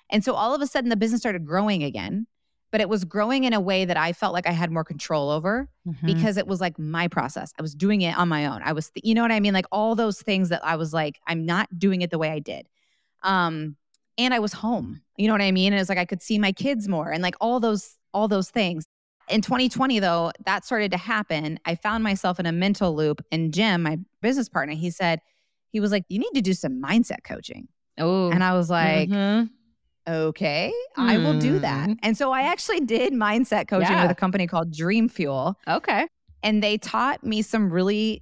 And 0.10 0.24
so 0.24 0.34
all 0.34 0.54
of 0.54 0.62
a 0.62 0.68
sudden 0.68 0.90
the 0.90 0.96
business 0.96 1.22
started 1.22 1.46
growing 1.46 1.84
again, 1.84 2.28
but 2.72 2.82
it 2.82 2.88
was 2.90 3.04
growing 3.04 3.44
in 3.46 3.54
a 3.54 3.60
way 3.60 3.84
that 3.86 3.98
I 3.98 4.14
felt 4.14 4.32
like 4.34 4.48
I 4.48 4.52
had 4.52 4.72
more 4.72 4.84
control 4.84 5.30
over 5.32 5.70
Mhm. 5.88 6.06
because 6.06 6.38
it 6.38 6.46
was 6.48 6.62
like 6.62 6.78
my 6.78 7.08
process. 7.08 7.52
I 7.58 7.62
was 7.64 7.74
doing 7.74 8.02
it 8.02 8.18
on 8.18 8.30
my 8.30 8.46
own. 8.46 8.62
I 8.64 8.74
was, 8.74 8.92
you 8.96 9.16
know 9.16 9.24
what 9.24 9.32
I 9.32 9.40
mean? 9.40 9.54
Like 9.54 9.66
all 9.72 9.96
those 9.96 10.22
things 10.22 10.50
that 10.50 10.64
I 10.64 10.76
was 10.76 10.94
like, 10.94 11.20
I'm 11.28 11.46
not 11.46 11.68
doing 11.80 12.02
it 12.02 12.12
the 12.12 12.20
way 12.20 12.30
I 12.30 12.40
did. 12.40 12.68
Um, 13.24 13.76
and 14.18 14.34
I 14.34 14.40
was 14.40 14.54
home. 14.54 15.02
You 15.18 15.28
know 15.28 15.34
what 15.34 15.42
I 15.42 15.52
mean? 15.52 15.74
And 15.74 15.80
it's 15.80 15.90
like 15.90 15.98
I 15.98 16.06
could 16.06 16.22
see 16.22 16.38
my 16.38 16.52
kids 16.52 16.88
more 16.88 17.12
and 17.12 17.24
like 17.24 17.36
all 17.42 17.60
those, 17.60 17.98
all 18.14 18.28
those 18.28 18.50
things. 18.52 18.86
In 19.30 19.42
2020, 19.42 20.00
though, 20.00 20.32
that 20.46 20.66
started 20.66 20.92
to 20.92 20.98
happen. 20.98 21.60
I 21.66 21.76
found 21.76 22.04
myself 22.04 22.40
in 22.40 22.46
a 22.46 22.52
mental 22.52 22.96
loop. 22.96 23.24
And 23.32 23.54
Jim, 23.54 23.84
my 23.84 24.00
business 24.22 24.50
partner, 24.50 24.76
he 24.76 24.90
said, 24.92 25.20
he 25.72 25.80
was 25.80 25.92
like, 25.92 26.04
You 26.10 26.20
need 26.20 26.34
to 26.36 26.42
do 26.42 26.54
some 26.54 26.82
mindset 26.82 27.24
coaching. 27.24 27.68
Oh, 27.98 28.32
And 28.32 28.44
I 28.44 28.54
was 28.54 28.70
like, 28.70 29.10
Mhm. 29.10 29.50
Okay, 30.06 30.74
I 30.98 31.18
will 31.18 31.40
do 31.40 31.60
that. 31.60 31.88
Mm. 31.90 31.98
And 32.04 32.18
so 32.18 32.34
I 32.34 32.42
actually 32.42 32.82
did 32.82 33.14
mindset 33.14 33.70
coaching 33.70 33.90
Yeah. 33.94 34.02
with 34.02 34.12
a 34.12 34.16
company 34.16 34.48
called 34.48 34.74
Dream 34.74 35.08
Fuel 35.08 35.58
okay. 35.66 36.08
and 36.44 36.62
they 36.62 36.78
taught 36.78 37.24
me 37.24 37.42
some 37.42 37.70
really 37.72 38.22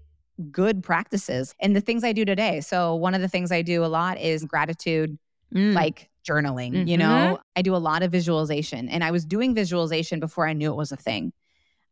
good 0.52 0.84
practices 0.84 1.56
and 1.60 1.76
the 1.76 1.82
things 1.82 2.04
I 2.04 2.14
do 2.14 2.24
today. 2.24 2.62
So 2.62 2.94
one 2.94 3.16
of 3.16 3.22
the 3.22 3.28
things 3.28 3.52
I 3.52 3.64
do 3.64 3.84
a 3.84 3.88
lot 3.88 4.20
is 4.20 4.46
gratitude 4.46 5.18
Mm. 5.56 5.74
like 5.74 6.11
journaling, 6.28 6.72
Mm-hmm. 6.74 6.88
you 6.88 6.98
know? 6.98 7.40
I 7.56 7.62
do 7.62 7.76
a 7.76 7.78
lot 7.78 8.04
of 8.04 8.12
visualization 8.12 8.90
and 8.90 9.04
I 9.04 9.12
was 9.12 9.26
doing 9.26 9.54
visualization 9.56 10.20
before 10.20 10.48
I 10.48 10.54
knew 10.54 10.72
it 10.72 10.76
was 10.78 10.92
a 10.92 10.98
thing. 10.98 11.34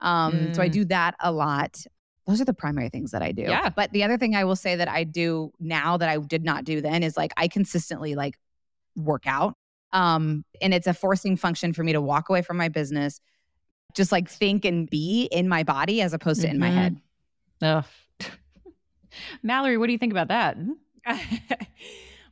Um, 0.02 0.54
So 0.54 0.62
I 0.62 0.70
Mm. 0.70 0.74
do 0.74 0.86
that 0.86 1.16
a 1.20 1.32
lot. 1.32 1.84
Those 2.28 2.40
are 2.40 2.46
the 2.46 2.54
primary 2.54 2.90
things 2.90 3.12
that 3.12 3.22
I 3.24 3.32
do. 3.32 3.42
Yeah. 3.44 3.70
But 3.70 3.92
the 3.92 4.04
other 4.04 4.18
thing 4.18 4.36
I 4.36 4.44
will 4.44 4.56
say 4.56 4.76
that 4.76 4.88
I 4.88 5.04
do 5.04 5.52
now 5.60 5.98
that 5.98 6.08
I 6.10 6.18
did 6.18 6.44
not 6.44 6.64
do 6.64 6.80
then 6.80 7.02
is 7.04 7.18
like 7.18 7.34
I 7.38 7.48
consistently 7.48 8.16
like 8.16 8.38
work 8.96 9.24
out. 9.26 9.56
Um, 9.94 10.46
and 10.62 10.74
it's 10.74 10.86
a 10.88 10.94
forcing 10.94 11.36
function 11.38 11.74
for 11.74 11.84
me 11.84 11.94
to 11.94 12.02
walk 12.02 12.30
away 12.30 12.44
from 12.44 12.58
my 12.58 12.70
business, 12.70 13.20
just 13.96 14.12
like 14.12 14.30
think 14.30 14.64
and 14.64 14.88
be 14.88 15.24
in 15.32 15.50
my 15.50 15.64
body 15.64 16.02
as 16.02 16.14
opposed 16.14 16.42
to 16.42 16.50
in 16.50 16.60
my 16.60 16.70
Mhm. 16.70 16.74
head. 16.76 17.02
Ugh. 17.64 17.86
Mallory, 19.44 19.78
what 19.78 19.88
do 19.88 19.92
you 19.94 19.98
think 19.98 20.14
about 20.14 20.28
that? 20.28 20.56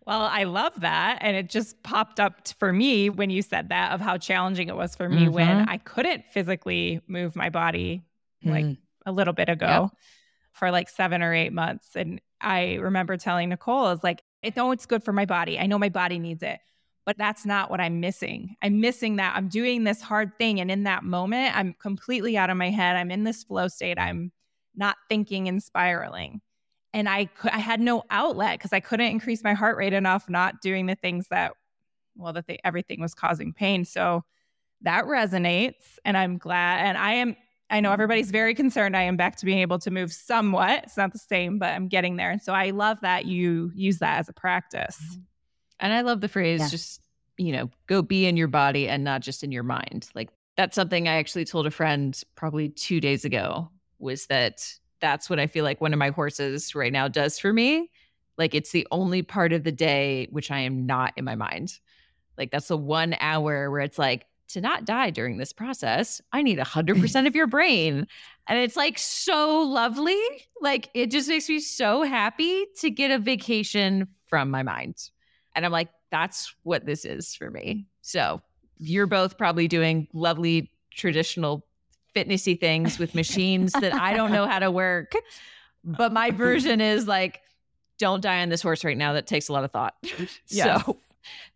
well, 0.08 0.22
I 0.22 0.46
love 0.46 0.80
that. 0.80 1.18
And 1.20 1.36
it 1.36 1.50
just 1.50 1.84
popped 1.84 2.20
up 2.20 2.48
for 2.60 2.72
me 2.72 3.10
when 3.10 3.30
you 3.30 3.42
said 3.42 3.70
that 3.70 3.92
of 3.92 4.00
how 4.00 4.18
challenging 4.18 4.70
it 4.70 4.76
was 4.76 4.96
for 4.96 5.10
me 5.10 5.28
when 5.28 5.66
Mhm. 5.66 5.70
I 5.70 5.78
couldn't 5.80 6.26
physically 6.32 7.02
move 7.08 7.36
my 7.36 7.50
body 7.50 8.04
like 8.42 8.66
Mm. 8.66 8.78
a 9.06 9.12
little 9.12 9.34
bit 9.34 9.50
ago 9.50 9.92
for 10.54 10.72
like 10.72 10.88
seven 10.88 11.22
or 11.22 11.34
eight 11.34 11.52
months. 11.52 11.96
And 11.96 12.22
I 12.40 12.76
remember 12.76 13.18
telling 13.18 13.50
Nicole, 13.50 13.86
I 13.86 13.92
was 13.92 14.04
like, 14.04 14.24
I 14.46 14.54
know 14.56 14.72
it's 14.72 14.86
good 14.86 15.04
for 15.04 15.12
my 15.12 15.26
body. 15.26 15.60
I 15.60 15.66
know 15.66 15.78
my 15.78 15.90
body 15.90 16.20
needs 16.20 16.42
it, 16.42 16.60
but 17.06 17.18
that's 17.18 17.46
not 17.46 17.70
what 17.70 17.82
I'm 17.82 18.00
missing. 18.00 18.56
I'm 18.62 18.80
missing 18.80 19.18
that. 19.18 19.36
I'm 19.36 19.50
doing 19.50 19.84
this 19.84 20.02
hard 20.02 20.38
thing. 20.38 20.62
And 20.62 20.72
in 20.72 20.84
that 20.84 21.04
moment, 21.04 21.58
I'm 21.58 21.74
completely 21.74 22.38
out 22.38 22.50
of 22.50 22.56
my 22.56 22.70
head. 22.70 22.96
I'm 22.96 23.12
in 23.12 23.26
this 23.26 23.44
flow 23.44 23.68
state. 23.68 24.00
I'm 24.00 24.32
not 24.74 24.96
thinking 25.10 25.50
and 25.50 25.62
spiraling. 25.62 26.40
And 26.98 27.08
I, 27.08 27.26
cou- 27.26 27.50
I 27.54 27.60
had 27.60 27.80
no 27.80 28.04
outlet 28.10 28.58
because 28.58 28.74
I 28.74 28.80
couldn't 28.80 29.12
increase 29.12 29.44
my 29.44 29.54
heart 29.54 29.78
rate 29.78 29.94
enough, 29.94 30.28
not 30.28 30.62
doing 30.62 30.88
the 30.88 30.96
things 30.96 31.28
that, 31.30 31.52
well, 32.16 32.34
that 32.34 32.48
they, 32.48 32.58
everything 32.64 33.00
was 33.02 33.14
causing 33.14 33.54
pain. 33.54 33.86
So 33.86 34.24
that 34.82 35.06
resonates. 35.06 36.00
And 36.04 36.18
I'm 36.18 36.40
glad. 36.40 36.84
And 36.88 36.98
I 36.98 37.14
am, 37.14 37.36
I 37.70 37.82
know 37.82 37.92
everybody's 37.92 38.32
very 38.32 38.56
concerned. 38.56 38.98
I 38.98 39.04
am 39.04 39.16
back 39.16 39.36
to 39.38 39.46
being 39.46 39.60
able 39.60 39.78
to 39.80 39.92
move 39.92 40.12
somewhat. 40.12 40.86
It's 40.86 40.98
not 40.98 41.14
the 41.14 41.20
same, 41.20 41.60
but 41.60 41.70
I'm 41.70 41.88
getting 41.88 42.16
there. 42.16 42.32
And 42.32 42.42
so 42.42 42.52
I 42.54 42.72
love 42.72 42.98
that 43.02 43.26
you 43.26 43.72
use 43.76 44.00
that 44.00 44.18
as 44.18 44.28
a 44.28 44.34
practice. 44.34 44.98
Mm-hmm. 45.00 45.22
And 45.82 45.94
I 45.94 46.02
love 46.02 46.22
the 46.22 46.28
phrase 46.28 46.62
Yeah. 46.62 46.70
just, 46.70 47.02
you 47.38 47.52
know, 47.52 47.70
go 47.86 48.02
be 48.02 48.26
in 48.26 48.38
your 48.38 48.48
body 48.48 48.90
and 48.90 49.04
not 49.04 49.22
just 49.22 49.44
in 49.44 49.52
your 49.52 49.62
mind. 49.62 50.10
Like 50.16 50.30
that's 50.56 50.74
something 50.74 51.08
I 51.08 51.18
actually 51.18 51.46
told 51.46 51.68
a 51.68 51.72
friend 51.72 52.20
probably 52.34 52.70
2 52.70 53.00
days 53.00 53.24
ago 53.24 53.70
was 54.00 54.26
that 54.28 54.74
that's 55.00 55.30
what 55.30 55.40
I 55.40 55.48
feel 55.48 55.64
like 55.64 55.82
one 55.82 55.94
of 55.94 56.00
my 56.00 56.10
horses 56.10 56.76
right 56.76 56.92
now 56.92 57.08
does 57.08 57.40
for 57.40 57.54
me. 57.54 57.90
Like 58.38 58.54
it's 58.54 58.72
the 58.72 58.88
only 58.92 59.22
part 59.22 59.54
of 59.54 59.64
the 59.64 59.72
day 59.72 60.28
which 60.32 60.52
I 60.52 60.60
am 60.60 60.86
not 60.86 61.14
in 61.18 61.26
my 61.26 61.36
mind. 61.36 61.80
Like 62.38 62.52
that's 62.52 62.68
the 62.68 62.78
one 62.78 63.16
hour 63.20 63.72
where 63.72 63.82
it's 63.82 63.98
like 63.98 64.26
to 64.50 64.62
not 64.62 64.86
die 64.86 65.10
during 65.10 65.38
this 65.38 65.52
process, 65.52 66.22
I 66.32 66.42
need 66.42 66.58
100% 66.58 67.28
of 67.28 67.36
your 67.36 67.48
brain. 67.48 68.08
And 68.48 68.60
it's 68.60 68.76
like 68.78 68.98
so 68.98 69.62
lovely. 69.62 70.20
Like 70.62 70.90
it 70.94 71.12
just 71.12 71.28
makes 71.28 71.50
me 71.50 71.60
so 71.60 72.04
happy 72.04 72.66
to 72.80 72.90
get 72.90 73.12
a 73.12 73.20
vacation 73.20 74.08
from 74.28 74.50
my 74.50 74.64
mind. 74.64 75.10
And 75.56 75.66
I'm 75.66 75.72
like, 75.72 75.90
that's 76.12 76.56
what 76.64 76.86
this 76.86 77.04
is 77.04 77.36
for 77.36 77.50
me. 77.50 77.88
So 78.02 78.42
you're 78.78 79.08
both 79.08 79.38
probably 79.38 79.68
doing 79.68 80.08
lovely 80.14 80.72
traditional 80.92 81.67
fitnessy 82.18 82.60
things 82.60 82.98
with 83.00 83.14
machines 83.16 83.74
that 83.74 83.94
I 83.94 84.14
don't 84.16 84.32
know 84.32 84.46
how 84.48 84.60
to 84.60 84.72
work. 84.72 85.14
But 85.84 86.12
my 86.12 86.32
version 86.32 86.82
is 86.82 87.08
like, 87.08 87.40
don't 87.98 88.20
die 88.20 88.42
on 88.42 88.50
this 88.50 88.62
horse 88.62 88.84
right 88.84 88.98
now. 88.98 89.14
That 89.14 89.26
takes 89.26 89.48
a 89.48 89.54
lot 89.54 89.64
of 89.64 89.72
thought. 89.72 89.94
Yes. 90.50 90.84
So 90.86 90.98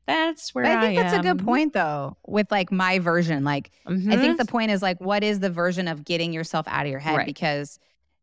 that's 0.06 0.54
where 0.56 0.64
But 0.66 0.72
I 0.78 0.82
think 0.82 1.00
that's 1.00 1.14
a 1.14 1.22
good 1.22 1.44
point 1.44 1.74
though, 1.74 2.16
with 2.26 2.50
like 2.52 2.72
my 2.72 3.00
version. 3.00 3.44
Like 3.44 3.72
I 3.88 3.92
Mhm. 3.92 4.22
think 4.22 4.38
the 4.38 4.46
point 4.46 4.72
is 4.72 4.82
like, 4.82 5.02
what 5.02 5.24
is 5.24 5.40
the 5.42 5.50
version 5.50 5.88
of 5.90 6.06
getting 6.06 6.32
yourself 6.32 6.66
out 6.70 6.86
of 6.86 6.92
your 6.92 7.00
head? 7.00 7.18
Right. 7.18 7.26
Because 7.26 7.78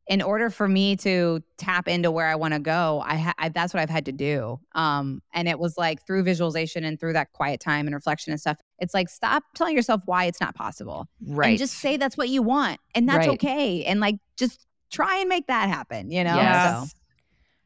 in 0.09 0.23
order 0.23 0.49
for 0.49 0.67
me 0.67 0.97
to 0.97 1.43
tap 1.59 1.87
into 1.87 2.11
where 2.11 2.27
I 2.27 2.35
want 2.35 2.55
to 2.55 2.61
go, 2.61 3.03
I, 3.05 3.17
ha- 3.17 3.35
I 3.39 3.51
that's 3.51 3.75
what 3.75 3.81
I've 3.81 3.91
had 3.91 4.07
to 4.07 4.13
do. 4.13 4.59
Um, 4.75 5.23
and 5.35 5.47
it 5.47 5.59
was 5.59 5.77
like 5.77 6.05
through 6.07 6.23
visualization 6.23 6.83
and 6.83 6.99
through 6.99 7.13
that 7.13 7.33
quiet 7.35 7.61
time 7.61 7.87
and 7.87 7.95
reflection 7.95 8.33
and 8.33 8.41
stuff. 8.41 8.57
It's 8.79 8.95
like 8.95 9.11
stop 9.11 9.45
telling 9.55 9.77
yourself 9.77 10.01
why 10.07 10.25
it's 10.25 10.41
not 10.41 10.55
possible, 10.55 11.07
right. 11.27 11.51
and 11.51 11.59
just 11.59 11.75
say 11.75 11.99
that's 11.99 12.17
what 12.17 12.31
you 12.31 12.43
want, 12.43 12.81
and 12.95 13.07
that's 13.09 13.27
Right. 13.27 13.29
okay. 13.31 13.85
And 13.85 14.01
like 14.01 14.17
just 14.37 14.67
try 14.91 15.19
and 15.19 15.29
make 15.29 15.47
that 15.49 15.69
happen. 15.69 16.11
You 16.11 16.25
know. 16.25 16.37
Yes. 16.37 16.91
So 16.91 16.97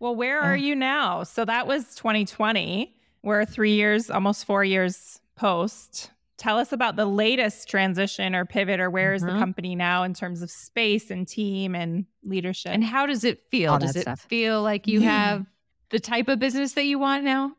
Well, 0.00 0.16
where 0.16 0.40
are 0.40 0.56
you 0.56 0.74
now? 0.74 1.22
So 1.22 1.44
that 1.44 1.66
was 1.68 1.94
2020. 1.94 2.92
We're 3.22 3.44
three 3.44 3.74
years, 3.74 4.10
almost 4.10 4.44
four 4.46 4.64
years 4.64 5.20
post. 5.36 6.10
Tell 6.42 6.58
us 6.58 6.72
about 6.72 6.96
the 6.96 7.06
latest 7.06 7.68
transition 7.68 8.34
or 8.34 8.44
pivot, 8.44 8.80
or 8.80 8.90
where 8.90 9.14
is 9.14 9.22
Mhm. 9.22 9.26
the 9.26 9.38
company 9.38 9.76
now 9.76 10.02
in 10.02 10.12
terms 10.12 10.42
of 10.42 10.50
space 10.50 11.08
and 11.08 11.26
team 11.28 11.76
and 11.76 12.04
leadership? 12.24 12.72
and 12.74 12.82
how 12.82 13.06
does 13.06 13.22
it 13.22 13.48
feel? 13.48 13.74
All 13.74 13.78
Does 13.78 13.94
it 13.94 14.00
stuff. 14.02 14.22
feel 14.28 14.60
like 14.60 14.88
you 14.88 15.00
Yeah. 15.00 15.08
have 15.10 15.46
the 15.90 16.00
type 16.00 16.26
of 16.26 16.40
business 16.40 16.72
that 16.72 16.84
you 16.84 16.98
want 16.98 17.22
now? 17.22 17.52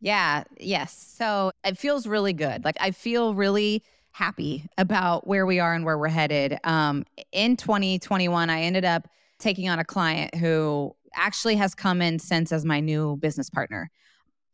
Yeah, 0.00 0.44
yes. 0.58 0.96
So 1.18 1.52
it 1.64 1.76
feels 1.76 2.06
really 2.06 2.32
good. 2.32 2.64
Like 2.64 2.76
I 2.80 2.92
feel 2.92 3.34
really 3.34 3.84
happy 4.12 4.64
about 4.78 5.26
where 5.26 5.44
we 5.44 5.60
are 5.60 5.74
and 5.74 5.84
where 5.84 5.98
we're 5.98 6.08
headed. 6.08 6.58
Um, 6.64 7.04
in 7.30 7.58
2021, 7.58 8.48
I 8.48 8.62
ended 8.62 8.86
up 8.86 9.06
taking 9.38 9.68
on 9.68 9.78
a 9.78 9.84
client 9.84 10.34
who 10.36 10.96
actually 11.14 11.56
has 11.56 11.74
come 11.74 12.00
in 12.00 12.18
since 12.18 12.52
as 12.52 12.64
my 12.64 12.80
new 12.80 13.16
business 13.16 13.50
partner. 13.50 13.90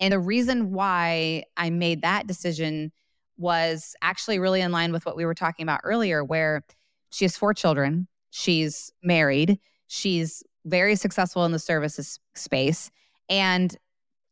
And 0.01 0.13
the 0.13 0.19
reason 0.19 0.73
why 0.73 1.45
I 1.57 1.71
made 1.71 2.03
that 2.03 2.27
decision 2.27 2.91
was 3.40 3.96
actually 4.03 4.38
really 4.38 4.61
in 4.61 4.70
line 4.70 4.92
with 4.92 5.07
what 5.07 5.16
we 5.16 5.24
were 5.24 5.35
talking 5.35 5.62
about 5.62 5.81
earlier, 5.83 6.22
where 6.22 6.62
she 7.11 7.24
has 7.24 7.37
four 7.37 7.55
children, 7.55 8.07
she's 8.31 8.92
married, 9.03 9.59
she's 9.88 10.42
very 10.66 10.94
successful 10.94 11.44
in 11.46 11.53
the 11.53 11.59
services 11.59 12.20
space. 12.35 12.90
And 13.29 13.74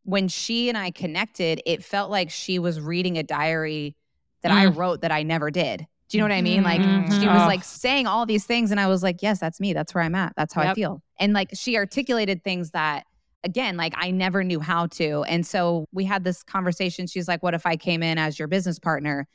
when 0.04 0.28
she 0.28 0.68
and 0.68 0.76
I 0.76 0.90
connected, 0.90 1.62
it 1.64 1.82
felt 1.82 2.10
like 2.10 2.30
she 2.30 2.58
was 2.58 2.80
reading 2.80 3.16
a 3.18 3.22
diary 3.22 3.96
that 4.42 4.52
I 4.52 4.66
Mm. 4.66 4.76
wrote 4.76 5.00
that 5.00 5.10
I 5.10 5.22
never 5.22 5.50
did. 5.50 5.86
Do 6.08 6.16
you 6.16 6.22
know 6.22 6.26
what 6.26 6.36
I 6.36 6.42
mean? 6.42 6.62
Like 6.62 6.80
Mhm. 6.80 7.18
she 7.20 7.26
was 7.28 7.42
Oh. 7.42 7.46
like 7.46 7.64
saying 7.64 8.06
all 8.06 8.24
these 8.26 8.44
things, 8.46 8.70
and 8.70 8.78
I 8.78 8.86
was 8.86 9.02
like, 9.02 9.22
yes, 9.22 9.38
that's 9.40 9.58
me. 9.58 9.72
That's 9.72 9.94
where 9.94 10.04
I'm 10.04 10.14
at. 10.14 10.34
That's 10.36 10.54
how 10.54 10.62
I 10.62 10.74
feel. 10.74 11.02
And 11.18 11.32
like 11.32 11.50
she 11.54 11.76
articulated 11.76 12.44
things 12.44 12.70
that, 12.70 13.06
again, 13.44 13.76
like 13.76 13.94
I 13.96 14.10
never 14.10 14.42
knew 14.44 14.60
how 14.60 14.86
to. 14.86 15.22
And 15.24 15.46
so 15.46 15.86
we 15.92 16.04
had 16.04 16.24
this 16.24 16.42
conversation. 16.42 17.06
She's 17.06 17.28
like, 17.28 17.42
what 17.42 17.54
if 17.54 17.64
I 17.66 17.76
came 17.76 18.02
in 18.02 18.18
as 18.18 18.38
your 18.38 18.48
business 18.48 18.78
partner? 18.78 19.26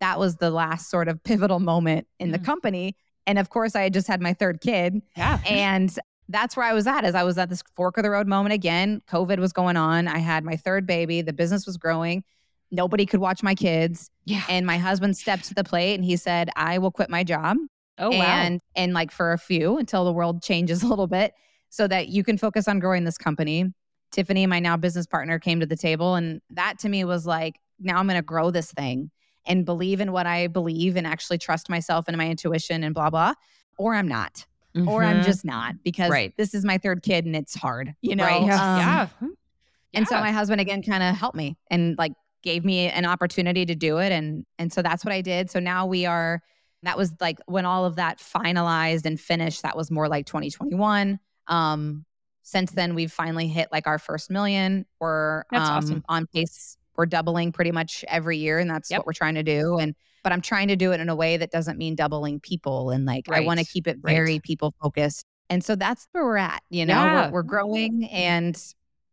That 0.00 0.18
was 0.18 0.36
the 0.36 0.50
last 0.50 0.90
sort 0.90 1.08
of 1.08 1.22
pivotal 1.22 1.60
moment 1.60 2.06
in 2.18 2.32
the 2.32 2.38
Mm. 2.38 2.44
company. 2.44 2.96
And 3.26 3.38
of 3.38 3.50
course, 3.50 3.76
I 3.76 3.82
had 3.82 3.92
just 3.92 4.08
had 4.08 4.20
my 4.20 4.32
third 4.32 4.60
kid. 4.60 5.00
Yeah. 5.16 5.38
And 5.46 5.96
that's 6.28 6.56
where 6.56 6.66
I 6.66 6.72
was 6.72 6.86
at 6.86 7.04
as 7.04 7.14
I 7.14 7.22
was 7.22 7.38
at 7.38 7.50
this 7.50 7.62
fork 7.76 7.98
of 7.98 8.02
the 8.02 8.10
road 8.10 8.26
moment 8.26 8.52
again. 8.52 9.02
COVID 9.08 9.38
was 9.38 9.52
going 9.52 9.76
on. 9.76 10.08
I 10.08 10.18
had 10.18 10.44
my 10.44 10.56
third 10.56 10.86
baby. 10.86 11.20
The 11.20 11.32
business 11.32 11.66
was 11.66 11.76
growing. 11.76 12.24
Nobody 12.70 13.04
could 13.06 13.20
watch 13.20 13.42
my 13.42 13.54
kids. 13.54 14.10
Yeah. 14.24 14.42
And 14.48 14.66
my 14.66 14.78
husband 14.78 15.16
stepped 15.16 15.44
to 15.46 15.54
the 15.54 15.62
plate 15.62 15.94
and 15.94 16.04
he 16.04 16.16
said, 16.16 16.48
I 16.56 16.78
will 16.78 16.90
quit 16.90 17.10
my 17.10 17.22
job. 17.22 17.58
Oh 17.98 18.10
wow. 18.10 18.22
And 18.22 18.60
and 18.74 18.94
like 18.94 19.10
for 19.10 19.32
a 19.32 19.38
few 19.38 19.76
until 19.76 20.04
the 20.06 20.12
world 20.12 20.42
changes 20.42 20.82
a 20.82 20.86
little 20.88 21.06
bit 21.06 21.34
so 21.72 21.88
that 21.88 22.08
you 22.08 22.22
can 22.22 22.36
focus 22.36 22.68
on 22.68 22.78
growing 22.78 23.04
this 23.04 23.16
company. 23.16 23.64
Tiffany, 24.10 24.46
my 24.46 24.60
now 24.60 24.76
business 24.76 25.06
partner, 25.06 25.38
came 25.38 25.58
to 25.58 25.64
the 25.64 25.74
table. 25.74 26.16
And 26.16 26.42
that 26.50 26.78
to 26.80 26.90
me 26.90 27.02
was 27.04 27.24
like, 27.26 27.56
now 27.80 27.96
I'm 27.96 28.06
gonna 28.06 28.20
grow 28.20 28.50
this 28.50 28.70
thing 28.70 29.10
and 29.46 29.64
believe 29.64 29.98
in 29.98 30.12
what 30.12 30.26
I 30.26 30.48
believe 30.48 30.96
and 30.96 31.06
actually 31.06 31.38
trust 31.38 31.70
myself 31.70 32.04
and 32.08 32.16
my 32.18 32.28
intuition 32.28 32.84
and 32.84 32.94
blah 32.94 33.08
blah. 33.08 33.32
Or 33.78 33.94
I'm 33.94 34.06
not 34.06 34.44
or 34.86 35.02
I'm 35.02 35.20
Mhm. 35.20 35.24
just 35.24 35.44
not 35.46 35.74
because 35.82 36.10
Right. 36.10 36.34
this 36.36 36.52
is 36.54 36.62
my 36.64 36.76
third 36.76 37.02
kid 37.02 37.24
and 37.24 37.34
it's 37.34 37.54
hard, 37.54 37.94
you 38.02 38.16
know? 38.16 38.24
right. 38.24 38.42
Um, 38.42 38.78
yeah. 38.78 39.08
And 39.94 40.06
so 40.06 40.18
my 40.20 40.30
husband 40.30 40.60
again 40.60 40.82
kind 40.82 41.02
of 41.02 41.14
helped 41.16 41.36
me 41.36 41.56
and 41.70 41.96
like 41.98 42.12
gave 42.42 42.64
me 42.66 42.88
an 42.88 43.06
opportunity 43.06 43.64
to 43.64 43.74
do 43.74 43.96
it. 43.98 44.12
And 44.12 44.44
and 44.58 44.70
so 44.70 44.82
that's 44.82 45.06
what 45.06 45.12
I 45.12 45.22
did. 45.22 45.50
So 45.50 45.58
now 45.58 45.86
we 45.86 46.04
are 46.04 46.42
that 46.82 46.98
was 46.98 47.14
like 47.18 47.38
when 47.46 47.64
all 47.64 47.86
of 47.86 47.96
that 47.96 48.18
finalized 48.18 49.06
and 49.06 49.18
finished, 49.18 49.62
that 49.62 49.74
was 49.76 49.90
more 49.90 50.08
like 50.08 50.26
2021. 50.26 51.18
Um 51.48 52.04
since 52.42 52.72
then 52.72 52.94
we've 52.94 53.12
finally 53.12 53.46
hit 53.46 53.68
like 53.70 53.86
our 53.86 53.98
first 53.98 54.30
million. 54.30 54.84
We're 55.00 55.44
um, 55.52 55.62
awesome. 55.62 56.04
on 56.08 56.26
pace. 56.26 56.76
We're 56.96 57.06
doubling 57.06 57.52
pretty 57.52 57.70
much 57.70 58.04
every 58.08 58.36
year. 58.38 58.58
And 58.58 58.68
that's 58.68 58.90
Yep. 58.90 58.98
what 59.00 59.06
we're 59.06 59.12
trying 59.12 59.36
to 59.36 59.42
do. 59.44 59.78
And 59.78 59.94
but 60.24 60.32
I'm 60.32 60.40
trying 60.40 60.68
to 60.68 60.76
do 60.76 60.92
it 60.92 61.00
in 61.00 61.08
a 61.08 61.14
way 61.16 61.36
that 61.36 61.50
doesn't 61.50 61.78
mean 61.78 61.94
doubling 61.94 62.40
people. 62.40 62.90
And 62.90 63.06
like 63.06 63.28
I 63.30 63.40
want 63.40 63.60
to 63.60 63.66
keep 63.66 63.86
it 63.86 63.98
Right. 64.02 64.14
very 64.14 64.38
people 64.40 64.74
focused. 64.82 65.24
And 65.50 65.64
so 65.64 65.74
that's 65.76 66.06
where 66.12 66.24
we're 66.24 66.36
at. 66.36 66.62
You 66.70 66.84
know, 66.86 66.94
Yeah. 66.94 67.26
we're, 67.26 67.32
we're 67.34 67.42
growing 67.42 68.04
and 68.06 68.56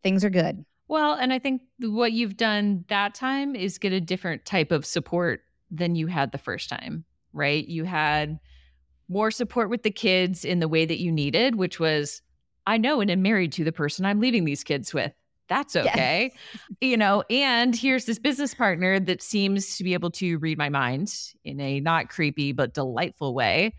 things 0.03 0.23
are 0.25 0.29
good. 0.29 0.65
Well, 0.87 1.13
and 1.13 1.31
I 1.31 1.37
think 1.39 1.61
what 1.79 2.11
you've 2.13 2.35
done 2.35 2.83
that 2.89 3.13
time 3.13 3.55
is 3.55 3.77
get 3.77 3.93
a 3.93 4.01
different 4.01 4.43
type 4.45 4.71
of 4.71 4.85
support 4.85 5.41
than 5.69 5.95
you 5.95 6.07
had 6.07 6.31
the 6.31 6.37
first 6.39 6.67
time, 6.69 7.05
right? 7.31 7.65
You 7.67 7.83
had 7.83 8.39
more 9.09 9.31
support 9.31 9.69
with 9.69 9.83
the 9.83 9.91
kids 9.91 10.45
in 10.45 10.59
the 10.59 10.67
way 10.67 10.85
that 10.85 10.99
you 10.99 11.11
needed, 11.11 11.55
which 11.55 11.79
was 11.79 12.21
I 12.67 12.77
know 12.77 13.01
and 13.01 13.09
am 13.09 13.21
married 13.21 13.51
to 13.53 13.63
the 13.63 13.71
person 13.71 14.05
I'm 14.05 14.19
leaving 14.19 14.45
these 14.45 14.63
kids 14.63 14.93
with. 14.93 15.11
That's 15.47 15.75
okay. 15.75 16.31
You 16.79 16.95
know, 16.95 17.23
and 17.29 17.75
here's 17.75 18.05
this 18.05 18.19
business 18.19 18.53
partner 18.53 18.99
that 18.99 19.23
seems 19.23 19.77
to 19.77 19.83
be 19.83 19.93
able 19.93 20.11
to 20.11 20.37
read 20.37 20.59
my 20.59 20.69
mind 20.69 21.11
in 21.43 21.59
a 21.59 21.79
not 21.79 22.09
creepy 22.09 22.51
but 22.51 22.75
delightful 22.75 23.33
way 23.33 23.73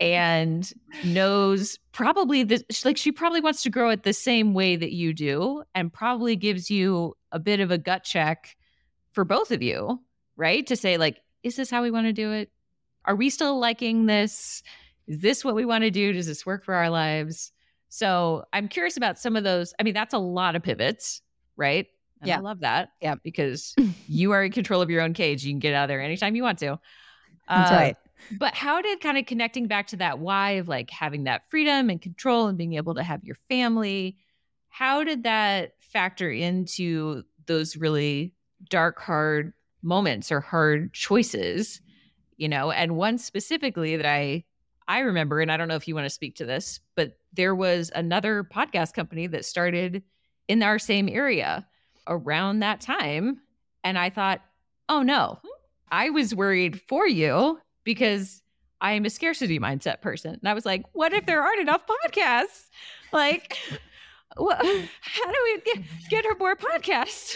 and 0.00 0.72
knows 1.04 1.78
probably 1.92 2.42
that 2.42 2.84
like 2.84 2.96
she 2.96 3.12
probably 3.12 3.40
wants 3.40 3.62
to 3.62 3.70
grow 3.70 3.90
it 3.90 4.02
the 4.02 4.12
same 4.12 4.54
way 4.54 4.76
that 4.76 4.92
you 4.92 5.12
do 5.12 5.62
and 5.74 5.92
probably 5.92 6.36
gives 6.36 6.70
you 6.70 7.16
a 7.32 7.38
bit 7.38 7.60
of 7.60 7.70
a 7.70 7.78
gut 7.78 8.02
check 8.02 8.56
for 9.12 9.24
both 9.24 9.50
of 9.52 9.62
you, 9.62 10.00
right? 10.36 10.66
To 10.66 10.76
say 10.76 10.98
like 10.98 11.22
is 11.44 11.54
this 11.54 11.70
how 11.70 11.82
we 11.82 11.90
want 11.92 12.06
to 12.06 12.12
do 12.12 12.32
it? 12.32 12.50
Are 13.08 13.16
we 13.16 13.30
still 13.30 13.58
liking 13.58 14.04
this? 14.06 14.62
Is 15.06 15.20
this 15.20 15.44
what 15.44 15.54
we 15.54 15.64
want 15.64 15.82
to 15.82 15.90
do? 15.90 16.12
Does 16.12 16.26
this 16.26 16.44
work 16.44 16.62
for 16.62 16.74
our 16.74 16.90
lives? 16.90 17.52
So 17.88 18.44
I'm 18.52 18.68
curious 18.68 18.98
about 18.98 19.18
some 19.18 19.34
of 19.34 19.44
those. 19.44 19.72
I 19.80 19.82
mean, 19.82 19.94
that's 19.94 20.12
a 20.12 20.18
lot 20.18 20.54
of 20.54 20.62
pivots, 20.62 21.22
right? 21.56 21.86
And 22.20 22.28
Yeah. 22.28 22.36
I 22.36 22.40
love 22.40 22.60
that. 22.60 22.90
Yeah. 23.00 23.14
Because 23.24 23.74
you 24.08 24.32
are 24.32 24.44
in 24.44 24.52
control 24.52 24.82
of 24.82 24.90
your 24.90 25.00
own 25.00 25.14
cage. 25.14 25.42
You 25.42 25.52
can 25.52 25.58
get 25.58 25.72
out 25.72 25.84
of 25.84 25.88
there 25.88 26.02
anytime 26.02 26.36
you 26.36 26.42
want 26.42 26.58
to. 26.58 26.78
That's 27.48 27.70
Uh, 27.72 27.74
right. 27.74 27.96
But 28.32 28.54
how 28.54 28.82
did 28.82 29.00
kind 29.00 29.16
of 29.16 29.24
connecting 29.24 29.68
back 29.68 29.86
to 29.88 29.96
that 29.96 30.18
why 30.18 30.52
of 30.52 30.68
like 30.68 30.90
having 30.90 31.24
that 31.24 31.48
freedom 31.48 31.88
and 31.88 32.02
control 32.02 32.46
and 32.48 32.58
being 32.58 32.74
able 32.74 32.94
to 32.96 33.02
have 33.02 33.24
your 33.24 33.36
family, 33.48 34.18
how 34.68 35.02
did 35.02 35.22
that 35.22 35.72
factor 35.80 36.30
into 36.30 37.22
those 37.46 37.74
really 37.74 38.34
dark, 38.68 38.98
hard 39.00 39.54
moments 39.82 40.30
or 40.30 40.40
hard 40.40 40.92
choices? 40.92 41.80
You 42.38 42.48
know, 42.48 42.70
and 42.70 42.96
one 42.96 43.18
specifically 43.18 43.96
that 43.96 44.06
I 44.06 44.44
I 44.88 45.00
remember, 45.00 45.40
and 45.40 45.52
I 45.52 45.58
don't 45.58 45.68
know 45.68 45.76
if 45.76 45.86
you 45.86 45.94
want 45.94 46.06
to 46.06 46.10
speak 46.10 46.36
to 46.36 46.46
this, 46.46 46.80
but 46.96 47.18
there 47.34 47.54
was 47.54 47.92
another 47.94 48.42
podcast 48.42 48.94
company 48.94 49.26
that 49.26 49.44
started 49.44 50.02
in 50.48 50.62
our 50.62 50.78
same 50.78 51.10
area 51.10 51.66
around 52.08 52.60
that 52.60 52.80
time. 52.80 53.38
And 53.84 53.98
I 53.98 54.08
thought, 54.08 54.40
oh 54.88 55.02
no, 55.02 55.40
I 55.90 56.08
was 56.08 56.34
worried 56.34 56.80
for 56.88 57.06
you 57.06 57.60
because 57.84 58.42
I 58.80 58.92
am 58.92 59.04
a 59.04 59.10
scarcity 59.10 59.58
mindset 59.58 60.00
person. 60.00 60.34
And 60.34 60.48
I 60.48 60.54
was 60.54 60.64
like, 60.64 60.84
what 60.92 61.12
if 61.12 61.26
there 61.26 61.42
aren't 61.42 61.60
enough 61.60 61.82
podcasts? 61.86 62.66
Like, 63.12 63.58
wha- 64.38 64.56
how 65.00 65.32
do 65.32 65.38
we 65.44 65.60
get, 65.74 65.84
get 66.08 66.24
her 66.24 66.34
more 66.38 66.56
podcasts? 66.56 67.34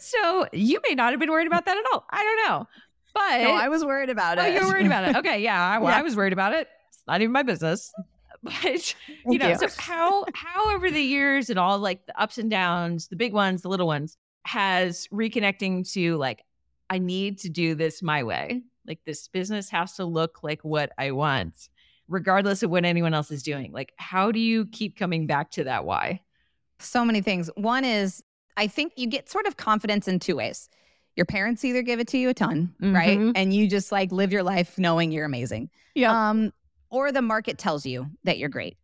So 0.00 0.46
you 0.52 0.80
may 0.88 0.94
not 0.94 1.12
have 1.12 1.20
been 1.20 1.30
worried 1.30 1.46
about 1.46 1.66
that 1.66 1.76
at 1.76 1.84
all. 1.92 2.04
I 2.10 2.22
don't 2.22 2.48
know. 2.48 2.66
But 3.14 3.42
No, 3.42 3.52
I 3.52 3.68
was 3.68 3.84
worried 3.84 4.10
about 4.10 4.38
it. 4.38 4.42
Oh, 4.42 4.46
you're 4.46 4.66
worried 4.66 4.86
about 4.86 5.08
it. 5.08 5.16
Okay, 5.16 5.42
yeah, 5.42 5.60
I, 5.60 5.74
Yeah. 5.82 5.98
I 5.98 6.02
was 6.02 6.16
worried 6.16 6.32
about 6.32 6.52
it. 6.54 6.68
It's 6.88 7.02
not 7.06 7.20
even 7.20 7.32
my 7.32 7.42
business. 7.42 7.92
But 8.44 8.64
you 8.64 9.38
Thank 9.38 9.40
know, 9.40 9.48
you. 9.50 9.58
so 9.58 9.68
how 9.78 10.24
how 10.34 10.74
over 10.74 10.90
the 10.90 11.00
years 11.00 11.48
and 11.48 11.60
all 11.60 11.78
like 11.78 12.04
the 12.06 12.20
ups 12.20 12.38
and 12.38 12.50
downs, 12.50 13.06
the 13.06 13.14
big 13.14 13.32
ones, 13.32 13.62
the 13.62 13.68
little 13.68 13.86
ones, 13.86 14.16
has 14.44 15.06
reconnecting 15.12 15.88
to 15.92 16.16
like, 16.16 16.42
I 16.90 16.98
need 16.98 17.38
to 17.38 17.48
do 17.48 17.76
this 17.76 18.02
my 18.02 18.24
way. 18.24 18.62
Like 18.84 18.98
this 19.06 19.28
business 19.28 19.70
has 19.70 19.92
to 19.94 20.04
look 20.04 20.42
like 20.42 20.64
what 20.64 20.90
I 20.98 21.12
want, 21.12 21.68
regardless 22.08 22.64
of 22.64 22.70
what 22.70 22.84
anyone 22.84 23.14
else 23.14 23.30
is 23.30 23.44
doing. 23.44 23.70
Like, 23.70 23.92
how 23.96 24.32
do 24.32 24.40
you 24.40 24.66
keep 24.66 24.98
coming 24.98 25.28
back 25.28 25.52
to 25.52 25.64
that 25.64 25.84
why? 25.84 26.22
so 26.80 27.04
many 27.04 27.20
things. 27.20 27.48
One 27.54 27.84
is 27.84 28.24
I 28.56 28.66
think 28.66 28.94
you 28.96 29.06
get 29.06 29.30
sort 29.30 29.46
of 29.46 29.56
confidence 29.56 30.08
in 30.08 30.18
two 30.18 30.34
ways. 30.34 30.68
Your 31.16 31.26
parents 31.26 31.64
either 31.64 31.82
give 31.82 32.00
it 32.00 32.08
to 32.08 32.18
you 32.18 32.30
a 32.30 32.34
ton, 32.34 32.74
right? 32.80 33.18
Mhm. 33.18 33.32
And 33.34 33.52
you 33.54 33.68
just 33.68 33.92
like 33.92 34.10
live 34.12 34.32
your 34.32 34.42
life 34.42 34.78
knowing 34.78 35.12
you're 35.12 35.26
amazing. 35.26 35.68
Yeah. 35.94 36.30
Um, 36.30 36.52
or 36.90 37.12
the 37.12 37.22
market 37.22 37.58
tells 37.58 37.84
you 37.84 38.06
that 38.24 38.38
you're 38.38 38.48
great. 38.48 38.76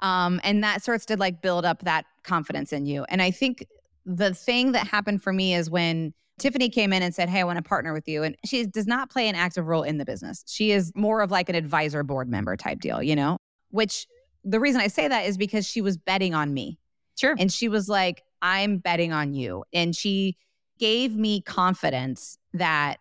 Um, 0.00 0.40
and 0.44 0.62
that 0.64 0.82
starts 0.82 1.06
to 1.06 1.16
like 1.16 1.40
build 1.40 1.64
up 1.64 1.84
that 1.84 2.04
confidence 2.24 2.72
in 2.72 2.86
you. 2.86 3.04
And 3.08 3.22
I 3.22 3.30
think 3.30 3.64
the 4.04 4.34
thing 4.34 4.72
that 4.72 4.86
happened 4.86 5.22
for 5.22 5.32
me 5.32 5.54
is 5.54 5.70
when 5.70 6.12
Tiffany 6.38 6.68
came 6.68 6.92
in 6.92 7.02
and 7.02 7.14
said, 7.14 7.28
Hey, 7.28 7.40
I 7.40 7.44
want 7.44 7.58
to 7.58 7.62
partner 7.62 7.92
with 7.92 8.08
you. 8.08 8.22
And 8.22 8.36
she 8.44 8.66
does 8.66 8.86
not 8.86 9.10
play 9.10 9.28
an 9.28 9.34
active 9.34 9.66
role 9.66 9.82
in 9.84 9.98
the 9.98 10.04
business. 10.04 10.42
She 10.48 10.72
is 10.72 10.92
more 10.96 11.20
of 11.20 11.30
like 11.30 11.48
an 11.48 11.54
advisor 11.54 12.02
board 12.02 12.28
member 12.28 12.56
type 12.56 12.80
deal, 12.80 13.02
you 13.02 13.14
know? 13.14 13.36
Which 13.70 14.06
the 14.44 14.58
reason 14.58 14.80
I 14.80 14.88
say 14.88 15.06
that 15.08 15.24
is 15.26 15.38
because 15.38 15.66
she 15.66 15.80
was 15.80 15.96
betting 15.96 16.34
on 16.34 16.52
me. 16.52 16.78
Sure. 17.16 17.36
And 17.38 17.52
she 17.52 17.68
was 17.68 17.88
like, 17.88 18.22
I'm 18.42 18.78
betting 18.78 19.12
on 19.12 19.34
you. 19.34 19.62
And 19.72 19.94
she 19.94 20.36
gave 20.82 21.14
me 21.14 21.40
confidence 21.40 22.38
that 22.52 22.96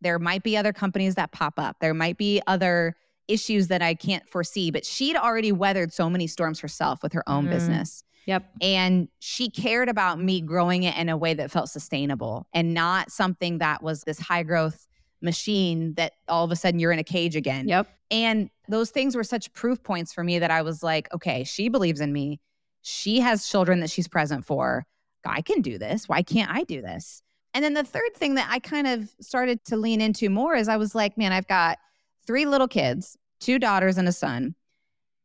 there 0.00 0.18
might 0.18 0.42
be 0.42 0.56
other 0.56 0.72
companies 0.72 1.16
that 1.16 1.30
pop 1.32 1.58
up. 1.58 1.76
There 1.78 1.92
might 1.92 2.16
be 2.16 2.40
other 2.46 2.96
issues 3.28 3.68
that 3.68 3.82
I 3.82 3.92
can't 3.92 4.26
foresee, 4.26 4.70
but 4.70 4.86
she'd 4.86 5.16
already 5.16 5.52
weathered 5.52 5.92
so 5.92 6.08
many 6.08 6.26
storms 6.26 6.60
herself 6.60 7.02
with 7.02 7.12
her 7.12 7.22
own 7.28 7.44
Mhm. 7.44 7.50
business. 7.50 8.04
Yep. 8.24 8.50
And 8.62 9.08
she 9.18 9.50
cared 9.50 9.90
about 9.90 10.18
me 10.18 10.40
growing 10.40 10.84
it 10.84 10.96
in 10.96 11.10
a 11.10 11.16
way 11.18 11.34
that 11.34 11.50
felt 11.50 11.68
sustainable 11.68 12.46
and 12.54 12.72
not 12.72 13.12
something 13.12 13.58
that 13.58 13.82
was 13.82 14.04
this 14.04 14.18
high 14.18 14.42
growth 14.42 14.88
machine 15.20 15.92
that 15.98 16.14
all 16.26 16.46
of 16.46 16.50
a 16.50 16.56
sudden 16.56 16.80
you're 16.80 16.90
in 16.92 16.98
a 16.98 17.04
cage 17.04 17.36
again. 17.36 17.68
Yep. 17.68 17.86
And 18.10 18.48
those 18.66 18.88
things 18.88 19.14
were 19.14 19.24
such 19.24 19.52
proof 19.52 19.82
points 19.82 20.14
for 20.14 20.24
me 20.24 20.38
that 20.38 20.50
I 20.50 20.62
was 20.62 20.82
like, 20.82 21.12
okay, 21.12 21.44
she 21.44 21.68
believes 21.68 22.00
in 22.00 22.14
me. 22.14 22.40
She 22.80 23.20
has 23.20 23.46
children 23.46 23.80
that 23.80 23.90
she's 23.90 24.08
present 24.08 24.46
for. 24.46 24.86
I 25.26 25.42
can 25.42 25.60
do 25.60 25.78
this. 25.78 26.08
Why 26.08 26.22
can't 26.22 26.50
I 26.50 26.64
do 26.64 26.80
this? 26.80 27.22
And 27.54 27.64
then 27.64 27.74
the 27.74 27.84
third 27.84 28.14
thing 28.14 28.36
that 28.36 28.48
I 28.50 28.58
kind 28.60 28.86
of 28.86 29.10
started 29.20 29.64
to 29.66 29.76
lean 29.76 30.00
into 30.00 30.30
more 30.30 30.54
is 30.54 30.68
I 30.68 30.76
was 30.76 30.94
like, 30.94 31.18
man, 31.18 31.32
I've 31.32 31.48
got 31.48 31.78
three 32.26 32.46
little 32.46 32.68
kids, 32.68 33.16
two 33.40 33.58
daughters 33.58 33.98
and 33.98 34.06
a 34.08 34.12
son. 34.12 34.54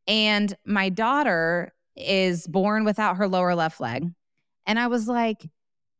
And 0.08 0.54
my 0.64 0.88
daughter 0.88 1.72
is 1.94 2.46
born 2.46 2.84
without 2.84 3.16
her 3.16 3.28
lower 3.28 3.54
left 3.54 3.80
leg. 3.80 4.10
And 4.66 4.78
I 4.78 4.88
was 4.88 5.08
like, 5.08 5.48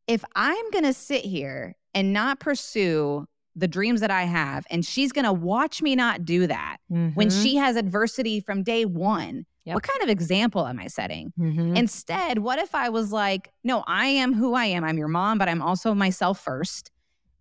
if 0.07 0.24
I'm 0.34 0.70
going 0.70 0.84
to 0.84 0.92
sit 0.92 1.24
here 1.24 1.76
and 1.94 2.12
not 2.12 2.40
pursue 2.40 3.26
the 3.55 3.68
dreams 3.68 4.01
that 4.01 4.11
I 4.11 4.24
have, 4.24 4.66
and 4.70 4.84
she's 4.84 5.12
going 5.12 5.24
to 5.24 5.32
watch 5.32 5.80
me 5.80 5.97
not 5.97 6.24
do 6.24 6.47
that 6.47 6.76
when 6.88 7.28
Mhm. 7.28 7.42
she 7.42 7.57
has 7.57 7.76
adversity 7.76 8.40
from 8.40 8.62
day 8.62 8.84
one, 8.84 9.47
Yep. 9.66 9.74
what 9.74 9.82
kind 9.82 10.02
of 10.02 10.08
example 10.08 10.66
am 10.66 10.78
I 10.78 10.86
setting? 10.86 11.32
Mhm. 11.38 11.76
Instead, 11.76 12.38
what 12.38 12.58
if 12.60 12.74
I 12.74 12.88
was 12.88 13.12
like, 13.12 13.52
no, 13.64 13.82
I 13.86 14.06
am 14.06 14.32
who 14.32 14.54
I 14.54 14.66
am. 14.66 14.84
I'm 14.84 14.96
your 14.96 15.08
mom, 15.08 15.38
but 15.38 15.48
I'm 15.48 15.60
also 15.60 15.92
myself 15.94 16.40
first. 16.42 16.90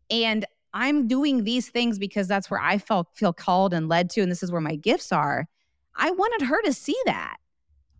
And 0.10 0.46
I'm 0.74 1.08
doing 1.08 1.44
these 1.46 1.70
things 1.70 2.00
because 2.00 2.28
that's 2.28 2.50
where 2.52 2.60
I 2.60 2.80
felt 2.80 3.08
feel 3.16 3.32
called 3.32 3.74
and 3.74 3.88
led 3.88 4.10
to, 4.12 4.22
and 4.22 4.32
this 4.32 4.44
is 4.44 4.52
where 4.52 4.62
my 4.62 4.76
gifts 4.76 5.12
are. 5.12 5.48
I 5.96 6.12
wanted 6.12 6.48
her 6.48 6.62
to 6.64 6.74
see 6.74 6.98
that. 7.06 7.38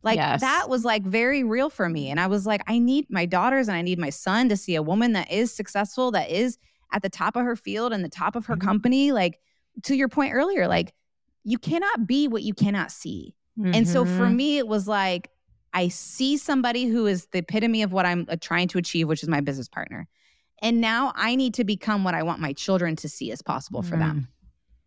Like 0.04 0.18
Yes. 0.18 0.42
that 0.42 0.70
was 0.70 0.84
like 0.86 1.04
very 1.04 1.44
real 1.44 1.70
for 1.70 1.88
me. 1.90 2.10
And 2.10 2.20
I 2.20 2.28
was 2.28 2.46
like, 2.46 2.62
I 2.68 2.80
need 2.80 3.08
my 3.10 3.26
daughters 3.26 3.68
and 3.68 3.78
I 3.78 3.82
need 3.82 3.98
my 4.00 4.10
son 4.12 4.50
to 4.50 4.58
see 4.58 4.76
a 4.76 4.84
woman 4.84 5.14
that 5.14 5.32
is 5.32 5.52
successful, 5.54 6.12
that 6.12 6.30
is 6.30 6.58
at 6.92 7.02
the 7.02 7.10
top 7.10 7.36
of 7.36 7.44
her 7.46 7.56
field 7.56 7.94
and 7.94 8.04
the 8.04 8.10
top 8.10 8.36
of 8.36 8.46
her 8.48 8.56
Mhm. 8.56 8.62
company. 8.62 9.12
Like 9.12 9.40
to 9.84 9.96
your 9.96 10.10
point 10.10 10.34
earlier, 10.34 10.68
like 10.68 10.94
you 11.44 11.58
cannot 11.58 12.06
be 12.08 12.28
what 12.28 12.44
you 12.44 12.54
cannot 12.54 12.92
see. 12.92 13.36
And 13.74 13.88
so 13.88 14.06
for 14.06 14.28
Mhm. 14.28 14.36
me, 14.36 14.58
it 14.58 14.68
was 14.68 14.88
like, 14.88 15.30
I 15.74 15.90
see 15.90 16.38
somebody 16.38 16.86
who 16.86 17.06
is 17.06 17.28
the 17.28 17.40
epitome 17.40 17.82
of 17.84 17.92
what 17.92 18.06
I'm 18.06 18.26
uh, 18.30 18.38
trying 18.40 18.68
to 18.70 18.78
achieve, 18.78 19.08
which 19.08 19.24
is 19.24 19.30
my 19.30 19.42
business 19.42 19.68
partner. 19.68 20.08
And 20.62 20.80
now 20.80 21.12
I 21.16 21.36
need 21.36 21.54
to 21.56 21.64
become 21.64 22.04
what 22.04 22.14
I 22.16 22.24
want 22.24 22.40
my 22.40 22.54
children 22.54 22.96
to 22.98 23.10
see 23.10 23.32
as 23.32 23.42
possible 23.42 23.82
for 23.82 23.98
them. 23.98 24.30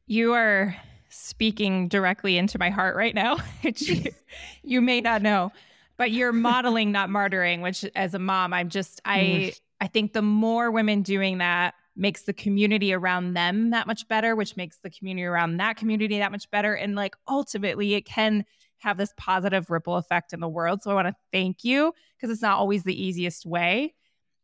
You 0.07 0.33
are 0.33 0.75
speaking 1.11 1.89
directly 1.89 2.39
into 2.39 2.59
my 2.59 2.71
heart 2.71 2.97
right 2.97 3.15
now. 3.15 3.37
which 3.63 3.83
you, 3.83 4.11
you 4.63 4.81
may 4.81 5.01
not 5.01 5.21
know, 5.23 5.53
but 5.99 6.11
you're 6.11 6.33
modeling, 6.33 6.91
not 6.91 7.11
martyring, 7.11 7.61
which 7.63 7.85
as 7.95 8.15
a 8.15 8.19
mom, 8.19 8.55
I'm 8.55 8.71
just, 8.71 9.01
I, 9.05 9.53
I 9.81 9.87
think 9.89 10.13
the 10.15 10.23
more 10.23 10.71
women 10.71 11.03
doing 11.03 11.39
that 11.39 11.75
makes 11.97 12.23
the 12.23 12.33
community 12.33 12.93
around 12.95 13.35
them 13.35 13.71
that 13.71 13.87
much 13.87 14.07
better, 14.09 14.37
which 14.37 14.57
makes 14.57 14.79
the 14.79 14.91
community 14.91 15.25
around 15.25 15.57
that 15.59 15.77
community 15.77 16.19
that 16.19 16.33
much 16.33 16.51
better. 16.51 16.75
And 16.75 16.95
like 16.95 17.17
ultimately, 17.29 17.95
it 17.95 18.03
can 18.07 18.45
have 18.79 18.97
this 18.97 19.13
positive 19.17 19.71
ripple 19.71 19.97
effect 19.97 20.33
in 20.33 20.41
the 20.41 20.49
world. 20.49 20.83
So 20.83 20.91
I 20.91 20.95
want 20.95 21.09
to 21.09 21.15
thank 21.33 21.65
you 21.65 21.93
because 22.17 22.33
it's 22.33 22.43
not 22.43 22.59
always 22.59 22.85
the 22.85 23.01
easiest 23.01 23.45
way. 23.47 23.95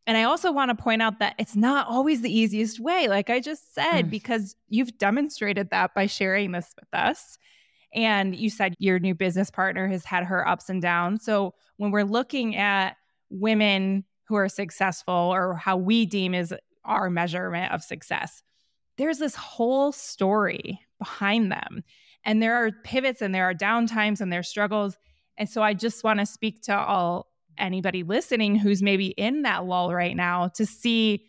And 0.07 0.17
I 0.17 0.23
also 0.23 0.51
want 0.51 0.69
to 0.69 0.75
point 0.75 1.01
out 1.01 1.19
that 1.19 1.35
it's 1.39 1.55
not 1.55 1.87
always 1.87 2.21
the 2.21 2.37
easiest 2.37 2.79
way, 2.79 3.07
like 3.07 3.29
I 3.29 3.39
just 3.39 3.73
said, 3.73 4.05
Mm. 4.05 4.09
because 4.11 4.55
you've 4.69 4.97
demonstrated 4.97 5.71
that 5.71 5.95
by 5.95 6.05
sharing 6.05 6.51
this 6.51 6.73
with 6.79 6.89
us. 6.93 7.37
And 7.93 8.35
you 8.35 8.49
said 8.49 8.75
your 8.77 8.99
new 8.99 9.15
business 9.15 9.49
partner 9.49 9.87
has 9.87 10.05
had 10.05 10.25
her 10.25 10.47
ups 10.47 10.69
and 10.69 10.81
downs. 10.81 11.23
So 11.23 11.53
when 11.77 11.91
we're 11.91 12.03
looking 12.03 12.55
at 12.55 12.97
women 13.29 14.03
who 14.27 14.35
are 14.35 14.49
successful 14.49 15.13
or 15.13 15.55
how 15.55 15.77
we 15.77 16.05
deem 16.05 16.35
is 16.35 16.53
our 16.83 17.09
measurement 17.09 17.71
of 17.71 17.81
success, 17.81 18.43
there's 18.97 19.17
this 19.17 19.35
whole 19.35 19.91
story 19.91 20.79
behind 20.99 21.51
them. 21.51 21.83
And 22.25 22.41
there 22.41 22.55
are 22.55 22.71
pivots 22.83 23.21
and 23.21 23.33
there 23.33 23.45
are 23.45 23.53
downtimes 23.53 24.19
and 24.19 24.31
there 24.31 24.39
are 24.39 24.43
struggles. 24.43 24.97
And 25.37 25.49
so 25.49 25.61
I 25.61 25.73
just 25.73 26.03
want 26.03 26.19
to 26.19 26.25
speak 26.25 26.61
to 26.63 26.77
all 26.77 27.27
anybody 27.57 28.03
listening 28.03 28.55
who's 28.55 28.81
maybe 28.81 29.07
in 29.07 29.43
that 29.43 29.65
lull 29.65 29.93
right 29.93 30.15
now 30.15 30.49
to 30.49 30.65
see 30.65 31.25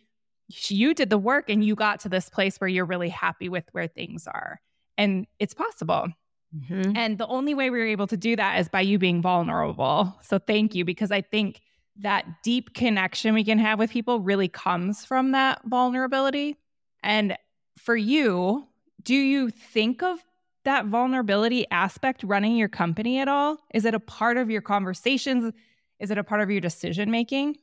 you 0.49 0.93
did 0.93 1.09
the 1.09 1.17
work 1.17 1.49
and 1.49 1.63
you 1.63 1.75
got 1.75 1.99
to 2.01 2.09
this 2.09 2.29
place 2.29 2.57
where 2.57 2.67
you're 2.67 2.85
really 2.85 3.09
happy 3.09 3.49
with 3.49 3.65
where 3.73 3.87
things 3.87 4.27
are. 4.27 4.59
And 4.97 5.27
it's 5.39 5.53
possible. 5.53 6.07
Mhm. 6.55 6.95
And 6.95 7.17
the 7.17 7.27
only 7.27 7.53
way 7.53 7.69
we 7.69 7.77
were 7.77 7.85
able 7.85 8.07
to 8.07 8.17
do 8.17 8.35
that 8.37 8.59
is 8.59 8.69
by 8.69 8.81
you 8.81 8.97
being 8.97 9.21
vulnerable. 9.21 10.17
So 10.21 10.39
thank 10.39 10.73
you 10.73 10.85
because 10.85 11.11
I 11.11 11.21
think 11.21 11.61
that 11.97 12.25
deep 12.43 12.73
connection 12.73 13.33
we 13.33 13.43
can 13.43 13.59
have 13.59 13.79
with 13.79 13.91
people 13.91 14.21
really 14.21 14.47
comes 14.47 15.03
from 15.03 15.31
that 15.31 15.61
vulnerability. 15.65 16.55
And 17.03 17.37
for 17.77 17.95
you, 17.97 18.67
do 19.03 19.15
you 19.15 19.49
think 19.49 20.01
of 20.01 20.23
that 20.67 20.85
vulnerability 20.85 21.65
aspect 21.71 22.23
running 22.23 22.57
your 22.57 22.67
company 22.67 23.19
at 23.19 23.29
all? 23.29 23.57
Is 23.73 23.85
it 23.85 23.93
a 23.93 24.01
part 24.01 24.35
of 24.35 24.49
your 24.49 24.61
conversations? 24.61 25.53
Is 25.99 26.11
it 26.11 26.17
a 26.17 26.23
part 26.25 26.41
of 26.41 26.51
your 26.51 26.59
decision 26.59 27.09
making? 27.09 27.57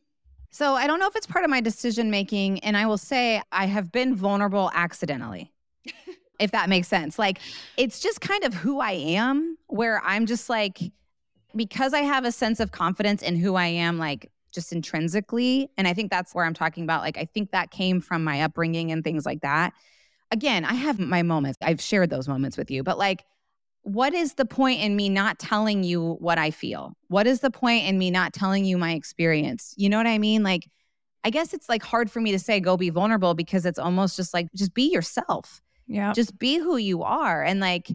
So 0.50 0.74
I 0.74 0.86
don't 0.86 0.98
know 0.98 1.06
if 1.06 1.14
it's 1.14 1.26
part 1.26 1.44
of 1.44 1.50
my 1.50 1.60
decision 1.60 2.10
making. 2.10 2.60
And 2.60 2.78
I 2.78 2.86
will 2.86 2.96
say 2.96 3.42
I 3.52 3.66
have 3.66 3.92
been 3.92 4.16
vulnerable 4.16 4.70
accidentally, 4.72 5.52
if 6.40 6.52
that 6.52 6.70
makes 6.70 6.88
sense. 6.88 7.18
Like 7.18 7.40
it's 7.76 8.00
just 8.00 8.22
kind 8.22 8.42
of 8.42 8.54
who 8.54 8.80
I 8.80 8.92
am, 8.92 9.58
where 9.66 10.00
I'm 10.02 10.24
just 10.24 10.48
like, 10.48 10.80
because 11.54 11.92
I 11.92 12.00
have 12.00 12.24
a 12.24 12.32
sense 12.32 12.58
of 12.58 12.72
confidence 12.72 13.20
in 13.20 13.36
who 13.36 13.54
I 13.54 13.66
am, 13.66 13.98
like 13.98 14.30
just 14.50 14.72
intrinsically. 14.72 15.68
And 15.76 15.86
I 15.86 15.92
think 15.92 16.10
that's 16.10 16.34
where 16.34 16.46
I'm 16.46 16.54
talking 16.54 16.84
about. 16.84 17.02
Like, 17.02 17.18
I 17.18 17.26
think 17.26 17.50
that 17.50 17.70
came 17.70 18.00
from 18.00 18.24
my 18.24 18.40
upbringing 18.42 18.92
and 18.92 19.04
things 19.04 19.26
like 19.26 19.42
that 19.42 19.74
again, 20.30 20.64
I 20.64 20.74
have 20.74 20.98
my 20.98 21.22
moments. 21.22 21.58
I've 21.62 21.80
shared 21.80 22.10
those 22.10 22.28
moments 22.28 22.56
with 22.56 22.70
you, 22.70 22.82
but 22.82 22.98
like, 22.98 23.24
what 23.82 24.14
is 24.14 24.34
the 24.34 24.46
point 24.46 24.80
in 24.80 24.96
me 24.96 25.08
not 25.10 25.38
telling 25.38 25.84
you 25.84 26.14
what 26.14 26.38
I 26.38 26.50
feel? 26.50 26.94
What 27.08 27.26
is 27.26 27.40
the 27.40 27.50
point 27.50 27.86
in 27.86 27.98
me 27.98 28.10
not 28.10 28.32
telling 28.32 28.64
you 28.64 28.78
my 28.78 28.92
experience? 28.92 29.74
You 29.76 29.90
know 29.90 29.98
what 29.98 30.06
I 30.06 30.16
mean? 30.16 30.42
Like, 30.42 30.70
I 31.22 31.30
guess 31.30 31.52
it's 31.52 31.68
like 31.68 31.82
hard 31.82 32.10
for 32.10 32.20
me 32.20 32.32
to 32.32 32.38
say 32.38 32.60
go 32.60 32.76
be 32.76 32.90
vulnerable 32.90 33.34
because 33.34 33.66
it's 33.66 33.78
almost 33.78 34.16
just 34.16 34.32
like 34.32 34.48
just 34.54 34.74
be 34.74 34.90
yourself. 34.90 35.62
Yeah. 35.86 36.12
Just 36.12 36.38
be 36.38 36.58
who 36.58 36.76
you 36.76 37.02
are. 37.02 37.42
And 37.42 37.60
like 37.60 37.90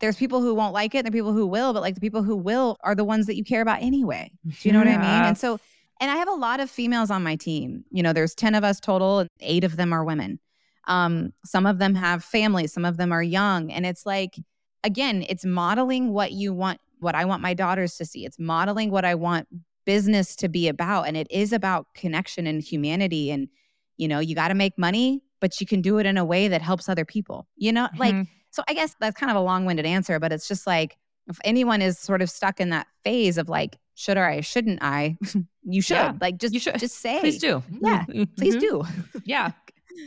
there's 0.00 0.16
people 0.16 0.40
who 0.40 0.54
won't 0.54 0.74
like 0.74 0.94
it 0.94 0.98
and 0.98 1.06
the 1.06 1.12
people 1.12 1.32
who 1.32 1.46
will, 1.46 1.72
but 1.72 1.82
like 1.82 1.94
the 1.94 2.00
people 2.00 2.22
who 2.22 2.36
will 2.36 2.78
are 2.82 2.94
the 2.94 3.04
ones 3.04 3.26
that 3.26 3.36
you 3.36 3.44
care 3.44 3.62
about 3.62 3.82
anyway. 3.82 4.30
Do 4.44 4.54
you 4.62 4.72
know 4.72 4.78
what 4.78 4.88
I 4.88 4.96
mean? 4.96 5.24
And 5.24 5.38
so 5.38 5.58
and 6.00 6.10
I 6.10 6.16
have 6.16 6.28
a 6.28 6.32
lot 6.32 6.60
of 6.60 6.70
females 6.70 7.10
on 7.10 7.22
my 7.22 7.36
team. 7.36 7.84
You 7.90 8.02
know, 8.02 8.12
there's 8.12 8.34
10 8.34 8.54
of 8.54 8.64
us 8.64 8.80
total 8.80 9.20
and 9.20 9.30
8 9.40 9.64
of 9.64 9.76
them 9.76 9.92
are 9.92 10.04
women. 10.04 10.38
Um, 10.86 11.32
some 11.44 11.66
of 11.66 11.78
them 11.78 11.94
have 11.94 12.22
families, 12.22 12.72
some 12.72 12.84
of 12.84 12.96
them 12.96 13.12
are 13.12 13.22
young. 13.22 13.70
And 13.70 13.84
it's 13.84 14.06
like, 14.06 14.36
again, 14.84 15.24
it's 15.28 15.44
modeling 15.44 16.12
what 16.12 16.32
you 16.32 16.52
want, 16.52 16.80
what 17.00 17.14
I 17.14 17.24
want 17.24 17.42
my 17.42 17.54
daughters 17.54 17.96
to 17.96 18.04
see. 18.04 18.24
It's 18.24 18.38
modeling 18.38 18.90
what 18.90 19.04
I 19.04 19.14
want 19.14 19.48
business 19.84 20.36
to 20.36 20.48
be 20.48 20.68
about. 20.68 21.08
And 21.08 21.16
it 21.16 21.26
is 21.30 21.52
about 21.52 21.86
connection 21.94 22.46
and 22.46 22.62
humanity. 22.62 23.30
And, 23.30 23.48
you 23.96 24.08
know, 24.08 24.18
you 24.18 24.34
got 24.34 24.48
to 24.48 24.54
make 24.54 24.78
money, 24.78 25.22
but 25.40 25.60
you 25.60 25.66
can 25.66 25.80
do 25.80 25.98
it 25.98 26.06
in 26.06 26.18
a 26.18 26.24
way 26.24 26.48
that 26.48 26.62
helps 26.62 26.88
other 26.88 27.04
people, 27.04 27.46
you 27.56 27.72
know, 27.72 27.86
mm-hmm. 27.86 27.98
like, 27.98 28.26
so 28.50 28.62
I 28.68 28.74
guess 28.74 28.94
that's 29.00 29.18
kind 29.18 29.30
of 29.30 29.36
a 29.36 29.40
long 29.40 29.64
winded 29.64 29.86
answer, 29.86 30.18
but 30.18 30.32
it's 30.32 30.48
just 30.48 30.66
like, 30.66 30.96
if 31.28 31.38
anyone 31.44 31.82
is 31.82 31.98
sort 31.98 32.22
of 32.22 32.30
stuck 32.30 32.60
in 32.60 32.70
that 32.70 32.86
phase 33.04 33.36
of 33.38 33.48
like, 33.48 33.76
should 33.94 34.16
or 34.16 34.24
I 34.24 34.40
shouldn't 34.42 34.82
I? 34.82 35.16
you 35.64 35.82
should 35.82 35.94
yeah, 35.94 36.12
like 36.20 36.38
just, 36.38 36.54
you 36.54 36.60
should. 36.60 36.78
just 36.78 36.96
say, 37.00 37.20
please 37.20 37.38
do. 37.38 37.62
Yeah, 37.80 38.04
please 38.36 38.56
mm-hmm. 38.56 38.58
do. 38.60 38.84
yeah 39.24 39.52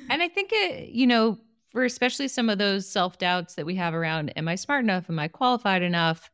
and 0.10 0.22
I 0.22 0.28
think 0.28 0.52
it, 0.54 0.90
you 0.90 1.08
know, 1.08 1.38
for 1.72 1.84
especially 1.84 2.28
some 2.28 2.50
of 2.50 2.58
those 2.58 2.90
self 2.90 3.18
doubts 3.18 3.56
that 3.56 3.66
we 3.66 3.76
have 3.76 3.94
around, 3.94 4.34
am 4.38 4.48
I 4.48 4.56
smart 4.56 4.84
enough? 4.84 5.10
Am 5.10 5.20
I 5.20 5.28
qualified 5.28 5.82
enough? 5.82 6.30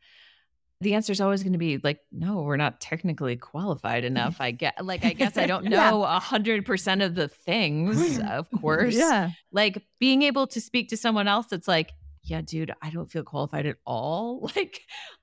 The 0.82 0.93
answer 0.93 1.14
is 1.14 1.22
always 1.22 1.41
going 1.41 1.53
to 1.53 1.60
be 1.60 1.78
like, 1.78 1.99
no, 2.12 2.41
we're 2.41 2.58
not 2.58 2.82
technically 2.82 3.38
qualified 3.38 4.03
enough. 4.03 4.41
I 4.41 4.51
get, 4.51 4.84
like, 4.86 5.06
I 5.06 5.14
guess 5.14 5.38
I 5.38 5.45
don't 5.47 5.66
know 5.66 6.03
a 6.03 6.20
hundred 6.20 6.66
percent 6.66 7.01
of 7.01 7.16
the 7.16 7.28
things, 7.28 8.20
of 8.30 8.49
course. 8.51 8.95
Yeah. 8.95 9.30
Like 9.51 9.82
being 9.99 10.22
able 10.24 10.47
to 10.47 10.60
speak 10.62 10.89
to 10.89 10.97
someone 10.97 11.28
else 11.28 11.47
that's 11.47 11.68
like, 11.68 11.91
yeah, 12.24 12.41
dude, 12.41 12.74
I 12.82 12.89
don't 12.89 13.10
feel 13.10 13.24
qualified 13.24 13.66
at 13.66 13.78
all. 13.86 14.49
Like, 14.56 14.82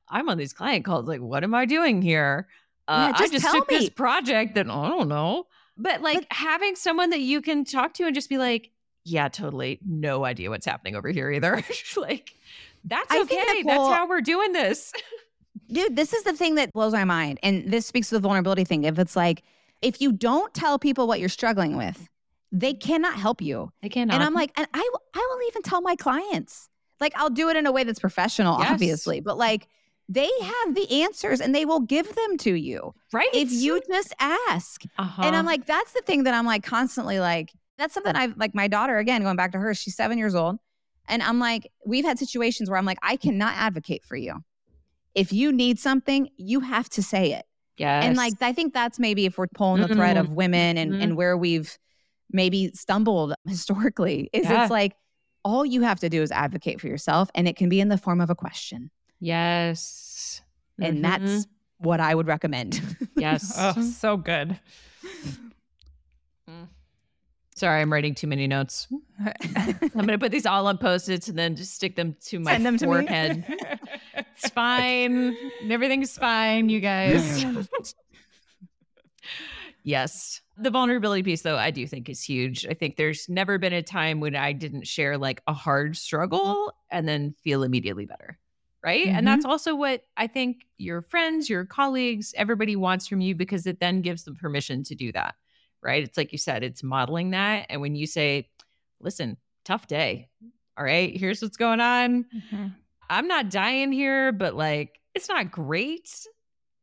I'm 0.09 0.29
on 0.29 0.37
these 0.37 0.53
client 0.53 0.85
calls. 0.85 1.07
Like, 1.07 1.21
what 1.21 1.43
am 1.43 1.55
I 1.55 1.65
doing 1.65 2.03
here? 2.03 2.47
Uh, 2.87 3.13
yeah, 3.13 3.19
just 3.19 3.33
I 3.35 3.39
just 3.39 3.55
took 3.55 3.71
me. 3.71 3.79
this 3.79 3.89
project 3.89 4.57
that 4.57 4.69
I 4.69 4.89
don't 4.89 5.09
know. 5.09 5.47
But 5.77 6.03
like 6.03 6.19
but, 6.19 6.27
having 6.31 6.77
someone 6.77 7.11
that 7.11 7.21
you 7.21 7.41
can 7.41 7.65
talk 7.65 7.95
to 7.95 8.05
and 8.05 8.15
just 8.15 8.29
be 8.29 8.39
like, 8.39 8.71
yeah, 9.05 9.29
totally, 9.29 9.81
no 9.85 10.25
idea 10.25 10.51
what's 10.51 10.67
happening 10.67 10.95
over 10.95 11.09
here 11.09 11.31
either. 11.31 11.63
like, 11.97 12.35
that's 12.85 13.13
okay. 13.13 13.63
that's 13.65 13.95
how 13.95 14.09
we're 14.09 14.21
doing 14.21 14.53
this. 14.53 14.93
dude, 15.73 15.97
this 15.97 16.13
is 16.13 16.23
the 16.25 16.33
thing 16.33 16.55
that 16.57 16.73
blows 16.73 16.93
my 16.93 17.05
mind. 17.05 17.41
And 17.43 17.71
this 17.71 17.87
speaks 17.87 18.09
to 18.11 18.17
the 18.17 18.21
vulnerability 18.21 18.65
thing. 18.65 18.85
If 18.85 18.99
it's 18.99 19.17
like, 19.17 19.43
if 19.81 20.01
you 20.01 20.13
don't 20.13 20.53
tell 20.55 20.79
people 20.79 21.07
what 21.07 21.19
you're 21.19 21.29
struggling 21.29 21.77
with, 21.77 22.09
they 22.53 22.75
cannot 22.75 23.15
help 23.15 23.41
you. 23.41 23.73
They 23.83 23.89
cannot. 23.89 24.15
And 24.15 24.23
I'm 24.23 24.35
like, 24.35 24.53
and 24.57 24.67
I, 24.73 24.91
I 25.15 25.29
will 25.31 25.49
even 25.49 25.63
tell 25.63 25.81
my 25.81 25.97
clients. 25.97 26.69
Like, 27.01 27.15
I'll 27.17 27.31
do 27.31 27.49
it 27.49 27.57
in 27.57 27.67
a 27.67 27.73
way 27.73 27.83
that's 27.83 27.99
professional, 27.99 28.59
yes. 28.61 28.71
obviously, 28.71 29.21
but 29.21 29.37
like, 29.37 29.67
they 30.13 30.31
have 30.43 30.75
the 30.75 31.03
answers 31.03 31.41
and 31.41 31.55
they 31.55 31.65
will 31.65 31.81
give 31.81 32.15
them 32.15 32.37
to 32.39 32.53
you. 32.55 32.95
Right. 33.13 33.31
If 33.33 33.51
you 33.51 33.81
just 33.89 34.15
ask. 34.19 34.83
Uh-huh. 34.99 35.23
And 35.23 35.35
I'm 35.35 35.47
like, 35.47 35.65
that's 35.65 35.93
the 35.93 36.03
thing 36.03 36.25
that 36.25 36.35
I'm 36.35 36.45
like 36.45 36.63
constantly 36.63 37.19
like, 37.19 37.51
that's 37.79 37.95
something 37.95 38.15
I've 38.15 38.37
like 38.37 38.55
my 38.55 38.69
daughter, 38.69 38.99
again, 38.99 39.23
going 39.23 39.37
back 39.37 39.53
to 39.53 39.59
her, 39.59 39.73
she's 39.75 39.97
seven 39.97 40.19
years 40.19 40.35
old. 40.35 40.57
And 41.09 41.23
I'm 41.23 41.39
like, 41.39 41.71
we've 41.87 42.05
had 42.05 42.19
situations 42.19 42.69
where 42.69 42.79
I'm 42.79 42.85
like, 42.85 42.99
I 43.03 43.17
cannot 43.17 43.55
advocate 43.57 44.05
for 44.05 44.17
you. 44.17 44.45
If 45.15 45.33
you 45.33 45.51
need 45.51 45.79
something, 45.79 46.29
you 46.37 46.61
have 46.61 46.89
to 46.91 47.03
say 47.03 47.33
it. 47.33 47.45
Yeah. 47.79 48.03
And 48.05 48.17
like, 48.17 48.35
I 48.41 48.53
think 48.53 48.75
that's 48.75 48.99
maybe 48.99 49.25
if 49.25 49.39
we're 49.39 49.47
pulling 49.49 49.81
the 49.81 49.89
thread 49.89 50.17
of 50.17 50.31
women 50.31 50.77
and, 50.77 50.93
mm-hmm. 50.93 51.03
and 51.03 51.17
where 51.17 51.37
we've 51.37 51.77
maybe 52.31 52.71
stumbled 52.75 53.35
historically, 53.47 54.29
is 54.33 54.45
yeah. 54.45 54.63
it's 54.63 54.71
like, 54.71 54.95
all 55.45 55.67
you 55.67 55.81
have 55.83 55.99
to 56.01 56.09
do 56.09 56.23
is 56.23 56.31
advocate 56.31 56.81
for 56.81 56.87
yourself. 56.87 57.31
And 57.35 57.49
it 57.49 57.57
can 57.57 57.69
be 57.69 57.81
in 57.81 57.89
the 57.89 57.99
form 57.99 58.21
of 58.21 58.31
a 58.31 58.35
question. 58.35 58.91
Yes. 59.23 60.43
And 60.81 60.99
mm-hmm. 60.99 61.25
that's 61.25 61.47
what 61.79 62.01
I 62.01 62.15
would 62.15 62.27
recommend. 62.27 62.83
Yes. 63.15 63.55
oh, 63.57 63.81
so 63.83 64.17
good. 64.17 64.59
Mm. 66.51 66.67
Sorry, 67.55 67.81
I'm 67.81 67.93
writing 67.93 68.17
too 68.17 68.27
many 68.27 68.49
notes. 68.49 68.89
I'm 69.25 69.91
going 69.93 70.09
to 70.09 70.19
put 70.19 70.33
these 70.33 70.47
all 70.47 70.67
on 70.67 70.77
post-its 70.77 71.29
and 71.29 71.39
then 71.39 71.55
just 71.55 71.75
stick 71.75 71.95
them 71.95 72.17
to 72.25 72.41
my 72.41 72.53
Send 72.53 72.67
them 72.67 72.79
forehead. 72.79 73.45
To 73.47 73.79
it's 74.17 74.49
fine. 74.51 75.37
Everything's 75.71 76.19
fine, 76.19 76.69
you 76.69 76.81
guys. 76.81 77.45
yes. 79.85 80.41
The 80.57 80.71
vulnerability 80.71 81.23
piece, 81.23 81.43
though, 81.43 81.59
I 81.59 81.71
do 81.71 81.87
think 81.87 82.09
is 82.09 82.25
huge. 82.25 82.67
I 82.67 82.75
think 82.75 82.97
there's 82.97 83.29
never 83.29 83.57
been 83.59 83.75
a 83.75 83.83
time 83.83 84.19
when 84.19 84.35
I 84.35 84.53
didn't 84.53 84.89
share 84.89 85.17
like 85.17 85.43
a 85.47 85.53
hard 85.53 85.97
struggle 85.97 86.73
and 86.91 87.07
then 87.07 87.37
feel 87.45 87.63
immediately 87.63 88.07
better 88.07 88.39
right? 88.85 89.07
Mm-hmm. 89.07 89.17
And 89.17 89.27
that's 89.27 89.45
also 89.45 89.75
what 89.75 90.03
I 90.17 90.27
think 90.27 90.67
your 90.77 91.03
friends, 91.03 91.49
your 91.49 91.65
colleagues, 91.65 92.35
everybody 92.37 92.77
wants 92.77 93.07
from 93.07 93.21
you 93.21 93.35
because 93.35 93.67
it 93.67 93.81
then 93.81 94.03
gives 94.03 94.25
them 94.25 94.37
permission 94.37 94.83
to 94.85 94.95
do 94.95 95.13
that, 95.13 95.35
right? 95.83 96.03
It's 96.03 96.17
like 96.17 96.33
you 96.33 96.39
said, 96.39 96.63
it's 96.63 96.83
modeling 96.83 97.31
that. 97.31 97.67
And 97.69 97.81
when 97.81 97.95
you 97.95 98.07
say, 98.07 98.49
listen, 99.01 99.37
tough 99.65 99.87
day, 99.87 100.29
all 100.77 100.85
right, 100.85 101.17
here's 101.17 101.43
what's 101.43 101.57
going 101.57 101.81
on. 101.81 102.25
Mm-hmm. 102.25 102.67
I'm 103.09 103.29
not 103.29 103.51
dying 103.51 103.93
here, 103.93 104.33
but 104.33 104.55
like, 104.55 104.99
it's 105.15 105.29
not 105.29 105.51
great. 105.51 106.27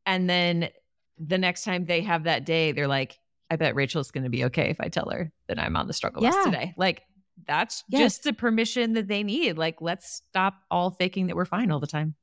And 0.06 0.30
then 0.30 0.70
the 1.18 1.38
next 1.38 1.64
time 1.64 1.84
they 1.84 2.00
have 2.02 2.24
that 2.24 2.44
day, 2.44 2.72
they're 2.72 2.88
like, 2.88 3.18
I 3.50 3.56
bet 3.56 3.74
Rachel's 3.74 4.12
going 4.12 4.24
to 4.24 4.30
be 4.30 4.44
okay 4.44 4.70
if 4.70 4.80
I 4.80 4.88
tell 4.88 5.10
her 5.10 5.32
that 5.48 5.58
I'm 5.58 5.76
on 5.76 5.88
the 5.88 5.92
struggle 5.92 6.22
yeah. 6.22 6.30
bus 6.30 6.44
today. 6.44 6.72
Like, 6.76 7.02
that's 7.46 7.84
yes. 7.88 8.00
just 8.00 8.24
the 8.24 8.32
permission 8.32 8.92
that 8.94 9.08
they 9.08 9.22
need. 9.22 9.58
Like, 9.58 9.80
let's 9.80 10.22
stop 10.28 10.54
all 10.70 10.90
faking 10.90 11.26
that 11.28 11.36
we're 11.36 11.44
fine 11.44 11.70
all 11.70 11.80
the 11.80 11.86
time. 11.86 12.14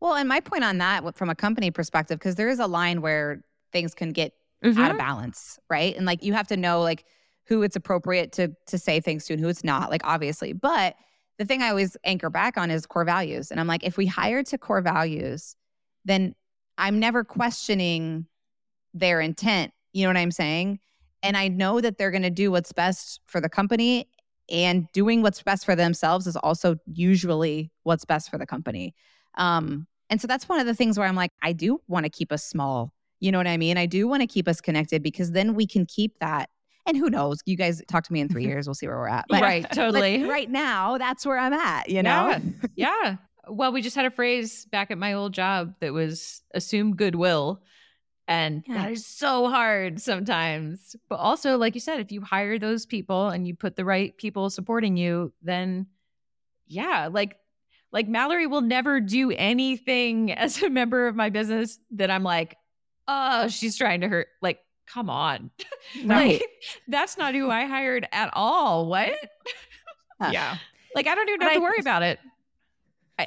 Well, 0.00 0.14
and 0.14 0.28
my 0.28 0.40
point 0.40 0.64
on 0.64 0.78
that 0.78 1.16
from 1.16 1.28
a 1.28 1.34
company 1.34 1.70
perspective, 1.70 2.18
because 2.18 2.36
there 2.36 2.48
is 2.48 2.60
a 2.60 2.66
line 2.66 3.00
where 3.00 3.44
things 3.72 3.94
can 3.94 4.12
get 4.12 4.32
mm-hmm. 4.64 4.78
out 4.78 4.92
of 4.92 4.98
balance, 4.98 5.58
right? 5.68 5.96
And 5.96 6.06
like 6.06 6.22
you 6.22 6.32
have 6.34 6.46
to 6.48 6.56
know 6.56 6.82
like 6.82 7.04
who 7.46 7.62
it's 7.62 7.76
appropriate 7.76 8.32
to 8.32 8.52
to 8.66 8.78
say 8.78 9.00
things 9.00 9.26
to 9.26 9.32
and 9.32 9.42
who 9.42 9.48
it's 9.48 9.64
not, 9.64 9.90
like 9.90 10.02
obviously. 10.04 10.52
But 10.52 10.94
the 11.38 11.44
thing 11.44 11.62
I 11.62 11.70
always 11.70 11.96
anchor 12.04 12.30
back 12.30 12.56
on 12.56 12.70
is 12.70 12.86
core 12.86 13.04
values. 13.04 13.50
And 13.50 13.58
I'm 13.60 13.66
like, 13.66 13.84
if 13.84 13.96
we 13.96 14.06
hire 14.06 14.42
to 14.44 14.58
core 14.58 14.82
values, 14.82 15.56
then 16.04 16.34
I'm 16.76 16.98
never 16.98 17.24
questioning 17.24 18.26
their 18.94 19.20
intent. 19.20 19.72
You 19.92 20.02
know 20.04 20.10
what 20.10 20.16
I'm 20.16 20.30
saying? 20.30 20.80
And 21.22 21.36
I 21.36 21.48
know 21.48 21.80
that 21.80 21.98
they're 21.98 22.10
going 22.10 22.22
to 22.22 22.30
do 22.30 22.50
what's 22.50 22.72
best 22.72 23.20
for 23.26 23.40
the 23.40 23.48
company 23.48 24.08
and 24.50 24.90
doing 24.92 25.22
what's 25.22 25.42
best 25.42 25.64
for 25.64 25.76
themselves 25.76 26.26
is 26.26 26.36
also 26.36 26.76
usually 26.86 27.70
what's 27.82 28.04
best 28.04 28.30
for 28.30 28.38
the 28.38 28.46
company. 28.46 28.94
Um, 29.36 29.86
and 30.10 30.20
so 30.20 30.26
that's 30.26 30.48
one 30.48 30.60
of 30.60 30.66
the 30.66 30.74
things 30.74 30.98
where 30.98 31.06
I'm 31.06 31.16
like, 31.16 31.32
I 31.42 31.52
do 31.52 31.80
want 31.86 32.04
to 32.04 32.10
keep 32.10 32.32
us 32.32 32.44
small. 32.44 32.92
You 33.20 33.32
know 33.32 33.38
what 33.38 33.46
I 33.46 33.56
mean? 33.56 33.76
I 33.76 33.86
do 33.86 34.08
want 34.08 34.22
to 34.22 34.26
keep 34.26 34.48
us 34.48 34.60
connected 34.60 35.02
because 35.02 35.32
then 35.32 35.54
we 35.54 35.66
can 35.66 35.86
keep 35.86 36.18
that. 36.20 36.48
And 36.86 36.96
who 36.96 37.10
knows? 37.10 37.38
You 37.44 37.56
guys 37.56 37.82
talk 37.88 38.04
to 38.04 38.12
me 38.12 38.20
in 38.20 38.28
three 38.28 38.44
years. 38.46 38.66
We'll 38.66 38.74
see 38.74 38.86
where 38.86 38.96
we're 38.96 39.08
at. 39.08 39.26
But, 39.28 39.42
right, 39.42 39.70
totally. 39.72 40.24
right 40.24 40.50
now, 40.50 40.96
that's 40.96 41.26
where 41.26 41.38
I'm 41.38 41.52
at, 41.52 41.90
you 41.90 42.02
know? 42.02 42.38
Yeah. 42.74 42.96
yeah. 43.02 43.16
Well, 43.48 43.72
we 43.72 43.82
just 43.82 43.96
had 43.96 44.06
a 44.06 44.10
phrase 44.10 44.66
back 44.66 44.90
at 44.90 44.98
my 44.98 45.12
old 45.14 45.32
job 45.32 45.74
that 45.80 45.92
was 45.92 46.42
assume 46.54 46.96
goodwill. 46.96 47.62
And 48.28 48.62
yeah. 48.66 48.74
that 48.82 48.92
is 48.92 49.06
so 49.06 49.48
hard 49.48 50.00
sometimes. 50.00 50.94
But 51.08 51.16
also, 51.16 51.56
like 51.56 51.74
you 51.74 51.80
said, 51.80 51.98
if 51.98 52.12
you 52.12 52.20
hire 52.20 52.58
those 52.58 52.84
people 52.84 53.28
and 53.28 53.48
you 53.48 53.54
put 53.56 53.74
the 53.74 53.86
right 53.86 54.14
people 54.18 54.50
supporting 54.50 54.98
you, 54.98 55.32
then 55.42 55.86
yeah, 56.66 57.08
like 57.10 57.36
like 57.90 58.06
Mallory 58.06 58.46
will 58.46 58.60
never 58.60 59.00
do 59.00 59.30
anything 59.30 60.30
as 60.34 60.62
a 60.62 60.68
member 60.68 61.08
of 61.08 61.16
my 61.16 61.30
business 61.30 61.78
that 61.92 62.10
I'm 62.10 62.22
like, 62.22 62.56
oh, 63.08 63.48
she's 63.48 63.76
trying 63.78 64.02
to 64.02 64.08
hurt. 64.08 64.28
Like, 64.42 64.60
come 64.86 65.10
on. 65.10 65.50
Right. 66.04 66.32
like, 66.32 66.42
that's 66.86 67.16
not 67.16 67.34
who 67.34 67.50
I 67.50 67.64
hired 67.64 68.06
at 68.12 68.30
all. 68.34 68.86
What? 68.86 69.14
yeah. 70.20 70.58
Like, 70.94 71.06
I 71.06 71.14
don't 71.14 71.28
even 71.28 71.38
But 71.40 71.44
have 71.44 71.52
to 71.54 71.60
I- 71.60 71.62
worry 71.62 71.78
about 71.80 72.02
it. 72.02 72.18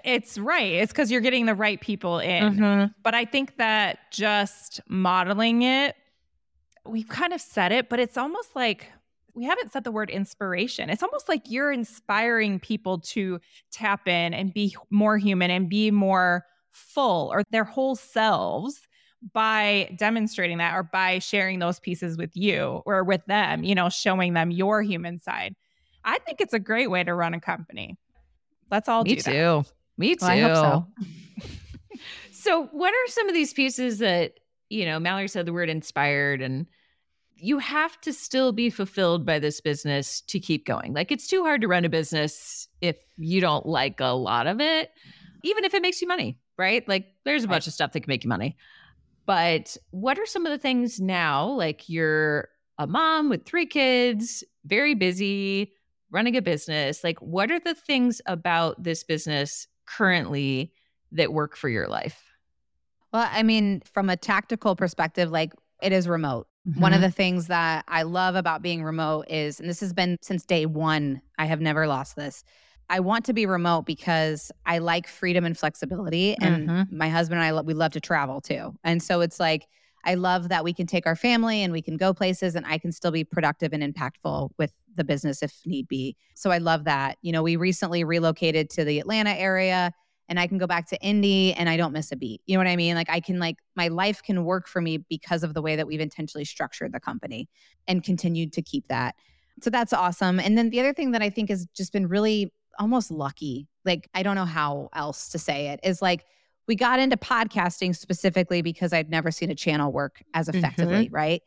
It's 0.05 0.37
right. 0.37 0.71
It's 0.73 0.91
because 0.91 1.11
you're 1.11 1.21
getting 1.21 1.45
the 1.45 1.55
right 1.55 1.79
people 1.79 2.19
in. 2.19 2.55
Mhm. 2.55 2.95
But 3.03 3.13
I 3.13 3.25
think 3.25 3.57
that 3.57 4.11
just 4.11 4.79
modeling 4.87 5.63
it, 5.63 5.95
we've 6.85 7.07
kind 7.07 7.33
of 7.33 7.41
said 7.41 7.71
it, 7.71 7.89
but 7.89 7.99
it's 7.99 8.17
almost 8.17 8.55
like 8.55 8.91
we 9.33 9.45
haven't 9.45 9.71
said 9.71 9.83
the 9.83 9.91
word 9.91 10.09
inspiration. 10.09 10.89
It's 10.89 11.03
almost 11.03 11.29
like 11.29 11.49
you're 11.49 11.71
inspiring 11.71 12.59
people 12.59 12.99
to 12.99 13.39
tap 13.71 14.07
in 14.07 14.33
and 14.33 14.53
be 14.53 14.75
more 14.89 15.17
human 15.17 15.51
and 15.51 15.69
be 15.69 15.89
more 15.91 16.45
full 16.71 17.31
or 17.31 17.43
their 17.51 17.63
whole 17.63 17.95
selves 17.95 18.87
by 19.33 19.93
demonstrating 19.97 20.57
that 20.57 20.73
or 20.73 20.83
by 20.83 21.19
sharing 21.19 21.59
those 21.59 21.79
pieces 21.79 22.17
with 22.17 22.35
you 22.35 22.81
or 22.85 23.03
with 23.03 23.25
them, 23.25 23.63
you 23.63 23.75
know, 23.75 23.87
showing 23.87 24.33
them 24.33 24.51
your 24.51 24.81
human 24.81 25.19
side. 25.19 25.55
I 26.03 26.17
think 26.19 26.41
it's 26.41 26.53
a 26.53 26.59
great 26.59 26.89
way 26.89 27.03
to 27.03 27.13
run 27.13 27.33
a 27.33 27.39
company. 27.39 27.97
Let's 28.71 28.89
all 28.89 29.03
Me 29.03 29.15
do 29.15 29.21
that. 29.21 29.31
Me 29.97 30.15
too. 30.15 30.25
Well, 30.25 30.31
I 30.31 30.39
hope 30.39 30.55
so. 30.55 31.11
So, 32.41 32.65
what 32.71 32.91
are 32.91 33.07
some 33.11 33.27
of 33.27 33.35
these 33.35 33.53
pieces 33.53 33.99
that, 33.99 34.39
you 34.69 34.83
know, 34.83 34.99
Mallory 34.99 35.27
said 35.27 35.45
the 35.45 35.53
word 35.53 35.69
inspired 35.69 36.41
and 36.41 36.65
you 37.35 37.59
have 37.59 38.01
to 38.01 38.13
still 38.13 38.51
be 38.51 38.71
fulfilled 38.71 39.27
by 39.27 39.37
this 39.37 39.61
business 39.61 40.21
to 40.21 40.39
keep 40.39 40.65
going. 40.65 40.93
Like 40.93 41.11
it's 41.11 41.27
too 41.27 41.43
hard 41.43 41.61
to 41.61 41.67
run 41.67 41.85
a 41.85 41.89
business 41.89 42.67
if 42.81 42.97
you 43.17 43.41
don't 43.41 43.65
like 43.65 43.99
a 43.99 44.13
lot 44.13 44.47
of 44.47 44.59
it, 44.59 44.91
even 45.43 45.65
if 45.65 45.73
it 45.73 45.83
makes 45.83 46.01
you 46.01 46.07
money, 46.07 46.39
right? 46.57 46.87
Like 46.87 47.07
there's 47.25 47.43
a 47.43 47.47
bunch 47.47 47.67
of 47.67 47.73
stuff 47.73 47.91
that 47.91 48.01
can 48.01 48.09
make 48.09 48.23
you 48.23 48.29
money. 48.29 48.57
But 49.25 49.77
what 49.91 50.17
are 50.17 50.25
some 50.25 50.45
of 50.45 50.51
the 50.51 50.57
things 50.57 50.99
now? 50.99 51.47
Like 51.47 51.89
you're 51.89 52.49
a 52.77 52.87
mom 52.87 53.29
with 53.29 53.45
three 53.45 53.65
kids, 53.67 54.43
very 54.65 54.95
busy, 54.95 55.73
running 56.11 56.37
a 56.37 56.41
business. 56.41 57.03
Like 57.03 57.19
what 57.21 57.51
are 57.51 57.59
the 57.59 57.75
things 57.75 58.19
about 58.25 58.81
this 58.83 59.03
business 59.03 59.67
currently 59.97 60.71
that 61.11 61.33
work 61.33 61.55
for 61.55 61.69
your 61.69 61.87
life? 61.87 62.23
Well, 63.13 63.27
I 63.29 63.43
mean, 63.43 63.81
from 63.81 64.09
a 64.09 64.15
tactical 64.17 64.75
perspective, 64.75 65.31
like 65.31 65.53
it 65.81 65.91
is 65.91 66.07
remote. 66.07 66.47
One 66.75 66.93
of 66.93 67.01
the 67.01 67.11
things 67.11 67.47
that 67.47 67.83
I 67.89 68.03
love 68.03 68.35
about 68.35 68.61
being 68.61 68.81
remote 68.83 69.25
is, 69.29 69.59
and 69.59 69.67
this 69.67 69.81
has 69.81 69.91
been 69.91 70.15
since 70.21 70.45
day 70.45 70.65
one, 70.65 71.21
I 71.37 71.45
have 71.45 71.59
never 71.59 71.85
lost 71.85 72.15
this. 72.15 72.45
I 72.89 73.01
want 73.01 73.25
to 73.25 73.33
be 73.33 73.45
remote 73.45 73.85
because 73.85 74.51
I 74.65 74.77
like 74.77 75.07
freedom 75.07 75.43
and 75.43 75.57
flexibility. 75.57 76.35
And 76.37 76.69
Mhm. 76.69 76.91
my 76.91 77.09
husband 77.09 77.41
and 77.41 77.57
I, 77.57 77.61
we 77.61 77.73
love 77.73 77.91
to 77.93 77.99
travel 77.99 78.39
too. 78.39 78.73
And 78.85 79.03
so 79.03 79.19
it's 79.19 79.39
like, 79.39 79.67
I 80.05 80.15
love 80.15 80.49
that 80.49 80.63
we 80.63 80.73
can 80.73 80.87
take 80.87 81.05
our 81.05 81.15
family 81.15 81.61
and 81.61 81.73
we 81.73 81.81
can 81.81 81.97
go 81.97 82.13
places 82.13 82.55
and 82.55 82.65
I 82.65 82.77
can 82.77 82.91
still 82.91 83.11
be 83.11 83.23
productive 83.23 83.73
and 83.73 83.83
impactful 83.83 84.51
with 84.57 84.73
the 84.95 85.03
business 85.03 85.41
if 85.41 85.53
need 85.65 85.87
be. 85.87 86.15
So 86.35 86.51
I 86.51 86.57
love 86.57 86.85
that. 86.85 87.17
You 87.21 87.31
know, 87.31 87.43
we 87.43 87.55
recently 87.55 88.03
relocated 88.03 88.69
to 88.71 88.83
the 88.83 88.99
Atlanta 88.99 89.31
area 89.31 89.93
and 90.31 90.39
I 90.39 90.47
can 90.47 90.57
go 90.57 90.67
back 90.67 90.87
to 90.87 91.01
Indy 91.01 91.53
and 91.53 91.67
I 91.67 91.75
don't 91.75 91.91
miss 91.91 92.11
a 92.11 92.15
beat. 92.15 92.41
You 92.45 92.55
know 92.55 92.59
what 92.59 92.69
I 92.69 92.77
mean? 92.77 92.95
Like 92.95 93.09
I 93.09 93.19
can 93.19 93.37
like 93.37 93.57
my 93.75 93.89
life 93.89 94.21
can 94.23 94.45
work 94.45 94.67
for 94.67 94.81
me 94.81 94.97
because 94.97 95.43
of 95.43 95.53
the 95.53 95.61
way 95.61 95.75
that 95.75 95.87
we've 95.87 95.99
intentionally 95.99 96.45
structured 96.45 96.93
the 96.93 96.99
company 96.99 97.49
and 97.87 98.03
continued 98.03 98.53
to 98.53 98.61
keep 98.61 98.87
that. 98.87 99.15
So 99.61 99.69
that's 99.69 99.93
awesome. 99.93 100.39
And 100.39 100.57
then 100.57 100.69
the 100.69 100.79
other 100.79 100.93
thing 100.93 101.11
that 101.11 101.21
I 101.21 101.29
think 101.29 101.49
has 101.49 101.67
just 101.75 101.91
been 101.91 102.07
really 102.07 102.53
almost 102.79 103.11
lucky, 103.11 103.67
like 103.83 104.09
I 104.13 104.23
don't 104.23 104.35
know 104.35 104.45
how 104.45 104.89
else 104.93 105.29
to 105.29 105.37
say 105.37 105.67
it, 105.67 105.81
is 105.83 106.01
like 106.01 106.25
we 106.67 106.75
got 106.75 106.99
into 106.99 107.17
podcasting 107.17 107.93
specifically 107.93 108.61
because 108.61 108.93
I'd 108.93 109.09
never 109.09 109.31
seen 109.31 109.51
a 109.51 109.55
channel 109.55 109.91
work 109.91 110.23
as 110.33 110.47
effectively, 110.47 111.07
mm-hmm. 111.07 111.15
right? 111.15 111.41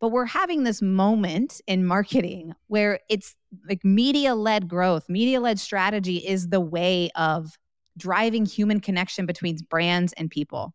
But 0.00 0.08
we're 0.08 0.26
having 0.26 0.64
this 0.64 0.80
moment 0.80 1.60
in 1.66 1.84
marketing 1.84 2.54
where 2.68 3.00
it's 3.08 3.34
like 3.68 3.84
media 3.84 4.34
led 4.34 4.68
growth, 4.68 5.08
media 5.08 5.40
led 5.40 5.58
strategy 5.58 6.18
is 6.18 6.48
the 6.48 6.60
way 6.60 7.10
of 7.16 7.58
driving 7.96 8.46
human 8.46 8.78
connection 8.80 9.26
between 9.26 9.56
brands 9.70 10.12
and 10.14 10.30
people. 10.30 10.72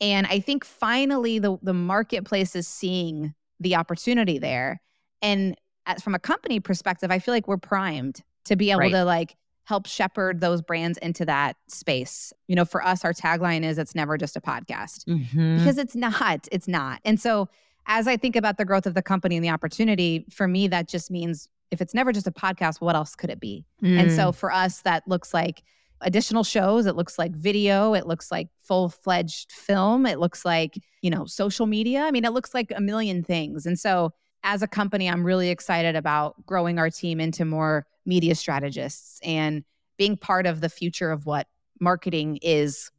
And 0.00 0.26
I 0.26 0.40
think 0.40 0.64
finally 0.64 1.38
the 1.38 1.56
the 1.62 1.74
marketplace 1.74 2.56
is 2.56 2.66
seeing 2.66 3.34
the 3.60 3.76
opportunity 3.76 4.38
there. 4.38 4.80
And 5.22 5.56
as, 5.86 6.02
from 6.02 6.14
a 6.14 6.18
company 6.18 6.58
perspective, 6.60 7.10
I 7.10 7.18
feel 7.18 7.34
like 7.34 7.46
we're 7.46 7.56
primed 7.58 8.22
to 8.46 8.56
be 8.56 8.70
able 8.70 8.80
Right. 8.80 8.92
to 8.92 9.04
like 9.04 9.36
help 9.64 9.86
shepherd 9.86 10.40
those 10.40 10.60
brands 10.62 10.98
into 10.98 11.24
that 11.24 11.56
space. 11.68 12.32
You 12.48 12.56
know, 12.56 12.64
for 12.64 12.84
us, 12.84 13.04
our 13.04 13.12
tagline 13.12 13.62
is 13.64 13.78
it's 13.78 13.94
never 13.94 14.18
just 14.18 14.36
a 14.36 14.40
podcast 14.40 15.04
Mhm. 15.06 15.58
because 15.58 15.78
it's 15.78 15.94
not. 15.94 16.48
It's 16.52 16.68
not. 16.68 17.00
And 17.04 17.18
so 17.20 17.48
as 17.86 18.06
I 18.08 18.16
think 18.16 18.36
about 18.36 18.56
the 18.58 18.64
growth 18.64 18.86
of 18.86 18.94
the 18.94 19.02
company 19.02 19.36
and 19.36 19.44
the 19.44 19.50
opportunity, 19.50 20.24
for 20.30 20.48
me, 20.48 20.68
that 20.68 20.88
just 20.88 21.10
means 21.10 21.48
if 21.70 21.80
it's 21.80 21.94
never 21.94 22.12
just 22.12 22.26
a 22.26 22.30
podcast, 22.32 22.80
what 22.80 22.94
else 22.94 23.14
could 23.14 23.30
it 23.30 23.40
be? 23.40 23.64
And 23.82 24.08
Mm. 24.10 24.16
so 24.16 24.32
for 24.32 24.52
us, 24.52 24.82
that 24.82 25.06
looks 25.06 25.34
like 25.34 25.62
additional 26.00 26.44
shows. 26.44 26.86
It 26.86 26.96
looks 26.96 27.18
like 27.18 27.32
video. 27.32 27.94
It 27.94 28.06
looks 28.06 28.30
like 28.30 28.48
full 28.62 28.88
fledged 28.88 29.50
film. 29.52 30.06
It 30.06 30.18
looks 30.18 30.44
like, 30.44 30.78
you 31.02 31.10
know, 31.10 31.24
social 31.26 31.66
media. 31.66 32.02
I 32.02 32.10
mean, 32.10 32.24
it 32.24 32.32
looks 32.32 32.52
like 32.54 32.72
a 32.74 32.80
million 32.80 33.22
things. 33.24 33.66
And 33.66 33.78
so 33.78 34.12
as 34.42 34.62
a 34.62 34.68
company, 34.68 35.08
I'm 35.08 35.24
really 35.24 35.48
excited 35.48 35.96
about 35.96 36.44
growing 36.46 36.78
our 36.78 36.90
team 36.90 37.20
into 37.20 37.44
more 37.44 37.86
media 38.04 38.34
strategists 38.34 39.18
and 39.22 39.64
being 39.96 40.16
part 40.16 40.46
of 40.46 40.60
the 40.60 40.68
future 40.68 41.10
of 41.10 41.24
what 41.26 41.46
marketing 41.80 42.38
is 42.42 42.90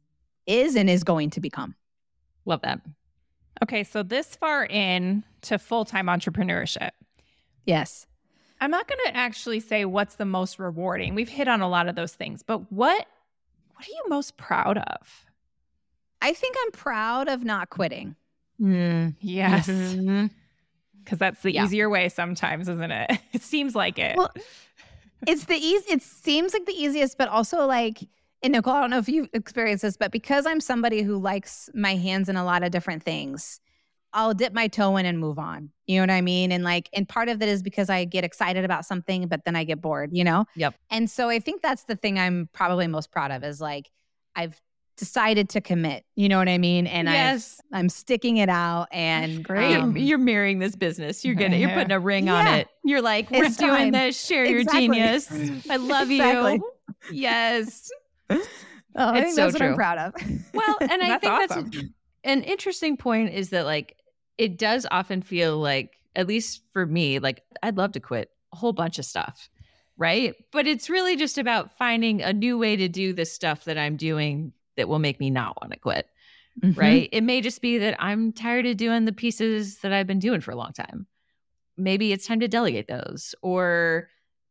is 0.46 0.76
and 0.76 0.88
is 0.90 1.02
going 1.04 1.30
to 1.30 1.40
become. 1.40 1.74
love 2.44 2.60
that. 2.62 2.80
Okay, 3.62 3.84
so 3.84 4.02
this 4.02 4.36
far 4.36 4.66
in 4.66 5.24
to 5.42 5.58
full 5.58 5.84
time 5.84 6.06
entrepreneurship, 6.06 6.90
Yes. 7.64 8.06
I'm 8.60 8.70
not 8.70 8.86
going 8.88 9.00
to 9.06 9.16
actually 9.16 9.60
say 9.60 9.84
what's 9.84 10.14
the 10.14 10.24
most 10.24 10.58
rewarding. 10.58 11.14
We've 11.14 11.28
hit 11.28 11.46
on 11.48 11.60
a 11.60 11.68
lot 11.68 11.88
of 11.88 11.94
those 11.96 12.14
things, 12.14 12.42
but 12.42 12.70
what 12.72 13.06
what 13.74 13.86
are 13.86 13.90
you 13.90 14.02
most 14.08 14.36
proud 14.38 14.78
of? 14.78 15.26
I 16.22 16.32
think 16.32 16.56
I'm 16.64 16.70
proud 16.72 17.28
of 17.28 17.44
not 17.44 17.68
quitting. 17.68 18.16
Yes, 18.58 19.68
Mhm. 19.68 20.30
because 21.04 21.18
that's 21.18 21.42
the 21.42 21.52
Yeah. 21.52 21.64
easier 21.64 21.90
way 21.90 22.08
sometimes, 22.08 22.68
isn't 22.68 22.90
it? 22.90 23.10
It 23.34 23.42
seems 23.42 23.74
like 23.74 23.98
it. 23.98 24.16
Well, 24.16 24.32
it's 25.26 25.44
the 25.44 25.56
easy 25.56 25.92
it 25.92 26.02
seems 26.02 26.54
like 26.54 26.64
the 26.66 26.72
easiest 26.72 27.18
but 27.18 27.28
also 27.28 27.66
like 27.66 27.98
and 28.46 28.52
nicole 28.54 28.74
i 28.74 28.80
don't 28.80 28.90
know 28.90 28.98
if 28.98 29.08
you've 29.08 29.28
experienced 29.32 29.82
this 29.82 29.96
but 29.96 30.10
because 30.12 30.46
i'm 30.46 30.60
somebody 30.60 31.02
who 31.02 31.16
likes 31.18 31.68
my 31.74 31.94
hands 31.96 32.28
in 32.28 32.36
a 32.36 32.44
lot 32.44 32.62
of 32.62 32.70
different 32.70 33.02
things 33.02 33.60
i'll 34.12 34.32
dip 34.34 34.52
my 34.54 34.68
toe 34.68 34.96
in 34.96 35.04
and 35.04 35.18
move 35.18 35.38
on 35.38 35.70
you 35.86 35.96
know 35.96 36.02
what 36.02 36.10
i 36.10 36.20
mean 36.20 36.52
and 36.52 36.64
like 36.64 36.88
and 36.94 37.08
part 37.08 37.28
of 37.28 37.38
that 37.40 37.48
is 37.48 37.62
because 37.62 37.90
i 37.90 38.04
get 38.04 38.24
excited 38.24 38.64
about 38.64 38.84
something 38.84 39.26
but 39.28 39.44
then 39.44 39.54
i 39.56 39.64
get 39.64 39.80
bored 39.80 40.10
you 40.12 40.24
know 40.24 40.44
Yep. 40.56 40.74
and 40.90 41.10
so 41.10 41.28
i 41.28 41.38
think 41.38 41.60
that's 41.62 41.84
the 41.84 41.96
thing 41.96 42.18
i'm 42.18 42.48
probably 42.52 42.86
most 42.86 43.10
proud 43.10 43.30
of 43.30 43.44
is 43.44 43.60
like 43.60 43.90
i've 44.34 44.58
decided 44.96 45.50
to 45.50 45.60
commit 45.60 46.04
you 46.14 46.26
know 46.26 46.38
what 46.38 46.48
i 46.48 46.56
mean 46.56 46.86
and 46.86 47.06
yes. 47.06 47.60
i 47.72 47.78
i'm 47.78 47.90
sticking 47.90 48.38
it 48.38 48.48
out 48.48 48.88
and 48.92 49.44
great. 49.44 49.72
You're, 49.72 49.80
um, 49.82 49.94
you're 49.96 50.16
marrying 50.16 50.58
this 50.58 50.74
business. 50.74 51.22
You're 51.22 51.34
gonna. 51.34 51.56
You're 51.56 51.68
putting 51.74 51.90
a 51.92 52.00
ring 52.12 52.30
on 52.30 52.46
it. 52.46 52.68
You're 52.82 53.02
like, 53.02 53.30
we're 53.30 53.44
It's 53.44 53.58
doing 53.58 53.70
time. 53.76 53.90
this. 53.92 54.24
Share 54.24 54.46
your 54.46 54.64
genius. 54.64 55.30
I 55.68 55.76
love 55.76 56.10
Exactly. 56.10 56.54
you. 56.54 56.70
Yes. 57.12 57.90
Oh, 58.30 58.40
I 58.96 59.18
It's 59.18 59.24
think 59.26 59.34
so 59.36 59.42
that's 59.42 59.52
what 59.54 59.62
i'm 59.62 59.68
true. 59.70 59.76
proud 59.76 59.98
of 59.98 60.14
Well, 60.54 60.76
and 60.80 61.02
I 61.02 61.18
think 61.18 61.32
awesome. 61.32 61.70
that's 61.70 61.84
an 62.24 62.42
interesting 62.42 62.96
point 62.96 63.32
is 63.32 63.50
that 63.50 63.64
like 63.64 63.96
it 64.38 64.58
does 64.58 64.86
often 64.90 65.22
feel 65.22 65.58
like, 65.58 65.92
at 66.14 66.26
least 66.26 66.62
for 66.72 66.84
me, 66.86 67.18
like 67.18 67.42
I'd 67.62 67.76
love 67.78 67.92
to 67.92 68.00
quit 68.00 68.30
a 68.52 68.56
whole 68.56 68.72
bunch 68.72 68.98
of 68.98 69.04
stuff. 69.04 69.48
Right. 69.96 70.34
But 70.52 70.66
it's 70.66 70.90
really 70.90 71.16
just 71.16 71.38
about 71.38 71.76
finding 71.78 72.20
a 72.20 72.32
new 72.34 72.58
way 72.58 72.76
to 72.76 72.86
do 72.88 73.14
the 73.14 73.24
stuff 73.24 73.64
that 73.64 73.78
I'm 73.78 73.96
doing 73.96 74.52
that 74.76 74.88
will 74.88 74.98
make 74.98 75.20
me 75.20 75.30
not 75.30 75.56
want 75.62 75.72
to 75.72 75.78
quit. 75.78 76.06
Mhm. 76.62 76.76
Right. 76.76 77.08
It 77.12 77.22
may 77.22 77.40
just 77.40 77.62
be 77.62 77.78
that 77.78 77.96
I'm 77.98 78.32
tired 78.32 78.66
of 78.66 78.76
doing 78.76 79.06
the 79.06 79.12
pieces 79.12 79.78
that 79.78 79.92
I've 79.94 80.06
been 80.06 80.18
doing 80.18 80.40
for 80.42 80.50
a 80.50 80.56
long 80.56 80.72
time. 80.74 81.06
Maybe 81.78 82.12
it's 82.12 82.26
time 82.26 82.40
to 82.40 82.48
delegate 82.48 82.88
those. 82.88 83.34
Or 83.40 84.08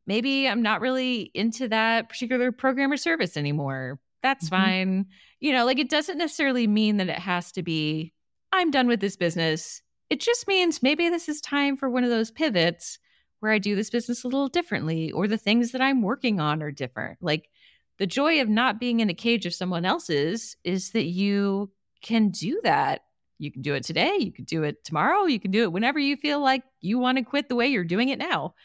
maybe 0.07 0.47
I'm 0.47 0.61
not 0.61 0.81
really 0.81 1.31
into 1.33 1.67
that 1.69 2.09
particular 2.09 2.51
program 2.51 2.91
or 2.91 2.97
service 2.97 3.37
anymore. 3.37 3.99
That's 4.21 4.45
Mhm. 4.45 4.49
fine. 4.49 5.05
You 5.39 5.51
know, 5.51 5.65
like 5.65 5.79
it 5.79 5.89
doesn't 5.89 6.17
necessarily 6.17 6.67
mean 6.67 6.97
that 6.97 7.09
it 7.09 7.19
has 7.19 7.51
to 7.53 7.63
be, 7.63 8.13
I'm 8.51 8.71
done 8.71 8.87
with 8.87 8.99
this 8.99 9.15
business. 9.17 9.81
It 10.09 10.19
just 10.19 10.47
means 10.47 10.83
maybe 10.83 11.09
this 11.09 11.27
is 11.29 11.41
time 11.41 11.77
for 11.77 11.89
one 11.89 12.03
of 12.03 12.09
those 12.09 12.31
pivots 12.31 12.99
where 13.39 13.51
I 13.51 13.59
do 13.59 13.75
this 13.75 13.89
business 13.89 14.23
a 14.23 14.27
little 14.27 14.47
differently, 14.47 15.11
or 15.11 15.27
the 15.27 15.37
things 15.37 15.71
that 15.71 15.81
I'm 15.81 16.01
working 16.01 16.39
on 16.39 16.63
are 16.63 16.71
different. 16.71 17.17
Like 17.21 17.49
the 17.97 18.07
joy 18.07 18.41
of 18.41 18.49
not 18.49 18.79
being 18.79 18.99
in 18.99 19.09
a 19.09 19.13
cage 19.13 19.45
of 19.45 19.53
someone 19.53 19.85
else's 19.85 20.55
is 20.63 20.91
that 20.91 21.05
you 21.05 21.71
can 22.01 22.29
do 22.29 22.59
that. 22.63 23.01
You 23.37 23.51
can 23.51 23.61
do 23.61 23.73
it 23.73 23.83
today, 23.83 24.15
you 24.17 24.31
can 24.31 24.45
do 24.45 24.63
it 24.63 24.83
tomorrow, 24.85 25.25
you 25.25 25.39
can 25.39 25.51
do 25.51 25.63
it 25.63 25.71
whenever 25.73 25.99
you 25.99 26.15
feel 26.15 26.39
like 26.39 26.63
you 26.81 26.97
want 26.97 27.17
to 27.17 27.23
quit 27.23 27.49
the 27.49 27.55
way 27.55 27.67
you're 27.67 27.83
doing 27.83 28.09
it 28.09 28.17
now. 28.19 28.55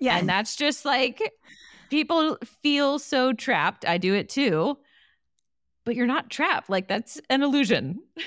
Yeah 0.00 0.18
And 0.18 0.28
that's 0.28 0.56
just 0.56 0.84
like 0.84 1.20
people 1.90 2.36
feel 2.62 2.98
so 2.98 3.32
trapped. 3.32 3.86
I 3.86 3.98
do 3.98 4.14
it 4.14 4.28
too. 4.28 4.78
But 5.84 5.96
you're 5.96 6.06
not 6.06 6.30
trapped. 6.30 6.68
Like 6.70 6.88
that's 6.88 7.20
an 7.30 7.42
illusion. 7.42 8.00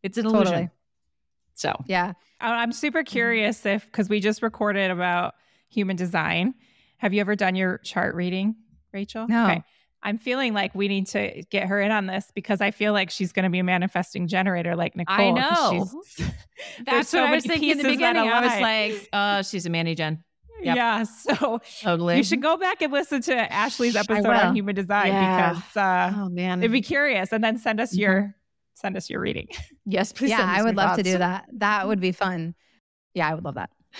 It's 0.00 0.16
an 0.16 0.26
illusion. 0.26 0.70
So, 1.54 1.74
Yeah. 1.86 2.12
I- 2.40 2.62
I'm 2.62 2.70
super 2.70 3.00
mm-hmm. 3.00 3.12
curious 3.12 3.66
if, 3.66 3.84
because 3.86 4.08
we 4.08 4.20
just 4.20 4.42
recorded 4.42 4.92
about 4.92 5.34
human 5.68 5.96
design. 5.96 6.54
Have 6.98 7.12
you 7.12 7.20
ever 7.20 7.34
done 7.34 7.56
your 7.56 7.78
chart 7.78 8.14
reading, 8.14 8.54
Rachel? 8.92 9.26
No. 9.26 9.60
I'm 10.04 10.18
feeling 10.18 10.54
like 10.54 10.72
we 10.72 10.86
need 10.86 11.08
to 11.08 11.42
get 11.50 11.66
her 11.66 11.80
in 11.80 11.90
on 11.90 12.06
this 12.06 12.30
because 12.32 12.60
I 12.60 12.70
feel 12.70 12.92
like 12.92 13.10
she's 13.10 13.32
going 13.32 13.42
to 13.42 13.50
be 13.50 13.58
a 13.58 13.64
manifesting 13.64 14.28
generator 14.28 14.76
like 14.76 14.94
Nicole. 14.94 15.16
I 15.16 15.30
know. 15.32 15.88
she's- 16.16 16.30
that's 16.86 17.08
so 17.08 17.20
what 17.22 17.30
I 17.30 17.34
was 17.34 17.44
thinking 17.44 17.70
in 17.70 17.78
the 17.78 17.84
beginning. 17.84 18.28
I 18.28 18.40
was 18.40 18.60
like, 18.60 19.08
oh, 19.12 19.42
she's 19.42 19.66
a 19.66 19.70
Manny 19.70 19.96
Gen. 19.96 20.22
Yep. 20.62 20.76
Yeah. 20.76 21.02
So 21.38 21.60
Totally. 21.82 22.16
you 22.18 22.22
should 22.24 22.42
go 22.42 22.56
back 22.56 22.82
and 22.82 22.92
listen 22.92 23.20
to 23.22 23.52
Ashley's 23.52 23.96
episode 23.96 24.26
on 24.26 24.54
human 24.56 24.74
design 24.74 25.08
Yeah. 25.08 25.50
because 25.54 25.76
uh, 25.76 26.12
Oh, 26.16 26.28
man. 26.28 26.60
it'd 26.60 26.72
be 26.72 26.80
curious 26.82 27.32
and 27.32 27.42
then 27.44 27.58
send 27.58 27.80
us 27.80 27.94
Mhm. 27.94 27.98
your 28.00 28.34
send 28.74 28.96
us 28.96 29.10
your 29.10 29.20
reading. 29.20 29.48
yes, 29.86 30.12
please. 30.12 30.30
yeah, 30.30 30.44
I 30.44 30.62
would 30.62 30.76
love 30.76 30.96
to 30.96 31.02
do 31.02 31.18
that. 31.18 31.46
That 31.54 31.86
would 31.88 32.00
be 32.00 32.12
fun. 32.12 32.54
Yeah, 33.14 33.28
I 33.28 33.34
would 33.34 33.44
love 33.44 33.54
that. 33.56 33.70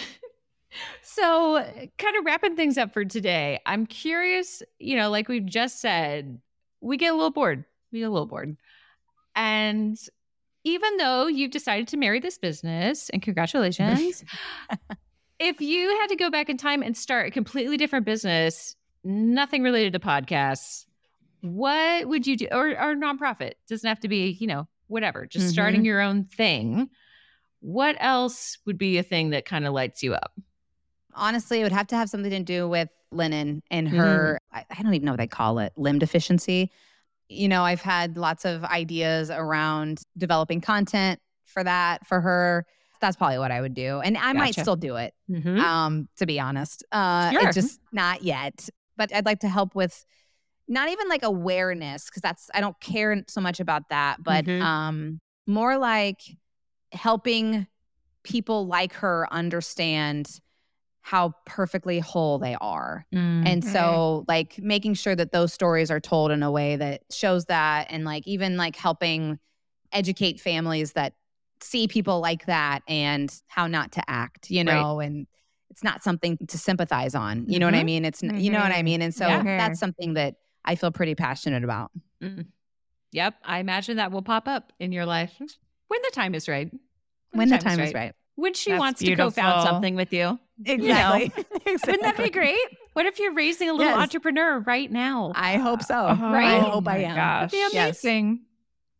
So, 1.02 1.56
kind 1.96 2.16
of 2.16 2.24
wrapping 2.24 2.54
things 2.54 2.76
up 2.78 2.92
for 2.92 3.04
today, 3.04 3.58
I'm 3.66 3.86
curious, 3.86 4.62
you 4.78 4.96
know, 4.96 5.10
like 5.10 5.26
we've 5.26 5.46
just 5.46 5.80
said, 5.80 6.40
we 6.80 6.96
get 6.96 7.10
a 7.12 7.16
little 7.16 7.30
bored. 7.32 7.64
We 7.90 8.00
get 8.00 8.04
a 8.04 8.10
little 8.10 8.26
bored. 8.26 8.56
And 9.34 9.98
even 10.64 10.96
though 10.98 11.26
you've 11.26 11.50
decided 11.50 11.88
to 11.88 11.96
marry 11.96 12.20
this 12.20 12.38
business, 12.38 13.08
and 13.10 13.22
congratulations, 13.22 14.22
if 15.38 15.60
you 15.60 15.88
had 16.00 16.08
to 16.08 16.16
go 16.16 16.30
back 16.30 16.48
in 16.48 16.56
time 16.56 16.82
and 16.82 16.96
start 16.96 17.28
a 17.28 17.30
completely 17.30 17.76
different 17.76 18.04
business, 18.04 18.74
nothing 19.04 19.62
related 19.62 19.92
to 19.92 20.00
podcasts, 20.00 20.84
what 21.40 22.08
would 22.08 22.26
you 22.26 22.36
do? 22.36 22.48
Or, 22.50 22.70
or 22.70 22.94
nonprofit 22.94 23.52
doesn't 23.68 23.88
have 23.88 24.00
to 24.00 24.08
be, 24.08 24.36
you 24.40 24.46
know, 24.46 24.66
whatever, 24.88 25.26
just 25.26 25.46
mm-hmm. 25.46 25.52
starting 25.52 25.84
your 25.84 26.00
own 26.00 26.24
thing. 26.24 26.88
What 27.60 27.96
else 28.00 28.58
would 28.66 28.78
be 28.78 28.98
a 28.98 29.02
thing 29.02 29.30
that 29.30 29.44
kind 29.44 29.66
of 29.66 29.72
lights 29.72 30.02
you 30.02 30.14
up? 30.14 30.32
Honestly, 31.14 31.60
it 31.60 31.62
would 31.64 31.72
have 31.72 31.88
to 31.88 31.96
have 31.96 32.08
something 32.08 32.30
to 32.30 32.40
do 32.40 32.68
with 32.68 32.88
Lennon 33.10 33.62
and 33.70 33.88
her, 33.88 34.40
mm-hmm. 34.52 34.58
I, 34.58 34.78
I 34.78 34.82
don't 34.82 34.94
even 34.94 35.06
know 35.06 35.12
what 35.12 35.18
they 35.18 35.26
call 35.26 35.58
it, 35.58 35.72
limb 35.76 35.98
deficiency. 35.98 36.70
You 37.28 37.48
know, 37.48 37.62
I've 37.62 37.80
had 37.80 38.16
lots 38.16 38.44
of 38.44 38.64
ideas 38.64 39.30
around 39.30 40.02
developing 40.16 40.60
content 40.60 41.20
for 41.44 41.62
that 41.64 42.06
for 42.06 42.20
her. 42.20 42.66
That's 43.00 43.16
probably 43.16 43.38
what 43.38 43.50
I 43.50 43.60
would 43.60 43.74
do. 43.74 44.00
And 44.00 44.16
I 44.16 44.32
might 44.32 44.54
still 44.54 44.76
do 44.76 44.96
it, 44.96 45.14
Mm-hmm. 45.30 45.60
um, 45.60 46.08
to 46.16 46.26
be 46.26 46.40
honest. 46.40 46.84
Uh, 46.92 47.30
Sure. 47.30 47.42
It's 47.42 47.54
just 47.54 47.80
not 47.92 48.22
yet. 48.22 48.68
But 48.96 49.14
I'd 49.14 49.26
like 49.26 49.40
to 49.40 49.48
help 49.48 49.74
with 49.74 50.04
not 50.66 50.88
even 50.88 51.08
like 51.08 51.22
awareness, 51.22 52.06
because 52.06 52.20
that's, 52.22 52.50
I 52.52 52.60
don't 52.60 52.78
care 52.80 53.24
so 53.28 53.40
much 53.40 53.60
about 53.60 53.88
that, 53.90 54.22
but 54.22 54.44
Mhm. 54.44 54.62
um, 54.62 55.20
more 55.46 55.78
like 55.78 56.20
helping 56.92 57.66
people 58.24 58.66
like 58.66 58.92
her 58.94 59.26
understand 59.32 60.40
how 61.00 61.32
perfectly 61.46 62.00
whole 62.00 62.38
they 62.38 62.54
are. 62.60 63.06
And 63.12 63.62
Mhm. 63.62 63.66
so 63.72 64.24
like 64.28 64.58
making 64.58 64.94
sure 64.94 65.14
that 65.16 65.32
those 65.32 65.54
stories 65.54 65.90
are 65.90 66.00
told 66.00 66.30
in 66.32 66.42
a 66.42 66.50
way 66.50 66.76
that 66.76 67.02
shows 67.10 67.46
that 67.46 67.86
and 67.88 68.04
like 68.04 68.26
even 68.26 68.56
like 68.58 68.76
helping 68.76 69.38
educate 69.92 70.38
families 70.40 70.92
that 70.92 71.14
see 71.62 71.88
people 71.88 72.20
like 72.20 72.46
that 72.46 72.82
and 72.88 73.32
how 73.48 73.66
not 73.66 73.92
to 73.92 74.02
act, 74.08 74.50
you 74.50 74.58
Right. 74.64 74.74
know, 74.74 75.00
and 75.00 75.26
it's 75.70 75.84
not 75.84 76.02
something 76.02 76.38
to 76.48 76.58
sympathize 76.58 77.14
on. 77.14 77.44
You 77.48 77.58
know 77.58 77.66
what 77.66 77.74
I 77.74 77.82
Mhm. 77.82 77.86
mean? 77.86 78.04
It's 78.04 78.22
n 78.22 78.38
you 78.40 78.50
know 78.50 78.60
what 78.60 78.72
I 78.72 78.80
Mhm. 78.80 78.84
mean? 78.84 79.02
And 79.02 79.14
so 79.14 79.26
Yeah. 79.28 79.42
that's 79.42 79.78
something 79.80 80.14
that 80.14 80.36
I 80.64 80.74
feel 80.74 80.90
pretty 80.90 81.14
passionate 81.14 81.64
about. 81.64 81.90
Mm. 82.22 82.46
Yep, 83.12 83.34
I 83.44 83.58
imagine 83.60 83.96
that 83.96 84.10
will 84.12 84.22
pop 84.22 84.48
up 84.48 84.72
in 84.78 84.92
your 84.92 85.06
life 85.06 85.32
when 85.38 86.02
the 86.02 86.10
time 86.12 86.34
is 86.34 86.48
right. 86.48 86.70
When 87.32 87.48
the 87.48 87.58
time 87.58 87.80
is 87.80 87.94
right. 87.94 88.14
When 88.34 88.54
she 88.54 88.70
That's 88.70 88.80
wants 88.80 89.00
to 89.00 89.16
co-found 89.16 89.62
something 89.62 89.94
with 89.94 90.12
you. 90.12 90.38
Exactly. 90.66 91.32
Wouldn't 91.66 92.02
that 92.02 92.16
be 92.16 92.30
great? 92.30 92.58
What 92.94 93.06
if 93.06 93.18
you're 93.18 93.32
raising 93.34 93.68
a 93.68 93.72
little 93.72 93.92
Yes. 93.92 94.00
entrepreneur 94.00 94.60
right 94.60 94.90
now? 94.90 95.32
I 95.34 95.56
hope 95.56 95.82
so. 95.82 95.94
Right? 96.06 96.56
I 96.56 96.58
hope 96.60 96.86
I 96.88 96.98
am. 96.98 97.14
Gosh. 97.14 97.50
That'd 97.50 97.50
be 97.52 97.58
Yes. 97.76 98.04
amazing. 98.04 98.40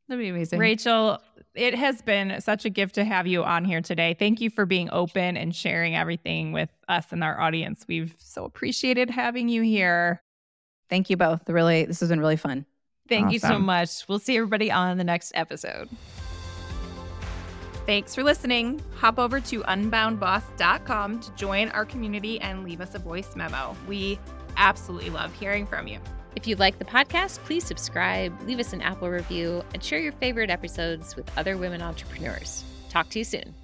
That'd 0.09 0.23
be 0.25 0.29
amazing. 0.29 0.59
Rachel, 0.59 1.21
it 1.59 1.75
has 1.75 2.01
been 2.03 2.41
such 2.41 2.65
a 2.65 2.71
gift 2.71 2.95
to 2.95 3.05
have 3.05 3.27
you 3.27 3.43
on 3.43 3.65
here 3.65 3.81
today. 3.81 4.15
Thank 4.19 4.41
you 4.41 4.49
for 4.49 4.65
being 4.65 4.89
open 4.93 5.37
and 5.37 5.55
sharing 5.55 5.97
everything 5.97 6.53
with 6.53 6.71
us 6.89 7.07
and 7.11 7.25
our 7.25 7.41
audience. 7.41 7.85
We've 7.89 8.15
so 8.19 8.45
appreciated 8.45 9.11
having 9.11 9.49
you 9.49 9.63
here. 9.63 10.23
Thank 10.89 11.11
you 11.11 11.17
both. 11.17 11.49
Really, 11.49 11.85
this 11.85 12.01
has 12.01 12.09
been 12.09 12.21
really 12.21 12.37
fun. 12.37 12.65
Thank 13.09 13.33
you 13.33 13.39
so 13.39 13.59
much. 13.59 14.07
We'll 14.09 14.19
see 14.19 14.37
everybody 14.37 14.71
on 14.71 14.99
the 14.99 15.05
next 15.05 15.33
episode. 15.35 15.89
Thanks 17.87 18.15
for 18.15 18.23
listening. 18.23 18.83
Hop 18.97 19.19
over 19.19 19.41
to 19.41 19.63
unboundboss.com 19.63 21.21
to 21.21 21.35
join 21.37 21.71
our 21.71 21.87
community 21.87 22.39
and 22.41 22.63
leave 22.63 22.81
us 22.81 22.95
a 22.95 22.99
voice 22.99 23.35
memo. 23.35 23.75
We 23.89 24.21
absolutely 24.57 25.11
love 25.11 25.33
hearing 25.35 25.67
from 25.67 25.89
you. 25.89 25.99
If 26.39 26.47
you 26.47 26.55
like 26.55 26.79
the 26.79 26.85
podcast, 26.85 27.39
please 27.47 27.65
subscribe, 27.65 28.33
leave 28.43 28.61
us 28.61 28.73
an 28.73 28.81
Apple 28.81 29.11
review, 29.11 29.65
and 29.75 29.83
share 29.83 29.99
your 29.99 30.13
favorite 30.13 30.51
episodes 30.51 31.17
with 31.17 31.29
other 31.37 31.57
women 31.57 31.83
entrepreneurs. 31.83 32.63
Talk 32.91 33.11
to 33.11 33.19
you 33.19 33.25
soon. 33.25 33.55